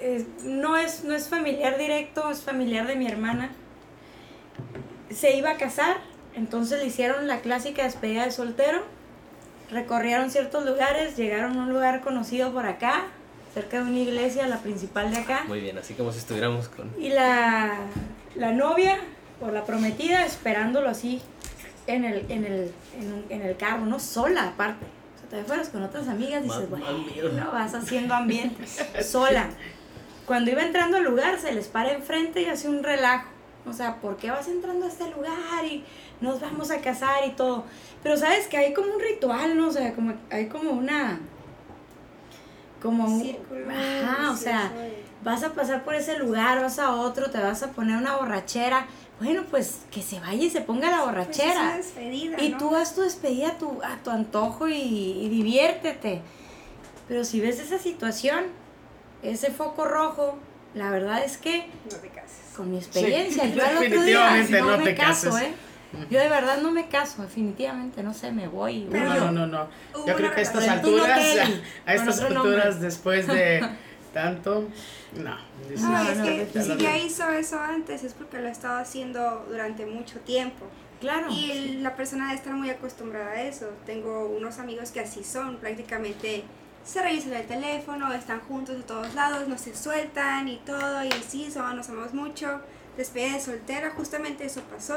eh, 0.00 0.26
no 0.44 0.76
es 0.76 1.04
no 1.04 1.14
es 1.14 1.28
familiar 1.28 1.78
directo 1.78 2.30
es 2.30 2.42
familiar 2.42 2.86
de 2.86 2.96
mi 2.96 3.06
hermana 3.06 3.50
se 5.10 5.36
iba 5.36 5.50
a 5.50 5.56
casar 5.56 5.96
entonces 6.34 6.80
le 6.80 6.86
hicieron 6.86 7.26
la 7.26 7.40
clásica 7.40 7.84
despedida 7.84 8.24
de 8.24 8.30
soltero 8.30 8.82
recorrieron 9.70 10.30
ciertos 10.30 10.64
lugares 10.64 11.16
llegaron 11.16 11.58
a 11.58 11.62
un 11.62 11.72
lugar 11.72 12.00
conocido 12.00 12.52
por 12.52 12.66
acá 12.66 13.06
cerca 13.54 13.82
de 13.82 13.90
una 13.90 13.98
iglesia 13.98 14.46
la 14.46 14.58
principal 14.58 15.10
de 15.10 15.18
acá 15.18 15.44
Muy 15.48 15.60
bien, 15.60 15.78
así 15.78 15.94
como 15.94 16.12
si 16.12 16.18
estuviéramos 16.18 16.68
con... 16.68 16.92
y 16.98 17.08
la, 17.08 17.78
la 18.34 18.52
novia 18.52 18.98
o 19.40 19.50
la 19.50 19.64
prometida 19.64 20.24
esperándolo 20.24 20.88
así 20.88 21.22
en 21.88 22.04
el, 22.04 22.26
en 22.30 22.44
el, 22.44 22.72
en, 23.30 23.42
el 23.42 23.56
carro, 23.56 23.86
no 23.86 23.98
sola 23.98 24.48
aparte. 24.48 24.84
O 25.16 25.18
sea, 25.18 25.40
te 25.40 25.44
fueras 25.44 25.70
con 25.70 25.82
otras 25.82 26.06
amigas 26.06 26.42
y 26.42 26.44
dices, 26.44 26.68
bueno, 26.68 26.86
vas 27.52 27.74
haciendo 27.74 28.14
ambiente, 28.14 28.64
sola. 29.02 29.48
Cuando 30.28 30.50
iba 30.50 30.62
entrando 30.62 30.98
al 30.98 31.04
lugar, 31.04 31.40
se 31.40 31.52
les 31.52 31.68
para 31.68 31.90
enfrente 31.92 32.42
y 32.42 32.44
hace 32.44 32.68
un 32.68 32.84
relajo. 32.84 33.28
O 33.66 33.72
sea, 33.72 33.96
¿por 33.96 34.18
qué 34.18 34.30
vas 34.30 34.46
entrando 34.46 34.84
a 34.84 34.88
este 34.88 35.10
lugar 35.10 35.64
y 35.64 35.82
nos 36.20 36.40
vamos 36.40 36.70
a 36.70 36.80
casar 36.82 37.26
y 37.26 37.30
todo? 37.30 37.64
Pero 38.02 38.16
sabes 38.16 38.46
que 38.46 38.58
hay 38.58 38.74
como 38.74 38.92
un 38.94 39.00
ritual, 39.00 39.56
¿no? 39.56 39.68
O 39.68 39.72
sea, 39.72 39.94
como 39.94 40.12
hay 40.30 40.46
como 40.48 40.70
una... 40.70 41.18
Como 42.82 43.06
un... 43.06 43.20
Círculo 43.22 43.66
Ajá, 43.70 44.30
o 44.30 44.36
sea, 44.36 44.70
vas 45.24 45.42
a 45.42 45.54
pasar 45.54 45.82
por 45.82 45.94
ese 45.94 46.18
lugar, 46.18 46.60
vas 46.60 46.78
a 46.78 46.94
otro, 46.94 47.30
te 47.30 47.38
vas 47.38 47.62
a 47.62 47.72
poner 47.72 47.96
una 47.96 48.16
borrachera. 48.16 48.86
Bueno, 49.20 49.44
pues 49.50 49.80
que 49.90 50.02
se 50.02 50.20
vaya 50.20 50.44
y 50.44 50.50
se 50.50 50.60
ponga 50.60 50.90
la 50.90 50.98
Pues 50.98 51.00
es 51.00 51.06
una 51.06 51.12
borrachera. 51.12 51.76
despedida, 51.78 52.40
y 52.42 52.50
¿no? 52.50 52.58
tú 52.58 52.76
haz 52.76 52.94
tu 52.94 53.00
despedida 53.00 53.48
a 53.48 53.58
tu, 53.58 53.80
a 53.82 53.96
tu 54.04 54.10
antojo 54.10 54.68
y, 54.68 54.74
y 54.74 55.28
diviértete. 55.30 56.20
Pero 57.08 57.24
si 57.24 57.40
ves 57.40 57.58
esa 57.58 57.78
situación, 57.78 58.44
ese 59.22 59.50
foco 59.50 59.84
rojo, 59.86 60.38
la 60.74 60.90
verdad 60.90 61.24
es 61.24 61.38
que 61.38 61.66
No 61.90 61.96
te 61.96 62.08
cases. 62.08 62.38
con 62.56 62.70
mi 62.70 62.78
experiencia, 62.78 63.44
Sí, 63.44 63.52
yo 63.54 63.64
al 63.64 63.76
otro 63.76 63.80
día 64.02 64.30
definitivamente 64.30 64.60
no, 64.60 64.70
no 64.70 64.78
me 64.78 64.84
te 64.84 64.94
caso, 64.94 65.30
cases. 65.30 65.48
¿eh? 65.48 65.52
Yo 66.10 66.20
de 66.20 66.28
verdad 66.28 66.58
no 66.60 66.70
me 66.70 66.86
caso, 66.88 67.22
definitivamente, 67.22 68.02
no 68.02 68.12
sé, 68.12 68.30
me 68.30 68.46
voy. 68.46 68.86
Pero 68.90 69.04
No, 69.06 69.14
no, 69.14 69.32
no, 69.32 69.46
no. 69.46 69.68
Yo 70.06 70.14
creo 70.16 70.30
que 70.32 70.40
a 70.40 70.42
estas 70.42 70.68
alturas, 70.68 71.18
a 71.86 71.94
estas 71.94 72.20
nombre. 72.20 72.36
alturas, 72.36 72.80
después 72.82 73.26
de 73.26 73.66
tanto, 74.12 74.68
no. 75.16 75.36
dices, 75.68 75.80
No, 75.82 75.90
No, 76.04 76.10
es 76.10 76.18
no, 76.18 76.24
que 76.24 76.30
definitivamente. 76.30 76.76
si 76.76 76.82
ya 76.82 76.98
hizo 76.98 77.30
eso 77.30 77.58
antes 77.58 78.04
es 78.04 78.12
porque 78.12 78.38
lo 78.38 78.48
ha 78.48 78.50
estado 78.50 78.78
haciendo 78.78 79.46
durante 79.48 79.86
mucho 79.86 80.18
tiempo. 80.20 80.66
Claro. 81.00 81.28
Y 81.30 81.50
el- 81.52 81.82
la 81.82 81.94
persona 81.96 82.24
debe 82.26 82.36
estar 82.36 82.52
muy 82.52 82.68
acostumbrada 82.70 83.30
a 83.30 83.42
eso. 83.42 83.70
Tengo 83.86 84.26
unos 84.26 84.58
amigos 84.58 84.90
que 84.90 85.00
así 85.00 85.24
son, 85.24 85.56
prácticamente 85.56 86.42
se 86.88 87.02
revisan 87.02 87.34
el 87.34 87.46
teléfono, 87.46 88.10
están 88.14 88.40
juntos 88.40 88.78
de 88.78 88.82
todos 88.82 89.14
lados, 89.14 89.46
no 89.46 89.58
se 89.58 89.76
sueltan 89.76 90.48
y 90.48 90.56
todo, 90.56 91.04
y 91.04 91.10
sí, 91.28 91.50
somos, 91.52 91.74
nos 91.74 91.88
amamos 91.90 92.14
mucho. 92.14 92.62
Despedida 92.96 93.34
de 93.34 93.40
soltera, 93.42 93.90
justamente 93.90 94.46
eso 94.46 94.62
pasó. 94.62 94.94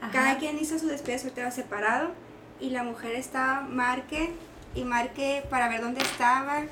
Ajá. 0.00 0.10
Cada 0.12 0.38
quien 0.38 0.58
hizo 0.58 0.80
su 0.80 0.88
despedida 0.88 1.18
de 1.18 1.22
soltera 1.22 1.50
separado 1.52 2.10
y 2.58 2.70
la 2.70 2.82
mujer 2.82 3.14
estaba 3.14 3.60
marque 3.60 4.32
y 4.74 4.82
marque 4.82 5.44
para 5.48 5.68
ver 5.68 5.80
dónde 5.80 6.00
estaba 6.02 6.62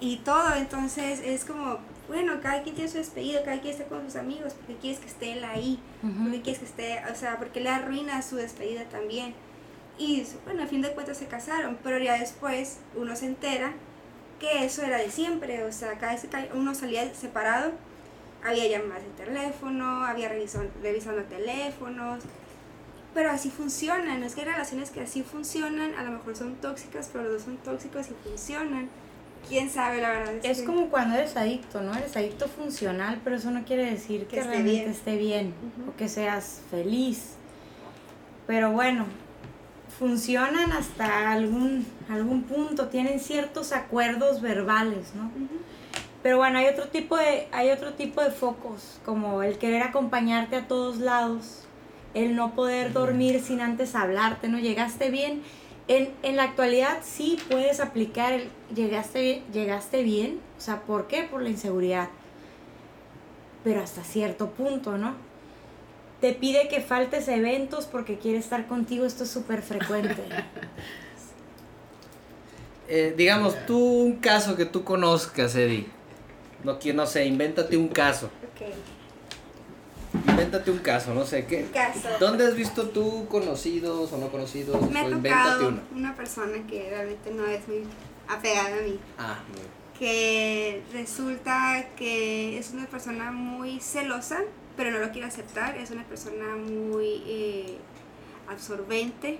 y 0.00 0.16
todo. 0.16 0.54
Entonces 0.54 1.20
es 1.22 1.44
como, 1.44 1.76
bueno, 2.08 2.40
cada 2.42 2.62
quien 2.62 2.74
tiene 2.74 2.90
su 2.90 2.96
despedida, 2.96 3.44
cada 3.44 3.60
quien 3.60 3.74
está 3.74 3.84
con 3.84 4.02
sus 4.06 4.16
amigos, 4.16 4.54
porque 4.54 4.76
quieres 4.76 4.98
que 4.98 5.08
esté 5.08 5.32
él 5.32 5.44
ahí, 5.44 5.78
Ujú. 6.02 6.22
porque 6.22 6.40
quieres 6.40 6.60
que 6.60 6.64
esté, 6.64 7.02
o 7.12 7.14
sea, 7.14 7.36
porque 7.36 7.60
le 7.60 7.68
arruina 7.68 8.22
su 8.22 8.36
despedida 8.36 8.84
también. 8.84 9.34
Y 10.00 10.26
bueno, 10.46 10.62
a 10.62 10.66
fin 10.66 10.80
de 10.80 10.92
cuentas 10.92 11.18
se 11.18 11.26
casaron, 11.26 11.76
pero 11.84 11.98
ya 11.98 12.18
después 12.18 12.78
uno 12.96 13.14
se 13.14 13.26
entera 13.26 13.74
que 14.40 14.64
eso 14.64 14.82
era 14.82 14.96
de 14.96 15.10
siempre, 15.10 15.62
o 15.64 15.72
sea, 15.72 15.98
cada 15.98 16.12
vez 16.14 16.22
que 16.22 16.48
uno 16.54 16.74
salía 16.74 17.12
separado, 17.14 17.72
había 18.42 18.66
llamadas 18.66 19.02
de 19.02 19.24
teléfono, 19.26 20.02
había 20.04 20.30
reviso- 20.32 20.66
revisando 20.82 21.22
teléfonos, 21.24 22.24
pero 23.12 23.30
así 23.30 23.50
funcionan, 23.50 24.22
es 24.24 24.34
que 24.34 24.40
hay 24.40 24.46
relaciones 24.46 24.90
que 24.90 25.02
así 25.02 25.22
funcionan, 25.22 25.94
a 25.94 26.02
lo 26.04 26.12
mejor 26.12 26.34
son 26.34 26.54
tóxicas, 26.56 27.10
pero 27.12 27.24
los 27.24 27.32
dos 27.34 27.42
son 27.42 27.58
tóxicos 27.58 28.06
y 28.08 28.14
funcionan. 28.26 28.88
¿Quién 29.46 29.68
sabe 29.68 30.00
la 30.00 30.10
verdad? 30.12 30.34
Es 30.42 30.60
que- 30.60 30.64
como 30.64 30.88
cuando 30.88 31.16
eres 31.16 31.36
adicto, 31.36 31.82
¿no? 31.82 31.94
Eres 31.94 32.16
adicto 32.16 32.48
funcional, 32.48 33.20
pero 33.22 33.36
eso 33.36 33.50
no 33.50 33.64
quiere 33.64 33.84
decir 33.90 34.22
que, 34.22 34.36
Que 34.36 34.40
esté 34.40 34.50
realmente 34.52 34.78
bien. 34.80 34.90
esté 34.90 35.16
bien 35.16 35.54
Ujú. 35.80 35.90
o 35.90 35.96
que 35.96 36.08
seas 36.08 36.62
feliz. 36.70 37.32
Pero 38.46 38.70
bueno, 38.72 39.04
funcionan 40.00 40.72
hasta 40.72 41.30
algún, 41.30 41.86
algún 42.08 42.44
punto, 42.44 42.88
tienen 42.88 43.20
ciertos 43.20 43.72
acuerdos 43.72 44.40
verbales, 44.40 45.14
¿no? 45.14 45.30
Pero 46.22 46.38
bueno, 46.38 46.58
hay 46.58 46.68
otro 46.68 46.88
tipo 46.88 47.18
de, 47.18 47.48
hay 47.52 47.68
otro 47.68 47.92
tipo 47.92 48.22
de 48.22 48.30
focos, 48.30 48.98
como 49.04 49.42
el 49.42 49.58
querer 49.58 49.82
acompañarte 49.82 50.56
a 50.56 50.66
todos 50.66 50.96
lados, 51.00 51.64
el 52.14 52.34
no 52.34 52.54
poder 52.54 52.94
dormir 52.94 53.42
sin 53.42 53.60
antes 53.60 53.94
hablarte, 53.94 54.48
¿no? 54.48 54.58
Llegaste 54.58 55.10
bien. 55.10 55.42
En, 55.86 56.14
en 56.22 56.36
la 56.36 56.44
actualidad 56.44 57.00
sí 57.02 57.38
puedes 57.50 57.78
aplicar 57.78 58.32
el 58.32 58.48
llegaste 58.74 59.42
llegaste 59.52 60.02
bien, 60.02 60.40
o 60.56 60.60
sea, 60.62 60.80
¿por 60.80 61.08
qué? 61.08 61.24
Por 61.24 61.42
la 61.42 61.50
inseguridad. 61.50 62.08
Pero 63.64 63.82
hasta 63.82 64.02
cierto 64.02 64.48
punto, 64.52 64.96
¿no? 64.96 65.14
Te 66.20 66.32
pide 66.34 66.68
que 66.68 66.80
faltes 66.80 67.28
a 67.28 67.34
eventos 67.34 67.86
porque 67.86 68.18
quiere 68.18 68.38
estar 68.38 68.66
contigo, 68.66 69.06
esto 69.06 69.24
es 69.24 69.30
súper 69.30 69.62
frecuente. 69.62 70.16
Eh, 72.92 73.14
digamos, 73.16 73.54
tú 73.66 73.78
un 73.78 74.16
caso 74.16 74.56
que 74.56 74.64
tú 74.64 74.82
conozcas, 74.82 75.54
Eddie. 75.54 75.86
No, 76.64 76.76
no 76.92 77.06
sé, 77.06 77.24
invéntate 77.24 77.76
un 77.76 77.86
caso. 77.86 78.26
Ok, 78.26 78.66
Invéntate 80.28 80.72
un 80.72 80.78
caso, 80.78 81.14
no 81.14 81.24
sé. 81.24 81.46
¿qué? 81.46 81.66
caso. 81.72 82.08
¿Dónde 82.18 82.44
has 82.46 82.56
visto 82.56 82.88
tú 82.88 83.28
conocidos 83.28 84.12
o 84.12 84.18
no 84.18 84.28
conocidos? 84.28 84.90
Me 84.90 85.00
ha 85.00 85.08
tocado 85.08 85.68
uno. 85.68 85.80
una 85.94 86.16
persona 86.16 86.66
que 86.68 86.90
realmente 86.90 87.30
no 87.30 87.46
es 87.46 87.66
muy 87.68 87.84
apegada 88.26 88.76
a 88.78 88.82
mí. 88.82 88.98
Ah, 89.18 89.38
muy 89.48 89.60
bien. 89.60 89.70
que 89.96 90.82
resulta 90.92 91.86
que 91.96 92.58
es 92.58 92.70
una 92.70 92.86
persona 92.86 93.30
muy 93.30 93.78
celosa, 93.78 94.40
pero 94.80 94.92
no 94.92 94.98
lo 94.98 95.12
quiere 95.12 95.28
aceptar, 95.28 95.76
es 95.76 95.90
una 95.90 96.04
persona 96.04 96.56
muy 96.56 97.22
eh, 97.26 97.76
absorbente 98.48 99.38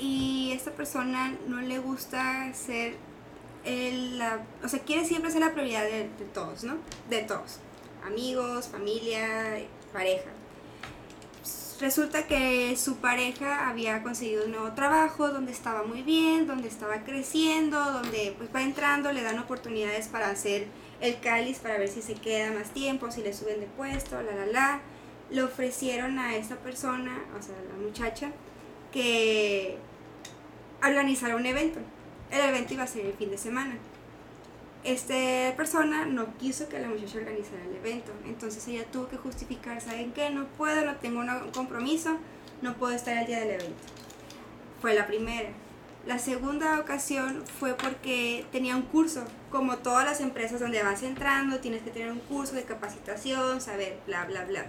y 0.00 0.50
esta 0.52 0.72
persona 0.72 1.32
no 1.46 1.60
le 1.60 1.78
gusta 1.78 2.52
ser 2.52 2.96
el, 3.64 4.18
la, 4.18 4.44
o 4.64 4.68
sea, 4.68 4.80
quiere 4.80 5.04
siempre 5.04 5.30
ser 5.30 5.42
la 5.42 5.52
prioridad 5.52 5.84
de, 5.84 6.08
de 6.18 6.24
todos, 6.34 6.64
¿no? 6.64 6.78
De 7.08 7.22
todos, 7.22 7.60
amigos, 8.04 8.66
familia, 8.66 9.60
pareja. 9.92 10.30
Resulta 11.80 12.26
que 12.26 12.76
su 12.76 12.96
pareja 12.96 13.68
había 13.68 14.02
conseguido 14.02 14.46
un 14.46 14.50
nuevo 14.50 14.72
trabajo 14.72 15.28
donde 15.28 15.52
estaba 15.52 15.84
muy 15.84 16.02
bien, 16.02 16.48
donde 16.48 16.66
estaba 16.66 17.04
creciendo, 17.04 17.78
donde 17.78 18.34
pues 18.36 18.52
va 18.52 18.62
entrando, 18.62 19.12
le 19.12 19.22
dan 19.22 19.38
oportunidades 19.38 20.08
para 20.08 20.30
hacer 20.30 20.66
el 21.00 21.20
cáliz 21.20 21.58
para 21.58 21.78
ver 21.78 21.88
si 21.88 22.02
se 22.02 22.14
queda 22.14 22.52
más 22.52 22.70
tiempo, 22.70 23.10
si 23.10 23.22
le 23.22 23.32
suben 23.32 23.60
de 23.60 23.66
puesto, 23.66 24.20
la 24.22 24.32
la 24.34 24.46
la. 24.46 24.80
Le 25.30 25.42
ofrecieron 25.42 26.18
a 26.18 26.36
esta 26.36 26.56
persona, 26.56 27.24
o 27.38 27.42
sea, 27.42 27.54
a 27.56 27.62
la 27.62 27.82
muchacha, 27.82 28.32
que 28.92 29.78
organizara 30.82 31.36
un 31.36 31.46
evento. 31.46 31.78
El 32.30 32.40
evento 32.40 32.74
iba 32.74 32.84
a 32.84 32.86
ser 32.86 33.06
el 33.06 33.12
fin 33.14 33.30
de 33.30 33.38
semana. 33.38 33.76
Esta 34.82 35.54
persona 35.56 36.06
no 36.06 36.36
quiso 36.38 36.68
que 36.68 36.78
la 36.78 36.88
muchacha 36.88 37.18
organizara 37.18 37.62
el 37.64 37.76
evento, 37.76 38.12
entonces 38.24 38.66
ella 38.66 38.84
tuvo 38.90 39.08
que 39.08 39.18
justificar, 39.18 39.80
¿saben 39.80 40.12
qué? 40.12 40.30
No 40.30 40.46
puedo, 40.56 40.84
no 40.86 40.96
tengo 40.96 41.20
un 41.20 41.50
compromiso, 41.50 42.16
no 42.62 42.74
puedo 42.76 42.94
estar 42.94 43.16
el 43.18 43.26
día 43.26 43.40
del 43.40 43.50
evento. 43.50 43.82
Fue 44.80 44.94
la 44.94 45.06
primera. 45.06 45.50
La 46.06 46.18
segunda 46.18 46.80
ocasión 46.80 47.44
fue 47.58 47.74
porque 47.74 48.46
tenía 48.50 48.74
un 48.74 48.82
curso, 48.82 49.22
como 49.50 49.78
todas 49.78 50.06
las 50.06 50.20
empresas 50.20 50.58
donde 50.58 50.82
vas 50.82 51.02
entrando, 51.02 51.58
tienes 51.58 51.82
que 51.82 51.90
tener 51.90 52.10
un 52.10 52.20
curso 52.20 52.54
de 52.54 52.62
capacitación, 52.62 53.60
saber, 53.60 53.98
bla, 54.06 54.24
bla, 54.24 54.44
bla. 54.46 54.66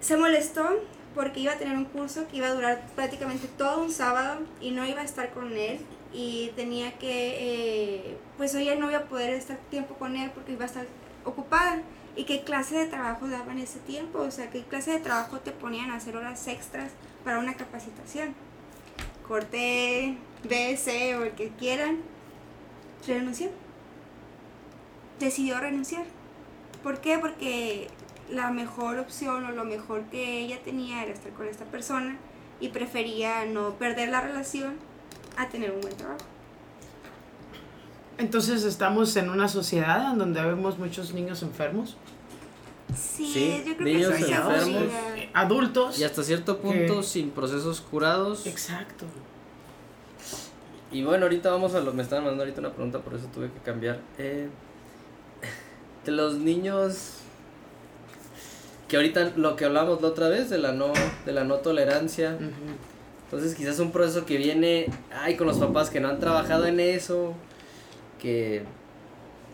Se 0.00 0.16
molestó 0.16 0.66
porque 1.14 1.40
iba 1.40 1.52
a 1.52 1.56
tener 1.56 1.76
un 1.76 1.84
curso 1.84 2.26
que 2.28 2.38
iba 2.38 2.48
a 2.48 2.54
durar 2.54 2.84
prácticamente 2.96 3.46
todo 3.46 3.82
un 3.82 3.92
sábado 3.92 4.40
y 4.60 4.72
no 4.72 4.84
iba 4.86 5.02
a 5.02 5.04
estar 5.04 5.30
con 5.30 5.56
él 5.56 5.78
y 6.12 6.50
tenía 6.56 6.98
que, 6.98 7.36
eh, 7.38 8.18
pues 8.36 8.54
ella 8.56 8.74
no 8.74 8.90
iba 8.90 9.00
a 9.00 9.04
poder 9.04 9.30
estar 9.30 9.56
tiempo 9.70 9.94
con 9.94 10.16
él 10.16 10.32
porque 10.34 10.52
iba 10.52 10.64
a 10.64 10.68
estar 10.68 10.86
ocupada. 11.24 11.80
¿Y 12.16 12.24
qué 12.24 12.42
clase 12.42 12.76
de 12.76 12.86
trabajo 12.86 13.28
daban 13.28 13.58
ese 13.58 13.78
tiempo? 13.78 14.18
O 14.18 14.30
sea, 14.32 14.50
¿qué 14.50 14.62
clase 14.64 14.90
de 14.90 14.98
trabajo 14.98 15.38
te 15.38 15.52
ponían 15.52 15.92
a 15.92 15.96
hacer 15.96 16.16
horas 16.16 16.48
extras 16.48 16.90
para 17.24 17.38
una 17.38 17.54
capacitación? 17.54 18.34
Corte 19.30 20.18
B, 20.42 20.76
C 20.76 21.14
o 21.14 21.22
el 21.22 21.30
que 21.30 21.50
quieran. 21.50 21.98
Renunció. 23.06 23.48
Decidió 25.20 25.60
renunciar. 25.60 26.02
¿Por 26.82 27.00
qué? 27.00 27.16
Porque 27.16 27.86
la 28.28 28.50
mejor 28.50 28.98
opción 28.98 29.44
o 29.44 29.52
lo 29.52 29.64
mejor 29.64 30.02
que 30.06 30.40
ella 30.40 30.58
tenía 30.64 31.04
era 31.04 31.12
estar 31.12 31.30
con 31.30 31.46
esta 31.46 31.64
persona 31.64 32.18
y 32.58 32.70
prefería 32.70 33.44
no 33.44 33.74
perder 33.74 34.08
la 34.08 34.20
relación 34.20 34.74
a 35.36 35.48
tener 35.48 35.70
un 35.70 35.80
buen 35.80 35.96
trabajo. 35.96 36.26
Entonces 38.18 38.64
estamos 38.64 39.14
en 39.14 39.30
una 39.30 39.46
sociedad 39.46 40.10
en 40.10 40.18
donde 40.18 40.42
vemos 40.42 40.76
muchos 40.76 41.14
niños 41.14 41.44
enfermos, 41.44 41.96
Sí, 42.96 43.26
Sí, 43.32 43.62
yo 43.66 43.76
creo 43.76 43.86
niños 43.86 44.12
que 44.14 44.24
sí, 44.24 44.32
enfermos. 44.32 44.82
sí, 45.14 45.28
adultos. 45.34 45.98
Y 45.98 46.04
hasta 46.04 46.22
cierto 46.22 46.58
punto 46.58 46.96
Que- 46.98 47.02
sin 47.02 47.30
procesos 47.30 47.80
curados. 47.80 48.46
Exacto. 48.46 49.04
Y 50.92 51.02
bueno, 51.04 51.24
ahorita 51.26 51.50
vamos 51.50 51.74
a 51.74 51.80
lo. 51.80 51.92
Me 51.92 52.02
estaban 52.02 52.24
mandando 52.24 52.42
ahorita 52.44 52.60
una 52.60 52.72
pregunta, 52.72 52.98
por 52.98 53.14
eso 53.14 53.26
tuve 53.32 53.50
que 53.50 53.60
cambiar. 53.60 54.00
Eh, 54.18 54.48
de 56.04 56.12
los 56.12 56.34
niños. 56.38 57.14
Que 58.88 58.96
ahorita 58.96 59.32
lo 59.36 59.54
que 59.54 59.66
hablamos 59.66 60.02
la 60.02 60.08
otra 60.08 60.28
vez, 60.28 60.50
de 60.50 60.58
la 60.58 60.72
no, 60.72 60.92
de 61.24 61.32
la 61.32 61.44
no 61.44 61.56
tolerancia. 61.56 62.36
Entonces 63.24 63.54
quizás 63.54 63.78
un 63.78 63.92
proceso 63.92 64.26
que 64.26 64.36
viene, 64.36 64.86
ay, 65.14 65.36
con 65.36 65.46
los 65.46 65.58
papás 65.58 65.90
que 65.90 66.00
no 66.00 66.08
han 66.08 66.18
trabajado 66.18 66.66
en 66.66 66.80
eso, 66.80 67.34
que 68.18 68.64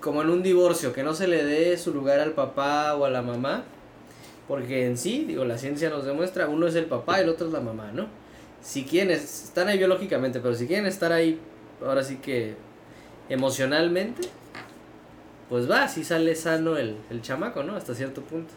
como 0.07 0.22
en 0.22 0.30
un 0.30 0.40
divorcio, 0.42 0.92
que 0.92 1.02
no 1.02 1.14
se 1.14 1.26
le 1.26 1.44
dé 1.44 1.76
su 1.76 1.92
lugar 1.92 2.20
al 2.20 2.30
papá 2.30 2.94
o 2.94 3.04
a 3.04 3.11
la 3.11 3.22
mamá, 3.22 3.64
porque 4.46 4.86
en 4.86 4.96
sí, 4.96 5.24
digo, 5.26 5.44
la 5.44 5.59
ciencia 5.59 5.90
nos 5.90 6.04
demuestra, 6.04 6.46
uno 6.48 6.68
es 6.68 6.76
el 6.76 6.84
papá 6.86 7.18
y 7.18 7.24
el 7.24 7.28
otro 7.28 7.48
es 7.48 7.52
la 7.52 7.61
mamá, 7.61 7.90
¿no? 7.92 8.07
Si 8.62 8.84
quieren, 8.84 9.11
es- 9.11 9.42
están 9.44 9.66
ahí 9.66 9.78
biológicamente, 9.78 10.38
pero 10.38 10.54
si 10.54 10.68
quieren 10.68 10.86
estar 10.86 11.11
ahí, 11.12 11.40
ahora 11.84 12.04
sí 12.04 12.18
que 12.18 12.54
emocionalmente, 13.28 14.28
pues 15.48 15.68
va, 15.68 15.88
sí 15.88 16.04
sale 16.04 16.36
sano 16.36 16.76
el, 16.76 16.96
el 17.11 17.20
chamaco, 17.22 17.64
¿no? 17.64 17.74
Hasta 17.74 17.92
cierto 17.94 18.22
punto. 18.22 18.54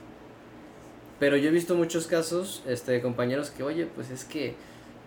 Pero 1.20 1.36
yo 1.36 1.50
he 1.50 1.52
visto 1.52 1.76
muchos 1.76 2.06
casos 2.08 2.64
este, 2.68 2.92
de 2.94 3.02
compañeros 3.02 3.50
que, 3.50 3.64
oye, 3.64 3.88
pues 3.88 4.10
es 4.12 4.24
que 4.24 4.54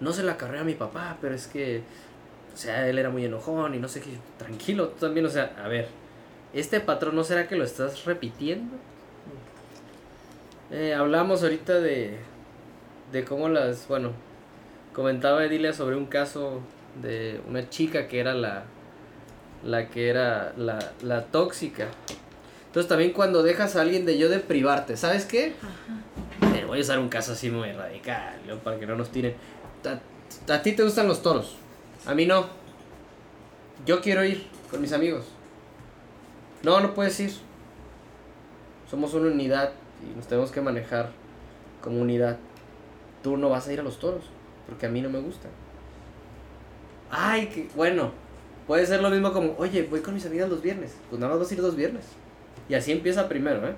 no 0.01 0.13
se 0.13 0.23
la 0.25 0.37
carré 0.37 0.59
a 0.59 0.65
mi 0.65 0.75
papá, 0.75 1.17
pero 1.21 1.35
es 1.35 1.47
que, 1.47 1.83
o 2.53 2.57
sea, 2.57 2.89
él 2.89 2.99
era 2.99 3.11
muy 3.11 3.25
enojón 3.25 3.75
y 3.75 3.79
no 3.79 3.89
sé 3.89 4.01
qué, 4.01 4.11
tranquilo, 4.39 4.89
tú 4.89 5.07
también, 5.07 5.25
o 5.27 5.31
sea, 5.31 5.55
a 5.65 5.69
ver, 5.69 5.87
este 6.53 6.81
patrón, 6.81 7.17
¿no 7.17 7.25
será 7.25 7.49
que 7.49 7.57
lo 7.57 7.65
estás 7.65 8.05
repitiendo? 8.05 8.77
Eh, 10.71 10.95
hablamos 10.95 11.43
ahorita 11.43 11.81
de, 11.81 12.17
de 13.13 13.25
cómo 13.25 13.49
las, 13.49 13.87
bueno, 13.89 14.13
comentaba 14.93 15.45
Edilia 15.45 15.73
sobre 15.73 15.97
un 15.97 16.07
caso 16.07 16.61
de 17.01 17.41
una 17.49 17.69
chica 17.69 18.09
que 18.09 18.21
era 18.21 18.35
la, 18.35 18.65
la 19.65 19.89
que 19.89 20.09
era 20.09 20.53
la, 20.57 20.79
la 21.03 21.25
tóxica. 21.27 21.89
Entonces 22.67 22.89
también 22.89 23.13
cuando 23.13 23.43
dejas 23.43 23.77
a 23.77 23.83
alguien 23.83 24.07
de 24.07 24.17
yo 24.19 24.29
de 24.29 24.39
privarte, 24.39 24.97
¿sabes 24.97 25.27
qué? 25.27 25.55
Eh, 26.55 26.65
voy 26.67 26.79
a 26.79 26.83
usar 26.83 26.99
un 26.99 27.09
caso 27.09 27.33
así 27.33 27.51
muy 27.51 27.71
radical, 27.73 28.41
¿no? 28.47 28.57
para 28.59 28.79
que 28.79 28.87
no 28.87 28.97
nos 28.97 29.11
tiren. 29.11 29.35
A, 29.85 30.55
a 30.55 30.63
ti 30.63 30.73
te 30.73 30.83
gustan 30.83 31.07
los 31.07 31.23
toros, 31.23 31.57
a 32.07 32.15
mí 32.15 32.25
no. 32.25 32.47
Yo 33.85 34.01
quiero 34.01 34.25
ir 34.25 34.47
con 34.71 34.81
mis 34.81 34.93
amigos. 34.93 35.25
No, 36.63 36.81
no 36.81 36.95
puedes 36.95 37.19
ir. 37.21 37.33
Somos 38.89 39.15
una 39.15 39.31
unidad 39.31 39.73
y 40.03 40.17
nos 40.17 40.27
tenemos 40.27 40.51
que 40.51 40.61
manejar 40.61 41.11
como 41.81 42.01
unidad. 42.01 42.39
Tú 43.23 43.37
no 43.37 43.49
vas 43.49 43.67
a 43.67 43.73
ir 43.73 43.81
a 43.81 43.83
los 43.83 43.99
toros, 43.99 44.25
porque 44.69 44.87
a 44.87 44.89
mí 44.89 45.01
no 45.01 45.11
me 45.11 45.21
gustan. 45.21 45.51
Ay, 47.11 47.47
que 47.47 47.69
bueno. 47.75 48.11
Puede 48.67 48.87
ser 48.87 49.03
lo 49.03 49.11
mismo 49.11 49.33
como, 49.33 49.55
oye, 49.59 49.83
voy 49.91 50.01
con 50.01 50.15
mis 50.15 50.25
amigas 50.25 50.49
los 50.49 50.63
viernes. 50.63 50.95
Pues 51.11 51.21
nada 51.21 51.33
más 51.33 51.41
vas 51.41 51.51
a 51.51 51.55
ir 51.55 51.61
dos 51.61 51.75
viernes. 51.75 52.05
Y 52.69 52.75
así 52.75 52.93
empieza 52.93 53.29
primero, 53.29 53.67
¿eh? 53.67 53.75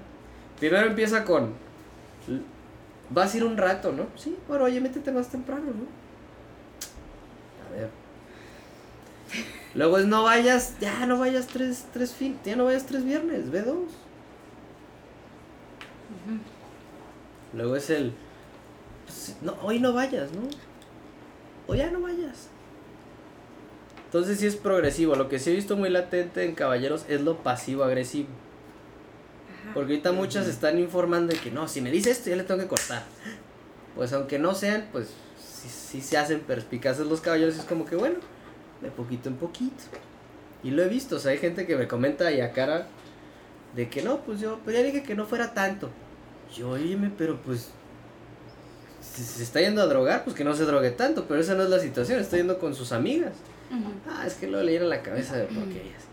Primero 0.59 0.87
empieza 0.87 1.25
con, 1.25 1.55
vas 3.11 3.35
a 3.35 3.37
ir 3.37 3.45
un 3.45 3.57
rato, 3.57 3.93
¿no? 3.93 4.07
Sí, 4.17 4.37
bueno, 4.47 4.65
oye, 4.65 4.81
métete 4.81 5.11
más 5.11 5.29
temprano, 5.29 5.65
¿no? 5.65 5.87
A 7.67 7.81
ver. 7.81 8.04
Luego 9.75 9.99
es, 9.99 10.07
no 10.07 10.23
vayas, 10.23 10.75
ya 10.81 11.05
no 11.07 11.19
vayas 11.19 11.47
tres, 11.47 11.87
tres 11.93 12.13
fin, 12.13 12.39
ya 12.45 12.57
no 12.57 12.65
vayas 12.65 12.87
tres 12.87 13.05
viernes, 13.05 13.51
ve 13.51 13.63
dos. 13.63 13.91
Luego 17.53 17.77
es 17.77 17.91
el, 17.91 18.13
pues, 19.05 19.37
no, 19.43 19.57
hoy 19.63 19.81
no 19.81 19.93
vayas, 19.93 20.33
¿no? 20.33 20.43
O 21.67 21.75
ya 21.75 21.91
no 21.91 22.01
vayas. 22.01 22.49
Entonces 24.07 24.39
sí 24.39 24.47
es 24.47 24.55
progresivo. 24.55 25.17
Lo 25.17 25.29
que 25.29 25.41
sí 25.41 25.51
he 25.51 25.55
visto 25.55 25.77
muy 25.77 25.91
latente 25.91 26.45
en 26.45 26.55
caballeros 26.55 27.05
es 27.09 27.21
lo 27.21 27.39
pasivo-agresivo. 27.39 28.29
Porque 29.73 29.95
ahorita 29.95 30.13
muchas 30.13 30.47
están 30.47 30.79
informando 30.79 31.33
de 31.33 31.41
que 31.41 31.51
no, 31.51 31.67
si 31.67 31.81
me 31.81 31.91
dice 31.91 32.11
esto 32.11 32.31
ya 32.31 32.37
le 32.37 32.45
tengo 32.45 32.61
que 32.61 32.69
cortar. 32.69 33.03
Pues 33.97 34.13
aunque 34.13 34.39
no 34.39 34.55
sean, 34.55 34.89
pues 34.93 35.09
sí, 35.37 35.69
sí 35.69 36.01
se 36.01 36.17
hacen 36.17 36.41
perspicaces 36.41 37.07
los 37.07 37.21
caballeros. 37.21 37.57
y 37.57 37.61
Es 37.61 37.65
como 37.65 37.87
que 37.87 37.97
bueno, 37.97 38.17
de 38.85 38.91
poquito 38.91 39.29
en 39.29 39.37
poquito. 39.37 39.83
Y 40.63 40.71
lo 40.71 40.83
he 40.83 40.89
visto, 40.89 41.17
o 41.17 41.19
sea, 41.19 41.33
hay 41.33 41.39
gente 41.39 41.67
que 41.67 41.77
me 41.77 41.89
comenta 41.89 42.31
y 42.31 42.41
a 42.41 42.53
cara 42.53 42.87
de 43.75 43.89
que 43.89 44.03
no, 44.03 44.21
pues 44.21 44.41
yo, 44.41 44.61
pues 44.65 44.77
ya 44.77 44.83
dije 44.83 45.03
que 45.03 45.15
no 45.15 45.27
fuera 45.27 45.53
tanto. 45.53 45.91
Yo, 46.55 46.71
óyeme, 46.71 47.11
pero 47.17 47.41
pues 47.43 47.71
si 49.01 49.23
se 49.23 49.43
está 49.43 49.61
yendo 49.61 49.83
a 49.83 49.87
drogar, 49.87 50.25
pues 50.25 50.35
que 50.37 50.45
no 50.45 50.55
se 50.55 50.65
drogue 50.65 50.91
tanto, 50.91 51.27
pero 51.27 51.41
esa 51.41 51.55
no 51.55 51.65
es 51.65 51.71
la 51.71 51.81
situación, 51.81 52.21
está 52.21 52.37
yendo 52.37 52.59
con 52.59 52.75
sus 52.75 52.93
amigas. 52.93 53.33
Ah, 54.09 54.25
es 54.27 54.35
que 54.35 54.47
lo 54.47 54.63
le 54.63 54.73
llena 54.73 54.85
la 54.87 55.03
cabeza 55.03 55.37
de 55.37 55.45
porquerías. 55.45 56.05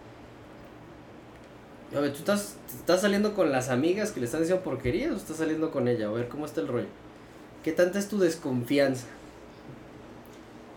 A 1.96 2.00
ver, 2.00 2.12
¿tú 2.14 2.20
estás, 2.20 2.56
estás 2.74 3.02
saliendo 3.02 3.34
con 3.34 3.52
las 3.52 3.70
amigas 3.70 4.12
que 4.12 4.20
le 4.20 4.26
están 4.26 4.42
diciendo 4.42 4.64
porquerías 4.64 5.12
o 5.12 5.18
estás 5.18 5.38
saliendo 5.38 5.72
con 5.72 5.88
ella? 5.88 6.08
A 6.08 6.12
ver, 6.12 6.28
¿cómo 6.30 6.46
está 6.46 6.62
el 6.62 6.68
rollo? 6.68 6.88
¿Qué 7.64 7.72
tanta 7.74 8.00
es 8.00 8.08
tu 8.08 8.18
desconfianza? 8.18 9.06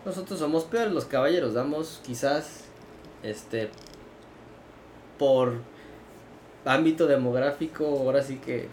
Nosotros 0.05 0.39
somos 0.39 0.65
peores, 0.65 0.93
los 0.93 1.05
caballeros, 1.05 1.55
damos 1.55 1.99
quizás, 2.05 2.65
este, 3.23 3.69
por 5.17 5.53
ámbito 6.63 7.07
demográfico, 7.07 7.85
ahora 7.85 8.21
sí 8.21 8.37
que 8.37 8.67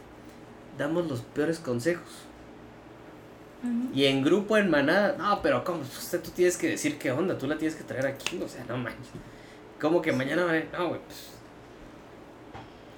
damos 0.77 1.09
los 1.09 1.21
peores 1.21 1.59
consejos. 1.59 2.27
Y 3.95 4.07
en 4.07 4.25
grupo, 4.25 4.59
en 4.59 4.69
manada, 4.71 5.15
no, 5.17 5.41
pero 5.41 5.63
¿cómo? 5.63 5.79
Pues 5.79 5.97
Usted 5.97 6.21
tú 6.21 6.31
tienes 6.33 6.57
que 6.57 6.69
decir 6.69 6.99
qué 6.99 7.13
onda, 7.13 7.39
tú 7.39 7.47
la 7.47 7.57
tienes 7.57 7.77
que 7.77 7.85
traer 7.85 8.07
aquí, 8.07 8.41
o 8.43 8.49
sea, 8.49 8.65
no 8.65 8.77
manches. 8.77 9.07
¿Cómo 9.81 10.03
que 10.03 10.13
mañana 10.13 10.45
va 10.45 10.53
a 10.53 10.79
No, 10.79 10.89
güey, 10.89 11.01
pues. 11.01 11.31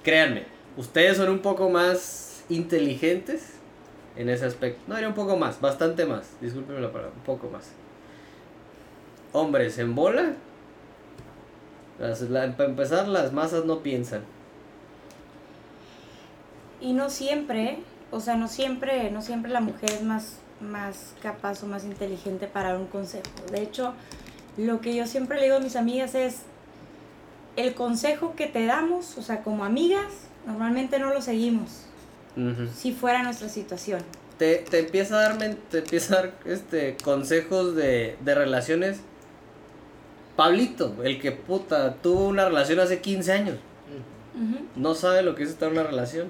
Créanme, 0.03 0.45
ustedes 0.75 1.17
son 1.17 1.29
un 1.29 1.39
poco 1.39 1.69
más 1.69 2.43
inteligentes 2.49 3.53
en 4.15 4.29
ese 4.29 4.45
aspecto. 4.45 4.81
No, 4.87 4.97
era 4.97 5.07
un 5.07 5.13
poco 5.13 5.37
más, 5.37 5.61
bastante 5.61 6.05
más, 6.05 6.35
discúlpenme 6.41 6.81
la 6.81 6.91
palabra, 6.91 7.13
un 7.15 7.23
poco 7.23 7.47
más. 7.49 7.71
Hombres 9.35 9.77
en 9.79 9.95
bola, 9.95 10.33
las- 11.99 12.21
la- 12.21 12.55
para 12.55 12.69
empezar, 12.69 13.07
las 13.07 13.33
masas 13.33 13.65
no 13.65 13.79
piensan. 13.83 14.21
Y 16.81 16.93
no 16.93 17.09
siempre, 17.09 17.79
o 18.11 18.19
sea, 18.19 18.35
no 18.35 18.47
siempre, 18.47 19.09
no 19.11 19.21
siempre 19.21 19.51
la 19.51 19.61
mujer 19.61 19.91
es 19.91 20.03
más, 20.03 20.37
más 20.61 21.13
capaz 21.21 21.63
o 21.63 21.67
más 21.67 21.83
inteligente 21.83 22.47
para 22.47 22.69
dar 22.69 22.77
un 22.79 22.87
consejo. 22.87 23.23
De 23.51 23.61
hecho, 23.61 23.93
lo 24.57 24.81
que 24.81 24.95
yo 24.95 25.05
siempre 25.07 25.37
le 25.37 25.43
digo 25.45 25.57
a 25.57 25.59
mis 25.59 25.75
amigas 25.75 26.15
es, 26.15 26.41
el 27.55 27.73
consejo 27.73 28.35
que 28.35 28.47
te 28.47 28.65
damos, 28.65 29.17
o 29.17 29.21
sea, 29.21 29.41
como 29.41 29.63
amigas, 29.63 30.11
normalmente 30.45 30.99
no 30.99 31.13
lo 31.13 31.21
seguimos, 31.21 31.85
si 32.75 32.91
fuera 32.91 33.23
nuestra 33.23 33.47
situación. 33.47 34.01
te, 34.37 34.57
te 34.57 34.79
empieza 34.79 35.15
a 35.17 35.21
dar 35.29 35.55
te 35.71 35.77
empieza 35.77 36.13
a 36.13 36.17
dar 36.17 36.33
este 36.43 36.97
consejos 37.01 37.73
de, 37.75 38.17
de 38.19 38.35
relaciones 38.35 38.99
Pablito, 40.35 40.95
el 41.03 41.19
que 41.21 41.31
puta 41.31 41.95
tuvo 41.95 42.27
una 42.27 42.45
relación 42.45 42.79
hace 42.79 42.99
15 43.01 43.31
años, 43.31 43.57
no 44.75 44.93
sabe 44.95 45.21
lo 45.23 45.33
que 45.35 45.43
es 45.43 45.49
estar 45.49 45.69
en 45.69 45.75
una 45.79 45.83
relación. 45.83 46.27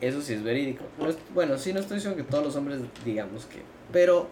Eso 0.00 0.20
sí 0.22 0.34
es 0.34 0.42
verídico. 0.42 0.84
No 0.98 1.08
es- 1.08 1.18
bueno, 1.34 1.58
sí 1.58 1.72
no 1.72 1.80
estoy 1.80 1.96
diciendo 1.96 2.16
que 2.16 2.28
todos 2.30 2.44
los 2.44 2.56
hombres 2.56 2.80
digamos 3.04 3.44
que, 3.46 3.62
pero 3.92 4.28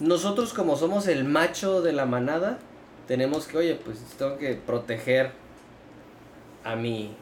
nosotros 0.00 0.52
como 0.54 0.76
somos 0.76 1.06
el 1.08 1.24
macho 1.24 1.82
de 1.82 1.92
la 1.92 2.06
manada, 2.06 2.58
tenemos 3.06 3.46
que, 3.46 3.58
oye, 3.58 3.74
pues 3.74 3.98
tengo 4.18 4.38
que 4.38 4.54
proteger 4.54 5.32
a 6.64 6.76
mi 6.76 7.14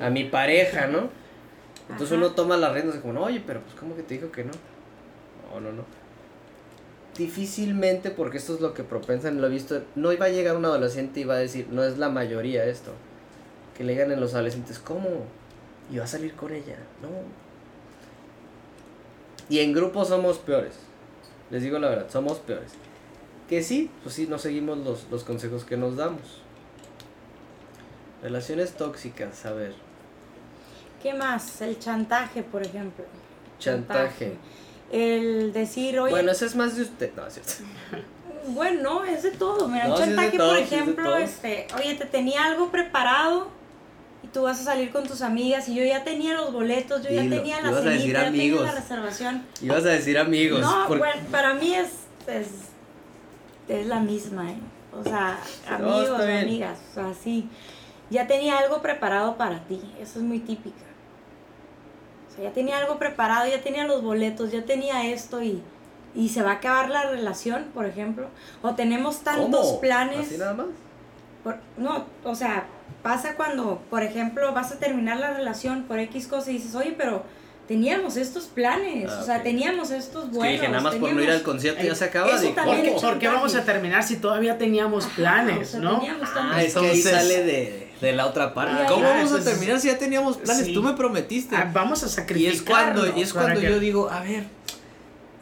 a 0.00 0.10
mi 0.10 0.24
pareja, 0.24 0.88
¿no? 0.88 1.08
Entonces 1.88 2.16
Ajá. 2.16 2.26
uno 2.26 2.34
toma 2.34 2.56
las 2.56 2.72
riendas 2.72 2.96
como, 2.96 3.12
no, 3.12 3.22
oye, 3.22 3.40
pero 3.46 3.60
pues 3.60 3.74
¿cómo 3.76 3.94
que 3.94 4.02
te 4.02 4.14
dijo 4.14 4.32
que 4.32 4.42
no? 4.42 4.50
No, 5.54 5.60
no, 5.60 5.72
no. 5.72 5.84
Difícilmente, 7.18 8.10
porque 8.10 8.38
esto 8.38 8.54
es 8.54 8.60
lo 8.60 8.74
que 8.74 8.84
propensan, 8.84 9.40
lo 9.40 9.46
he 9.46 9.50
visto, 9.50 9.82
no 9.94 10.12
iba 10.12 10.26
a 10.26 10.28
llegar 10.28 10.56
un 10.56 10.64
adolescente 10.64 11.20
y 11.20 11.24
va 11.24 11.34
a 11.34 11.38
decir, 11.38 11.68
no 11.70 11.82
es 11.82 11.96
la 11.98 12.10
mayoría 12.10 12.64
esto. 12.64 12.92
Que 13.76 13.84
le 13.84 13.92
digan 13.92 14.12
en 14.12 14.20
los 14.20 14.34
adolescentes, 14.34 14.78
¿cómo? 14.78 15.08
Y 15.90 15.98
va 15.98 16.04
a 16.04 16.08
salir 16.08 16.34
con 16.34 16.52
ella, 16.52 16.76
no. 17.00 17.08
Y 19.48 19.60
en 19.60 19.72
grupo 19.72 20.04
somos 20.04 20.38
peores. 20.38 20.74
Les 21.50 21.62
digo 21.62 21.78
la 21.78 21.88
verdad, 21.88 22.10
somos 22.10 22.38
peores. 22.38 22.72
Que 23.48 23.62
sí, 23.62 23.90
pues 24.02 24.14
sí, 24.14 24.26
no 24.26 24.38
seguimos 24.38 24.78
los, 24.78 25.06
los 25.10 25.24
consejos 25.24 25.64
que 25.64 25.76
nos 25.76 25.96
damos. 25.96 26.42
Relaciones 28.22 28.72
tóxicas, 28.72 29.46
a 29.46 29.52
ver. 29.52 29.74
¿Qué 31.02 31.14
más? 31.14 31.60
El 31.62 31.78
chantaje, 31.78 32.42
por 32.42 32.62
ejemplo. 32.62 33.04
Chantaje. 33.58 34.36
El 34.92 35.52
decir, 35.52 35.98
oye, 35.98 36.10
Bueno, 36.12 36.30
ese 36.32 36.46
es 36.46 36.54
más 36.54 36.76
de 36.76 36.82
usted. 36.82 37.12
No, 37.16 37.26
es 37.26 37.34
cierto. 37.34 37.52
Bueno, 38.48 38.80
no, 38.80 39.04
es 39.04 39.24
de 39.24 39.32
todo. 39.32 39.66
Mira, 39.66 39.88
No, 39.88 39.96
sí 39.96 40.02
es 40.04 40.08
chantaje, 40.10 40.38
por 40.38 40.56
sí 40.56 40.62
es 40.62 40.70
de 40.70 40.76
ejemplo, 40.76 41.16
este, 41.16 41.66
oye, 41.76 41.96
te 41.96 42.04
tenía 42.04 42.44
algo 42.44 42.70
preparado 42.70 43.48
y 44.22 44.28
tú 44.28 44.42
vas 44.42 44.60
a 44.60 44.62
salir 44.62 44.92
con 44.92 45.02
tus 45.04 45.20
amigas 45.22 45.68
y 45.68 45.74
yo 45.74 45.82
ya 45.84 46.04
tenía 46.04 46.34
los 46.34 46.52
boletos, 46.52 47.02
yo 47.02 47.08
Dilo, 47.08 47.24
ya 47.24 47.28
tenía 47.30 47.60
la 47.60 47.72
cenita, 47.82 48.22
ya 48.22 48.30
tenía 48.30 48.62
la 48.62 48.70
reservación. 48.70 49.44
Ibas 49.60 49.84
a 49.84 49.88
decir 49.88 50.16
amigos. 50.16 50.60
no, 50.60 50.84
porque- 50.86 50.98
bueno, 51.00 51.20
para 51.32 51.54
mí 51.54 51.74
es, 51.74 51.88
es, 52.28 52.46
es 53.68 53.86
la 53.88 53.98
misma, 53.98 54.52
¿eh? 54.52 54.58
O 54.96 55.02
sea, 55.02 55.40
No, 55.68 55.74
amigos 55.74 56.02
está 56.10 56.22
o 56.22 56.26
bien. 56.26 56.38
amigas, 56.38 56.78
o 56.92 56.94
sea, 56.94 57.14
sí. 57.20 57.48
Ya 58.10 58.28
tenía 58.28 58.58
algo 58.58 58.80
preparado 58.80 59.36
para 59.36 59.58
ti, 59.66 59.80
eso 60.00 60.20
es 60.20 60.24
muy 60.24 60.38
típica. 60.38 60.85
Sea, 62.36 62.44
ya 62.44 62.52
tenía 62.52 62.78
algo 62.78 62.98
preparado, 62.98 63.46
ya 63.48 63.60
tenía 63.62 63.84
los 63.86 64.02
boletos, 64.02 64.52
ya 64.52 64.62
tenía 64.64 65.06
esto 65.10 65.42
y, 65.42 65.62
y 66.14 66.28
se 66.28 66.42
va 66.42 66.50
a 66.52 66.54
acabar 66.54 66.88
la 66.90 67.02
relación, 67.10 67.66
por 67.74 67.86
ejemplo. 67.86 68.28
O 68.62 68.74
tenemos 68.74 69.20
tantos 69.20 69.66
¿Cómo? 69.66 69.80
planes. 69.80 70.26
¿Así 70.28 70.38
nada 70.38 70.54
más? 70.54 70.66
por- 71.42 71.58
no, 71.76 72.06
o 72.24 72.34
sea, 72.34 72.66
pasa 73.02 73.36
cuando, 73.36 73.80
por 73.88 74.02
ejemplo, 74.02 74.52
vas 74.52 74.72
a 74.72 74.78
terminar 74.78 75.18
la 75.18 75.30
relación 75.32 75.84
por 75.84 75.98
X 76.00 76.26
cosa 76.26 76.50
y 76.50 76.54
dices, 76.54 76.74
oye, 76.74 76.94
pero 76.98 77.22
teníamos 77.68 78.16
estos 78.16 78.44
planes, 78.46 79.10
Ah, 79.12 79.18
o 79.20 79.24
sea, 79.24 79.42
teníamos 79.42 79.90
estos 79.92 80.24
Es 80.24 80.30
vuelos. 80.30 80.46
que 80.46 80.52
dije, 80.60 80.68
nada 80.68 80.82
más 80.82 80.94
por 80.96 81.02
no 81.12 81.20
ir 81.22 81.30
al 81.30 81.36
teníamos- 81.38 81.42
concierto 81.42 81.82
ya 81.84 81.94
se 81.94 82.04
acaba. 82.04 82.28
eso 82.30 82.52
¿Por 82.54 82.64
qué, 82.64 82.88
es 82.88 82.94
¿cómo? 82.94 83.00
por 83.10 83.18
qué 83.20 83.28
vamos 83.28 83.54
a 83.54 83.64
terminar 83.64 84.02
si 84.02 84.16
todavía 84.16 84.58
teníamos 84.58 85.06
Ajá, 85.06 85.14
planes, 85.16 85.68
o 85.68 85.70
sea, 85.72 85.80
no? 85.80 85.98
teníamos 86.00 86.28
Ah, 86.34 86.62
es 86.62 86.74
que 86.74 86.80
ahí 86.86 87.00
sale 87.02 87.44
de, 87.44 87.85
de 88.00 88.12
la 88.12 88.26
otra 88.26 88.52
parte. 88.54 88.74
Y 88.74 88.78
ahí- 88.78 88.86
¿Cómo 88.88 89.06
Ah, 89.06 89.14
vamos 89.16 89.32
a 89.32 89.42
terminar 89.44 89.80
si 89.80 89.88
ya 89.88 89.98
teníamos 89.98 90.36
planes? 90.38 90.66
Sí. 90.66 90.74
Tú 90.74 90.82
me 90.82 90.92
prometiste. 90.94 91.56
Ah, 91.56 91.70
vamos 91.72 92.02
a 92.02 92.06
y 92.06 92.08
sacrificar. 92.10 92.54
es 92.54 92.62
cuando, 92.62 93.16
y 93.18 93.22
es 93.22 93.32
cuando 93.32 93.60
yo 93.60 93.78
digo, 93.80 94.10
a 94.10 94.20
ver, 94.20 94.44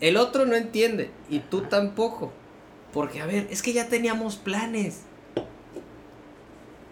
el 0.01 0.17
otro 0.17 0.47
no 0.47 0.55
entiende 0.55 1.11
y 1.31 1.41
tú 1.41 1.63
tampoco. 1.63 2.33
Porque, 2.93 3.21
a 3.21 3.27
ver, 3.27 3.49
es 3.51 3.61
que 3.63 3.73
ya 3.73 3.89
teníamos 3.89 4.37
planes. 4.37 5.01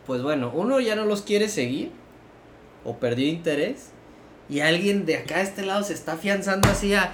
Pues 0.07 0.21
bueno, 0.23 0.51
uno 0.53 0.81
ya 0.81 0.97
no 0.97 1.05
los 1.05 1.23
quiere 1.23 1.49
seguir 1.49 1.93
o 2.85 2.97
perdió 2.97 3.29
interés 3.29 3.91
y 4.49 4.61
alguien 4.61 5.07
de 5.07 5.17
acá 5.19 5.37
a 5.37 5.41
este 5.43 5.63
lado 5.65 5.85
se 5.85 5.95
está 5.95 6.15
afianzando 6.15 6.69
así 6.69 6.93
a, 6.95 7.13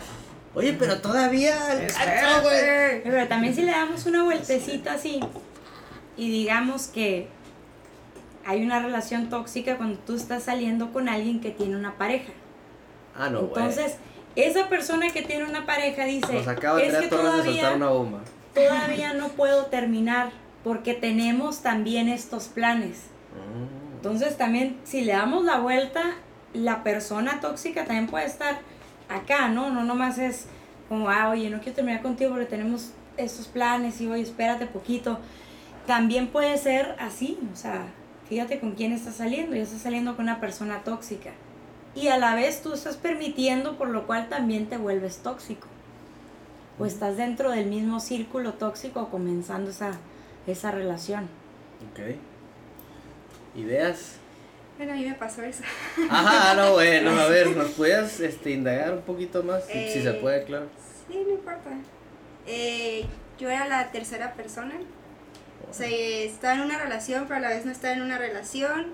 oye, 0.54 0.72
pero 0.78 1.00
todavía... 1.02 1.54
Ah, 1.98 2.40
güey". 2.42 2.54
Espérate. 2.56 3.00
Pero 3.04 3.28
también 3.28 3.54
si 3.54 3.62
le 3.62 3.72
damos 3.72 4.06
una 4.06 4.24
vueltecita 4.24 4.94
así 4.94 5.20
y 6.16 6.30
digamos 6.30 6.86
que 6.86 7.28
hay 8.48 8.62
una 8.64 8.80
relación 8.80 9.28
tóxica 9.28 9.76
cuando 9.76 9.98
tú 9.98 10.16
estás 10.16 10.44
saliendo 10.44 10.90
con 10.90 11.06
alguien 11.10 11.38
que 11.40 11.50
tiene 11.50 11.76
una 11.76 11.98
pareja. 11.98 12.32
Ah, 13.14 13.28
no. 13.28 13.40
Entonces, 13.40 13.98
esa 14.36 14.70
persona 14.70 15.10
que 15.10 15.20
tiene 15.20 15.44
una 15.44 15.66
pareja 15.66 16.06
dice, 16.06 16.32
Nos 16.32 16.48
acaba 16.48 16.80
es 16.80 16.94
que 16.94 17.00
de 17.02 17.08
todavía, 17.08 17.72
una 17.74 17.90
bomba. 17.90 18.20
todavía 18.54 19.12
no 19.12 19.28
puedo 19.28 19.66
terminar 19.66 20.30
porque 20.64 20.94
tenemos 20.94 21.60
también 21.60 22.08
estos 22.08 22.44
planes. 22.44 23.08
Mm. 23.34 23.96
Entonces 23.96 24.38
también 24.38 24.78
si 24.82 25.02
le 25.02 25.12
damos 25.12 25.44
la 25.44 25.58
vuelta, 25.58 26.02
la 26.54 26.82
persona 26.82 27.40
tóxica 27.42 27.84
también 27.84 28.06
puede 28.06 28.24
estar 28.24 28.60
acá, 29.10 29.48
¿no? 29.48 29.68
No 29.68 29.84
nomás 29.84 30.16
es 30.16 30.46
como, 30.88 31.10
ah, 31.10 31.28
oye, 31.28 31.50
no 31.50 31.58
quiero 31.58 31.76
terminar 31.76 32.00
contigo 32.00 32.30
porque 32.30 32.46
tenemos 32.46 32.92
estos 33.18 33.46
planes 33.46 34.00
y 34.00 34.08
oye, 34.08 34.22
espérate 34.22 34.64
poquito. 34.64 35.18
También 35.86 36.28
puede 36.28 36.56
ser 36.56 36.96
así, 36.98 37.38
o 37.52 37.56
sea, 37.56 37.88
fíjate 38.28 38.60
con 38.60 38.72
quién 38.72 38.92
estás 38.92 39.16
saliendo, 39.16 39.56
ya 39.56 39.62
estás 39.62 39.82
saliendo 39.82 40.16
con 40.16 40.24
una 40.24 40.40
persona 40.40 40.82
tóxica. 40.84 41.30
Y 41.94 42.08
a 42.08 42.18
la 42.18 42.34
vez 42.34 42.62
tú 42.62 42.72
estás 42.74 42.96
permitiendo, 42.96 43.76
por 43.76 43.88
lo 43.88 44.06
cual 44.06 44.28
también 44.28 44.66
te 44.66 44.76
vuelves 44.76 45.18
tóxico. 45.18 45.66
O 46.78 46.86
estás 46.86 47.16
dentro 47.16 47.50
del 47.50 47.66
mismo 47.66 47.98
círculo 47.98 48.54
tóxico 48.54 49.08
comenzando 49.08 49.70
esa, 49.70 49.92
esa 50.46 50.70
relación. 50.70 51.24
Ok. 51.92 52.16
¿Ideas? 53.56 54.12
Bueno, 54.76 54.92
a 54.92 54.96
mí 54.96 55.04
me 55.06 55.14
pasó 55.14 55.42
eso. 55.42 55.64
Ajá, 56.10 56.54
no, 56.54 56.74
bueno, 56.74 57.10
a 57.18 57.26
ver, 57.26 57.56
¿nos 57.56 57.70
puedes 57.70 58.20
este, 58.20 58.52
indagar 58.52 58.92
un 58.94 59.02
poquito 59.02 59.42
más? 59.42 59.64
Si, 59.64 59.72
si 59.88 60.02
se 60.02 60.10
Eh, 60.10 60.18
puede, 60.20 60.44
claro. 60.44 60.66
Sí, 61.08 61.20
no 61.26 61.32
importa. 61.34 61.70
Eh, 62.46 63.04
yo 63.40 63.50
era 63.50 63.66
la 63.66 63.90
tercera 63.90 64.34
persona. 64.34 64.74
O 65.70 65.74
sea, 65.74 65.88
estaba 65.88 66.54
en 66.54 66.60
una 66.62 66.78
relación, 66.78 67.24
pero 67.26 67.36
a 67.36 67.40
la 67.40 67.48
vez 67.50 67.64
no 67.64 67.72
estaba 67.72 67.94
en 67.94 68.02
una 68.02 68.18
relación. 68.18 68.86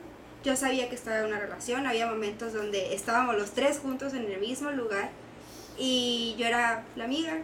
Yo 0.45 0.57
sabía 0.57 0.89
que 0.89 0.95
estaba 0.95 1.21
en 1.21 1.27
una 1.27 1.39
relación. 1.39 1.87
Había 1.87 2.07
momentos 2.07 2.53
donde 2.53 2.95
estábamos 2.95 3.37
los 3.37 3.53
tres 3.53 3.79
juntos 3.79 4.13
en 4.15 4.25
el 4.31 4.41
mismo 4.41 4.71
lugar. 4.71 5.11
Y 5.79 6.35
yo 6.39 6.47
era 6.47 6.85
la 6.97 7.05
amiga. 7.05 7.39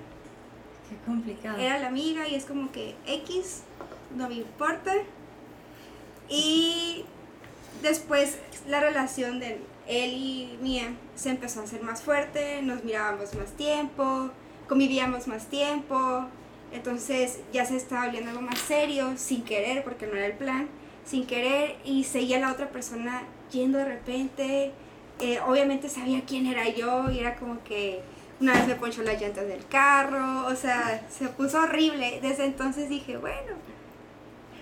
Qué 0.89 0.97
complicado. 1.07 1.59
Era 1.59 1.79
la 1.79 1.89
amiga 1.89 2.29
y 2.29 2.35
es 2.35 2.45
como 2.45 2.73
que 2.73 2.95
X, 3.07 3.63
no 4.17 4.29
me 4.29 4.35
importa. 4.35 4.93
Y 6.29 7.05
después 7.83 8.39
la 8.67 8.81
relación 8.81 9.41
de 9.41 9.61
él 9.87 10.11
y 10.13 10.59
mía 10.61 10.95
se 11.17 11.31
empezó 11.31 11.61
a 11.61 11.65
hacer 11.65 11.83
más 11.83 12.03
fuerte, 12.03 12.63
nos 12.63 12.85
mirábamos 12.85 13.35
más 13.35 13.51
tiempo, 13.53 14.31
convivíamos 14.69 15.27
más 15.27 15.47
tiempo, 15.47 16.27
entonces 16.73 17.41
ya 17.53 17.65
se 17.65 17.77
estaba 17.77 18.07
volviendo 18.07 18.31
algo 18.31 18.43
más 18.43 18.59
serio, 18.59 19.13
sin 19.17 19.43
querer, 19.45 19.83
porque 19.83 20.07
no 20.07 20.15
era 20.15 20.27
el 20.27 20.35
plan, 20.35 20.69
sin 21.05 21.27
querer, 21.27 21.77
y 21.85 22.05
seguía 22.05 22.39
la 22.39 22.53
otra 22.53 22.69
persona 22.71 23.23
yendo 23.51 23.79
de 23.79 23.85
repente, 23.85 24.73
eh, 25.21 25.41
obviamente 25.47 25.89
sabía 25.89 26.23
quién 26.27 26.47
era 26.47 26.69
yo, 26.69 27.11
y 27.11 27.19
era 27.19 27.37
como 27.37 27.63
que 27.65 28.01
una 28.41 28.55
vez 28.55 28.67
me 28.67 28.75
ponchó 28.75 29.03
las 29.03 29.21
llantas 29.21 29.47
del 29.47 29.67
carro, 29.67 30.47
o 30.47 30.57
sea, 30.57 31.07
se 31.11 31.29
puso 31.29 31.61
horrible, 31.61 32.21
desde 32.23 32.45
entonces 32.45 32.89
dije, 32.89 33.17
bueno, 33.17 33.57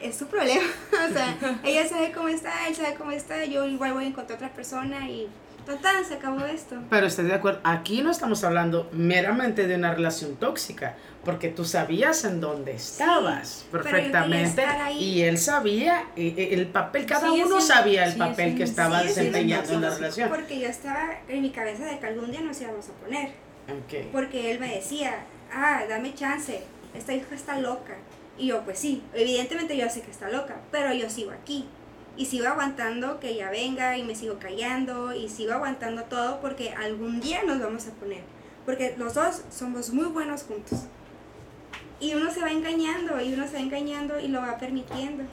es 0.02 0.16
su 0.16 0.26
problema. 0.26 0.66
o 1.08 1.12
sea, 1.12 1.58
ella 1.62 1.86
sabe 1.88 2.12
cómo 2.12 2.28
está, 2.28 2.66
él 2.66 2.74
sabe 2.74 2.94
cómo 2.94 3.12
está, 3.12 3.44
yo 3.44 3.64
igual 3.66 3.92
voy 3.92 4.04
a 4.04 4.08
encontrar 4.08 4.36
otra 4.36 4.52
persona 4.52 5.08
y 5.08 5.28
total, 5.68 6.04
se 6.04 6.14
acabó 6.14 6.44
esto. 6.46 6.76
Pero 6.88 7.06
estoy 7.06 7.26
de 7.26 7.34
acuerdo, 7.34 7.60
aquí 7.62 8.02
no 8.02 8.10
estamos 8.10 8.42
hablando 8.42 8.88
meramente 8.92 9.66
de 9.66 9.76
una 9.76 9.94
relación 9.94 10.36
tóxica, 10.36 10.96
porque 11.24 11.48
tú 11.48 11.64
sabías 11.64 12.24
en 12.24 12.40
dónde 12.40 12.72
estabas 12.72 13.66
perfectamente 13.70 14.64
y 14.98 15.22
él 15.22 15.36
sabía 15.36 16.06
eh, 16.16 16.34
eh, 16.36 16.48
el 16.52 16.68
papel, 16.68 17.06
cada 17.06 17.30
uno 17.30 17.60
sabía 17.60 18.04
el 18.04 18.16
papel 18.16 18.56
que 18.56 18.64
estaba 18.64 19.02
desempeñando 19.02 19.74
en 19.74 19.82
la 19.82 19.90
relación. 19.90 20.30
Porque 20.30 20.58
yo 20.58 20.68
estaba 20.68 21.18
en 21.28 21.42
mi 21.42 21.50
cabeza 21.50 21.84
de 21.84 21.98
que 21.98 22.06
algún 22.06 22.30
día 22.30 22.40
nos 22.40 22.60
íbamos 22.60 22.88
a 22.88 22.92
poner. 22.92 23.28
Ok. 23.68 24.10
Porque 24.10 24.50
él 24.50 24.58
me 24.58 24.74
decía, 24.74 25.24
ah, 25.52 25.82
dame 25.88 26.14
chance, 26.14 26.62
esta 26.94 27.12
hija 27.12 27.34
está 27.34 27.58
loca. 27.60 27.96
Y 28.38 28.46
yo, 28.46 28.62
pues 28.62 28.78
sí, 28.78 29.02
evidentemente 29.12 29.76
yo 29.76 29.88
sé 29.90 30.00
que 30.00 30.10
está 30.10 30.30
loca, 30.30 30.56
pero 30.70 30.94
yo 30.94 31.10
sigo 31.10 31.32
aquí. 31.32 31.68
Y 32.18 32.26
sigo 32.26 32.48
aguantando 32.48 33.20
que 33.20 33.30
ella 33.30 33.48
venga 33.50 33.96
y 33.96 34.02
me 34.02 34.14
sigo 34.14 34.38
callando 34.38 35.14
y 35.14 35.28
sigo 35.28 35.52
aguantando 35.52 36.02
todo 36.02 36.40
porque 36.40 36.70
algún 36.72 37.20
día 37.20 37.44
nos 37.44 37.60
vamos 37.60 37.86
a 37.86 37.92
poner. 37.92 38.22
Porque 38.66 38.94
los 38.98 39.14
dos 39.14 39.42
somos 39.50 39.90
muy 39.90 40.06
buenos 40.06 40.42
juntos. 40.42 40.80
Y 42.00 42.14
uno 42.14 42.30
se 42.30 42.40
va 42.40 42.50
engañando 42.50 43.20
y 43.20 43.32
uno 43.32 43.46
se 43.46 43.54
va 43.54 43.60
engañando 43.60 44.18
y 44.18 44.28
lo 44.28 44.40
va 44.40 44.58
permitiendo. 44.58 45.24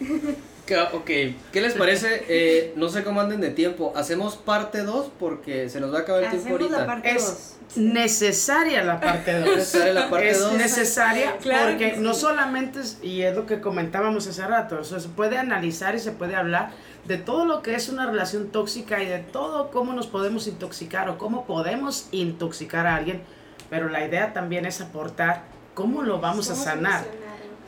Ok, 0.94 1.04
¿qué 1.52 1.60
les 1.60 1.74
parece? 1.74 2.24
Eh, 2.28 2.72
no 2.76 2.88
sé 2.88 3.04
cómo 3.04 3.20
anden 3.20 3.40
de 3.42 3.50
tiempo. 3.50 3.92
Hacemos 3.96 4.36
parte 4.36 4.82
2 4.82 5.10
porque 5.20 5.68
se 5.68 5.78
nos 5.78 5.92
va 5.92 5.98
a 5.98 6.00
acabar 6.02 6.22
el 6.24 6.30
tiempo 6.30 6.46
Hacemos 6.54 6.62
ahorita. 6.62 6.80
la 6.80 6.86
parte 6.86 7.10
Es 7.14 7.56
2. 7.74 7.76
necesaria 7.86 8.82
la 8.82 8.98
parte 9.00 9.40
2. 9.40 9.48
Necesaria 9.56 9.92
la 9.92 10.08
parte 10.08 10.30
es 10.30 10.40
dos. 10.40 10.52
necesaria 10.54 11.36
Claro 11.42 11.70
porque 11.72 11.90
que 11.90 11.94
sí. 11.96 12.00
no 12.00 12.14
solamente, 12.14 12.80
es- 12.80 12.98
y 13.02 13.22
es 13.22 13.34
lo 13.36 13.44
que 13.44 13.60
comentábamos 13.60 14.26
hace 14.26 14.46
rato, 14.46 14.78
o 14.80 14.84
sea, 14.84 15.00
se 15.00 15.08
puede 15.08 15.36
analizar 15.36 15.94
y 15.94 15.98
se 15.98 16.12
puede 16.12 16.34
hablar 16.34 16.70
de 17.04 17.18
todo 17.18 17.44
lo 17.44 17.60
que 17.62 17.74
es 17.74 17.90
una 17.90 18.06
relación 18.06 18.48
tóxica 18.48 19.02
y 19.02 19.06
de 19.06 19.18
todo 19.18 19.70
cómo 19.70 19.92
nos 19.92 20.06
podemos 20.06 20.46
intoxicar 20.46 21.10
o 21.10 21.18
cómo 21.18 21.44
podemos 21.44 22.08
intoxicar 22.10 22.86
a 22.86 22.96
alguien, 22.96 23.20
pero 23.68 23.90
la 23.90 24.02
idea 24.06 24.32
también 24.32 24.64
es 24.64 24.80
aportar 24.80 25.42
cómo 25.74 26.02
lo 26.02 26.20
vamos 26.20 26.48
a 26.48 26.54
¿Cómo 26.54 26.64
sanar 26.64 27.04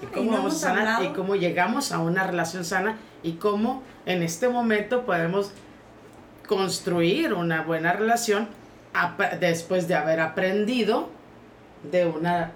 y 0.03 0.05
Y 0.05 0.09
cómo 0.09 0.31
no 0.31 0.37
vamos 0.39 0.55
a 0.57 0.59
sanar 0.59 1.05
y 1.05 1.09
cómo 1.09 1.37
llegamos 1.37 1.93
a 1.93 1.99
una 1.99 2.27
relación 2.27 2.65
sana 2.65 2.97
y 3.23 3.33
cómo 3.33 3.83
en 4.05 4.23
este 4.23 4.49
momento 4.49 5.05
podemos 5.05 5.51
construir 6.47 7.33
una 7.35 7.63
buena 7.63 7.93
relación 7.93 8.49
después 9.41 9.89
de 9.89 9.95
haber 9.95 10.21
aprendido 10.21 11.09
de 11.91 12.07
una 12.07 12.53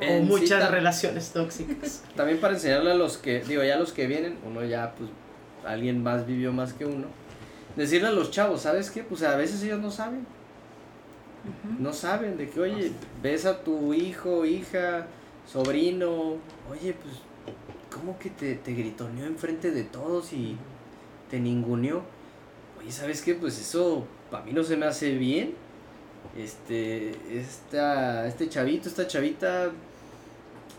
o 0.00 0.02
En 0.02 0.26
muchas 0.26 0.48
cita. 0.60 0.68
relaciones 0.68 1.30
tóxicas. 1.30 2.02
También 2.16 2.38
para 2.40 2.54
enseñarle 2.54 2.92
a 2.92 2.94
los 2.94 3.16
que, 3.18 3.40
digo, 3.44 3.62
ya 3.62 3.76
los 3.76 3.92
que 3.92 4.06
vienen, 4.06 4.38
uno 4.46 4.64
ya, 4.64 4.92
pues, 4.96 5.10
alguien 5.64 6.02
más 6.02 6.26
vivió 6.26 6.52
más 6.52 6.72
que 6.72 6.84
uno. 6.84 7.06
Decirle 7.76 8.08
a 8.08 8.12
los 8.12 8.30
chavos, 8.30 8.62
¿sabes 8.62 8.90
qué? 8.90 9.02
Pues 9.04 9.22
a 9.22 9.36
veces 9.36 9.62
ellos 9.62 9.80
no 9.80 9.90
saben. 9.90 10.26
No 11.78 11.92
saben 11.92 12.36
de 12.36 12.48
que, 12.48 12.60
oye, 12.60 12.92
ves 13.22 13.44
a 13.46 13.62
tu 13.62 13.92
hijo, 13.94 14.44
hija, 14.46 15.06
sobrino, 15.46 16.36
oye, 16.70 16.94
pues, 16.94 17.14
¿cómo 17.92 18.18
que 18.18 18.30
te, 18.30 18.54
te 18.56 18.72
gritoneó 18.72 19.26
enfrente 19.26 19.70
de 19.70 19.84
todos 19.84 20.32
y 20.32 20.56
te 21.30 21.40
ninguneó. 21.40 22.02
Oye, 22.80 22.92
¿sabes 22.92 23.22
qué? 23.22 23.34
Pues 23.34 23.58
eso 23.60 24.06
para 24.30 24.44
mí 24.44 24.52
no 24.52 24.62
se 24.64 24.76
me 24.76 24.86
hace 24.86 25.12
bien. 25.12 25.54
Este, 26.36 27.10
esta, 27.38 28.26
este 28.26 28.48
chavito, 28.48 28.88
esta 28.88 29.06
chavita, 29.06 29.70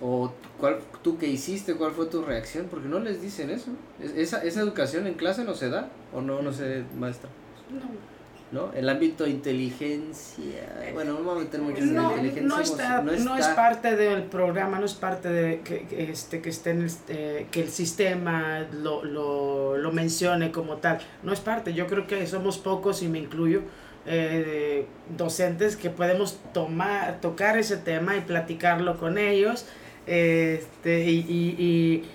o 0.02 0.32
cuál, 0.60 0.80
tú 1.02 1.18
qué 1.18 1.28
hiciste, 1.28 1.76
cuál 1.76 1.92
fue 1.92 2.08
tu 2.08 2.22
reacción, 2.24 2.68
porque 2.70 2.90
no 2.90 3.00
les 3.00 3.22
dicen 3.22 3.50
eso. 3.50 3.72
Es- 4.02 4.12
Esa, 4.16 4.44
esa 4.44 4.62
educación 4.62 5.08
en 5.08 5.14
clase 5.14 5.44
no 5.46 5.54
se 5.54 5.70
da, 5.70 5.90
o 6.14 6.22
no, 6.22 6.42
no 6.42 6.52
sé, 6.52 6.84
maestra. 6.98 7.30
No. 7.70 8.15
¿No? 8.56 8.72
El 8.74 8.88
ámbito 8.88 9.26
de 9.26 9.32
inteligencia, 9.32 10.92
bueno, 10.94 11.14
no 11.14 11.24
voy 11.24 11.36
a 11.38 11.44
meter 11.44 11.60
mucho 11.62 11.80
en 11.80 11.94
la 11.94 12.02
No, 12.02 12.12
inteligencia. 12.12 12.48
no 12.48 12.62
está, 12.62 13.02
no, 13.02 13.38
es 13.38 13.48
parte 13.48 13.96
del 13.98 14.24
programa, 14.24 14.80
no 14.80 14.86
es 14.86 14.94
parte 14.94 15.28
de 15.30 15.60
que, 15.60 15.82
que, 15.88 16.10
este, 16.10 16.42
que 16.42 16.50
esté 16.50 16.70
en 16.70 16.82
el, 16.84 16.92
eh, 17.10 17.48
que 17.52 17.62
el 17.64 17.70
sistema 17.70 18.66
lo, 18.72 19.04
lo, 19.04 19.78
lo 19.78 19.92
mencione 19.92 20.52
como 20.52 20.78
tal. 20.78 21.00
No 21.22 21.34
es 21.34 21.42
parte. 21.42 21.74
Yo 21.74 21.86
creo 21.88 22.08
que 22.08 22.26
somos 22.28 22.58
pocos 22.58 23.04
y 23.04 23.10
me 23.10 23.20
incluyo 23.20 23.62
eh, 24.06 24.86
docentes 25.18 25.76
que 25.76 25.90
podemos 25.90 26.40
tomar, 26.54 27.20
tocar 27.20 27.58
ese 27.58 27.76
tema 27.78 28.16
y 28.16 28.22
platicarlo 28.22 28.98
con 28.98 29.18
ellos. 29.18 29.66
Este, 30.08 31.04
y, 31.10 31.20
y, 31.28 31.56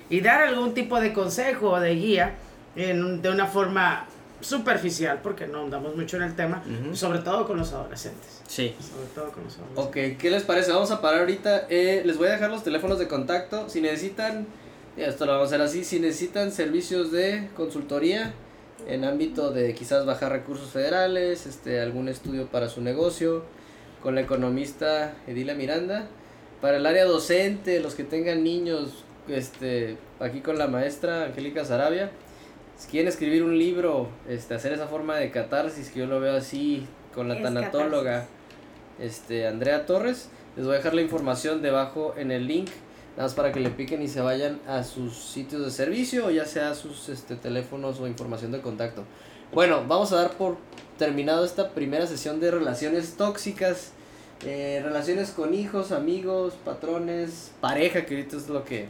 y, 0.08 0.16
y 0.16 0.20
dar 0.20 0.40
algún 0.42 0.72
tipo 0.74 1.00
de 1.00 1.12
consejo 1.12 1.70
o 1.72 1.80
de 1.80 1.94
guía 1.96 2.34
en, 2.76 3.20
de 3.20 3.28
una 3.30 3.46
forma 3.46 4.06
superficial, 4.40 5.20
porque 5.22 5.46
no 5.46 5.62
andamos 5.62 5.96
mucho 5.96 6.16
en 6.16 6.24
el 6.24 6.36
tema, 6.36 6.62
sobre 6.92 7.20
todo 7.20 7.46
con 7.46 7.58
los 7.58 7.72
adolescentes. 7.72 8.40
Sí. 8.46 8.74
Sobre 8.80 9.06
todo 9.14 9.32
con 9.32 9.44
los 9.44 9.56
adolescentes. 9.56 9.84
Ok, 9.84 10.18
¿qué 10.20 10.30
les 10.30 10.42
parece? 10.42 10.72
Vamos 10.72 10.90
a 10.90 11.00
parar 11.00 11.20
ahorita. 11.20 11.66
Eh, 11.68 12.02
les 12.04 12.16
voy 12.18 12.28
a 12.28 12.32
dejar 12.32 12.50
los 12.50 12.64
teléfonos 12.64 12.98
de 12.98 13.08
contacto. 13.08 13.68
Si 13.68 13.80
necesitan, 13.80 14.46
esto 14.96 15.26
lo 15.26 15.32
vamos 15.32 15.52
a 15.52 15.54
hacer 15.54 15.62
así, 15.62 15.84
si 15.84 16.00
necesitan 16.00 16.52
servicios 16.52 17.12
de 17.12 17.48
consultoría 17.56 18.32
en 18.86 19.04
ámbito 19.04 19.50
de 19.50 19.74
quizás 19.74 20.06
bajar 20.06 20.32
recursos 20.32 20.70
federales, 20.70 21.46
este, 21.46 21.80
algún 21.80 22.08
estudio 22.08 22.46
para 22.46 22.68
su 22.68 22.80
negocio, 22.80 23.44
con 24.02 24.14
la 24.14 24.22
economista 24.22 25.14
Edila 25.26 25.54
Miranda. 25.54 26.06
Para 26.60 26.76
el 26.76 26.86
área 26.86 27.04
docente, 27.04 27.80
los 27.80 27.94
que 27.94 28.04
tengan 28.04 28.42
niños, 28.44 29.04
este, 29.28 29.96
aquí 30.18 30.40
con 30.40 30.58
la 30.58 30.66
maestra 30.66 31.24
Angélica 31.24 31.64
Sarabia. 31.64 32.10
Si 32.80 32.88
quieren 32.88 33.08
escribir 33.08 33.44
un 33.44 33.58
libro, 33.58 34.08
este, 34.26 34.54
hacer 34.54 34.72
esa 34.72 34.86
forma 34.86 35.14
de 35.16 35.30
catarsis, 35.30 35.90
que 35.90 36.00
yo 36.00 36.06
lo 36.06 36.18
veo 36.18 36.34
así, 36.34 36.86
con 37.14 37.28
la 37.28 37.34
Es 37.34 37.42
tanatóloga 37.42 38.26
este, 38.98 39.46
Andrea 39.46 39.84
Torres. 39.84 40.30
Les 40.56 40.64
voy 40.64 40.76
a 40.76 40.78
dejar 40.78 40.94
la 40.94 41.02
información 41.02 41.60
debajo 41.60 42.14
en 42.16 42.30
el 42.30 42.46
link, 42.46 42.70
nada 43.18 43.24
más 43.24 43.34
para 43.34 43.52
que 43.52 43.60
le 43.60 43.68
piquen 43.68 44.00
y 44.00 44.08
se 44.08 44.22
vayan 44.22 44.60
a 44.66 44.82
sus 44.82 45.14
sitios 45.14 45.62
de 45.62 45.70
servicio, 45.70 46.24
o 46.24 46.30
ya 46.30 46.46
sea 46.46 46.74
sus 46.74 47.10
este, 47.10 47.36
teléfonos 47.36 48.00
o 48.00 48.06
información 48.06 48.50
de 48.50 48.62
contacto. 48.62 49.04
Bueno, 49.52 49.84
vamos 49.86 50.14
a 50.14 50.16
dar 50.16 50.30
por 50.30 50.56
terminado 50.96 51.44
esta 51.44 51.72
primera 51.72 52.06
sesión 52.06 52.40
de 52.40 52.50
relaciones 52.50 53.12
tóxicas, 53.12 53.92
eh, 54.46 54.80
relaciones 54.82 55.32
con 55.32 55.52
hijos, 55.52 55.92
amigos, 55.92 56.54
patrones, 56.64 57.52
pareja, 57.60 58.06
que 58.06 58.14
ahorita 58.14 58.38
es 58.38 58.48
lo 58.48 58.64
que, 58.64 58.88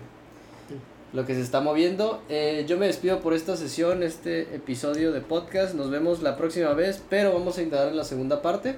lo 1.12 1.26
que 1.26 1.34
se 1.34 1.40
está 1.40 1.60
moviendo. 1.60 2.22
Eh, 2.28 2.64
yo 2.68 2.78
me 2.78 2.86
despido 2.86 3.20
por 3.20 3.34
esta 3.34 3.56
sesión, 3.56 4.02
este 4.02 4.54
episodio 4.54 5.12
de 5.12 5.20
podcast. 5.20 5.74
Nos 5.74 5.90
vemos 5.90 6.22
la 6.22 6.36
próxima 6.36 6.72
vez, 6.74 7.02
pero 7.08 7.32
vamos 7.32 7.58
a 7.58 7.62
indagar 7.62 7.88
en 7.88 7.96
la 7.96 8.04
segunda 8.04 8.42
parte. 8.42 8.76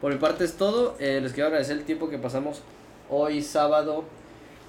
Por 0.00 0.12
mi 0.12 0.18
parte 0.18 0.44
es 0.44 0.54
todo. 0.54 0.96
Eh, 0.98 1.20
les 1.20 1.32
quiero 1.32 1.48
agradecer 1.48 1.76
el 1.76 1.84
tiempo 1.84 2.08
que 2.08 2.18
pasamos 2.18 2.62
hoy 3.10 3.42
sábado 3.42 4.04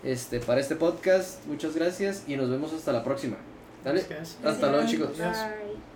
este, 0.03 0.39
para 0.39 0.59
este 0.59 0.75
podcast. 0.75 1.45
Muchas 1.45 1.75
gracias 1.75 2.23
y 2.27 2.35
nos 2.35 2.49
vemos 2.49 2.73
hasta 2.73 2.91
la 2.91 3.03
próxima. 3.03 3.37
Dale. 3.83 4.03
Gracias. 4.07 4.37
Hasta 4.43 4.71
luego 4.71 4.87
chicos. 4.87 5.17
Bye. 5.17 5.86